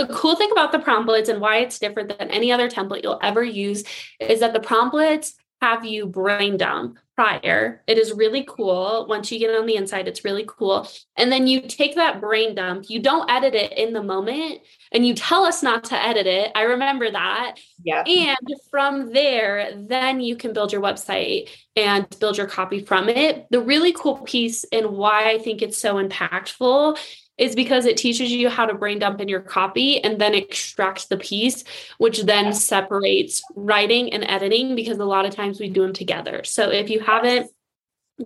the 0.00 0.14
cool 0.14 0.34
thing 0.34 0.50
about 0.50 0.72
the 0.72 0.78
promptlets 0.78 1.28
and 1.28 1.40
why 1.40 1.58
it's 1.58 1.78
different 1.78 2.16
than 2.16 2.30
any 2.30 2.50
other 2.50 2.70
template 2.70 3.02
you'll 3.02 3.18
ever 3.22 3.42
use 3.42 3.84
is 4.18 4.40
that 4.40 4.54
the 4.54 4.60
promptlets 4.60 5.34
have 5.60 5.84
you 5.84 6.06
brain 6.06 6.56
dump 6.56 6.98
prior. 7.14 7.82
It 7.86 7.98
is 7.98 8.14
really 8.14 8.46
cool. 8.48 9.04
Once 9.10 9.30
you 9.30 9.38
get 9.38 9.54
on 9.54 9.66
the 9.66 9.76
inside, 9.76 10.08
it's 10.08 10.24
really 10.24 10.46
cool. 10.46 10.88
And 11.18 11.30
then 11.30 11.46
you 11.46 11.60
take 11.60 11.96
that 11.96 12.18
brain 12.18 12.54
dump, 12.54 12.88
you 12.88 12.98
don't 13.02 13.30
edit 13.30 13.54
it 13.54 13.76
in 13.76 13.92
the 13.92 14.02
moment, 14.02 14.60
and 14.90 15.06
you 15.06 15.12
tell 15.12 15.44
us 15.44 15.62
not 15.62 15.84
to 15.84 16.02
edit 16.02 16.26
it. 16.26 16.50
I 16.54 16.62
remember 16.62 17.10
that. 17.10 17.56
Yeah. 17.84 18.02
And 18.06 18.54
from 18.70 19.12
there, 19.12 19.70
then 19.76 20.20
you 20.20 20.34
can 20.34 20.54
build 20.54 20.72
your 20.72 20.80
website 20.80 21.50
and 21.76 22.06
build 22.20 22.38
your 22.38 22.46
copy 22.46 22.80
from 22.80 23.10
it. 23.10 23.46
The 23.50 23.60
really 23.60 23.92
cool 23.92 24.16
piece 24.16 24.64
and 24.72 24.92
why 24.92 25.30
I 25.30 25.36
think 25.36 25.60
it's 25.60 25.76
so 25.76 26.02
impactful 26.02 26.96
is 27.40 27.54
because 27.54 27.86
it 27.86 27.96
teaches 27.96 28.30
you 28.30 28.50
how 28.50 28.66
to 28.66 28.74
brain 28.74 28.98
dump 28.98 29.20
in 29.20 29.26
your 29.26 29.40
copy 29.40 29.98
and 30.04 30.20
then 30.20 30.34
extract 30.34 31.08
the 31.08 31.16
piece, 31.16 31.64
which 31.96 32.22
then 32.22 32.52
separates 32.52 33.42
writing 33.56 34.12
and 34.12 34.24
editing 34.24 34.76
because 34.76 34.98
a 34.98 35.04
lot 35.06 35.24
of 35.24 35.34
times 35.34 35.58
we 35.58 35.70
do 35.70 35.80
them 35.80 35.94
together. 35.94 36.44
So 36.44 36.70
if 36.70 36.90
you 36.90 37.00
haven't, 37.00 37.50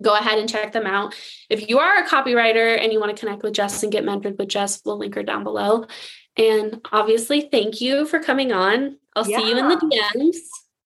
go 0.01 0.13
ahead 0.13 0.37
and 0.37 0.49
check 0.49 0.73
them 0.73 0.85
out. 0.85 1.15
If 1.49 1.69
you 1.69 1.79
are 1.79 2.03
a 2.03 2.07
copywriter 2.07 2.77
and 2.77 2.91
you 2.91 2.99
want 2.99 3.15
to 3.15 3.19
connect 3.19 3.41
with 3.41 3.53
Jess 3.53 3.81
and 3.83 3.91
get 3.91 4.03
mentored 4.03 4.37
with 4.37 4.49
Jess, 4.49 4.81
we'll 4.83 4.97
link 4.97 5.15
her 5.15 5.23
down 5.23 5.45
below. 5.45 5.85
And 6.37 6.85
obviously, 6.91 7.47
thank 7.49 7.79
you 7.79 8.05
for 8.05 8.19
coming 8.19 8.51
on. 8.51 8.97
I'll 9.15 9.25
yeah. 9.25 9.39
see 9.39 9.49
you 9.49 9.57
in 9.57 9.69
the 9.69 9.77
DMs. 9.77 10.35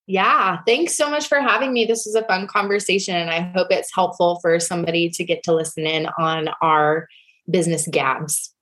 Yeah, 0.05 0.59
thanks 0.67 0.95
so 0.95 1.09
much 1.09 1.27
for 1.27 1.39
having 1.39 1.73
me. 1.73 1.85
This 1.85 2.05
was 2.05 2.15
a 2.15 2.25
fun 2.25 2.47
conversation, 2.47 3.15
and 3.15 3.29
I 3.29 3.41
hope 3.41 3.67
it's 3.71 3.93
helpful 3.93 4.39
for 4.41 4.59
somebody 4.59 5.09
to 5.09 5.23
get 5.23 5.43
to 5.43 5.53
listen 5.53 5.85
in 5.85 6.07
on 6.17 6.49
our 6.61 7.07
business 7.49 7.87
gabs. 7.87 8.53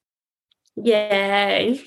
Yay. 0.76 1.82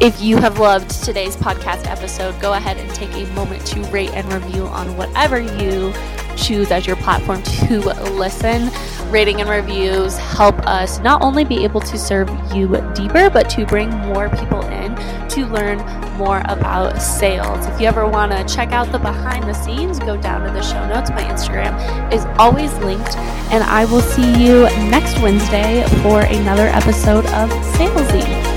If 0.00 0.20
you 0.20 0.36
have 0.38 0.58
loved 0.58 0.90
today's 1.04 1.36
podcast 1.36 1.86
episode, 1.86 2.40
go 2.40 2.54
ahead 2.54 2.76
and 2.76 2.90
take 2.92 3.12
a 3.12 3.24
moment 3.34 3.64
to 3.66 3.80
rate 3.84 4.10
and 4.10 4.32
review 4.32 4.66
on 4.66 4.96
whatever 4.96 5.38
you 5.38 5.92
choose 6.36 6.70
as 6.70 6.86
your 6.86 6.96
platform 6.96 7.42
to 7.42 7.80
listen. 8.12 8.70
rating 9.12 9.42
and 9.42 9.50
reviews 9.50 10.16
help 10.16 10.58
us 10.66 10.98
not 11.00 11.20
only 11.20 11.44
be 11.44 11.64
able 11.64 11.80
to 11.82 11.98
serve 11.98 12.28
you 12.54 12.66
deeper, 12.94 13.28
but 13.28 13.48
to 13.50 13.66
bring 13.66 13.90
more 13.90 14.30
people 14.30 14.62
in 14.68 14.96
to 15.28 15.46
learn 15.46 15.78
more 16.16 16.42
about 16.46 17.00
sales. 17.00 17.66
If 17.66 17.80
you 17.80 17.86
ever 17.86 18.06
want 18.08 18.32
to 18.32 18.54
check 18.54 18.72
out 18.72 18.90
the 18.90 18.98
behind 18.98 19.44
the 19.44 19.52
scenes, 19.52 19.98
go 19.98 20.16
down 20.16 20.46
to 20.46 20.52
the 20.52 20.62
show 20.62 20.86
notes. 20.88 21.10
My 21.10 21.22
Instagram 21.24 22.12
is 22.12 22.24
always 22.38 22.72
linked, 22.78 23.16
and 23.52 23.62
I 23.64 23.84
will 23.84 24.00
see 24.00 24.42
you 24.42 24.64
next 24.90 25.20
Wednesday 25.20 25.84
for 26.02 26.22
another 26.22 26.66
episode 26.68 27.26
of 27.26 27.50
Salesy. 27.76 28.51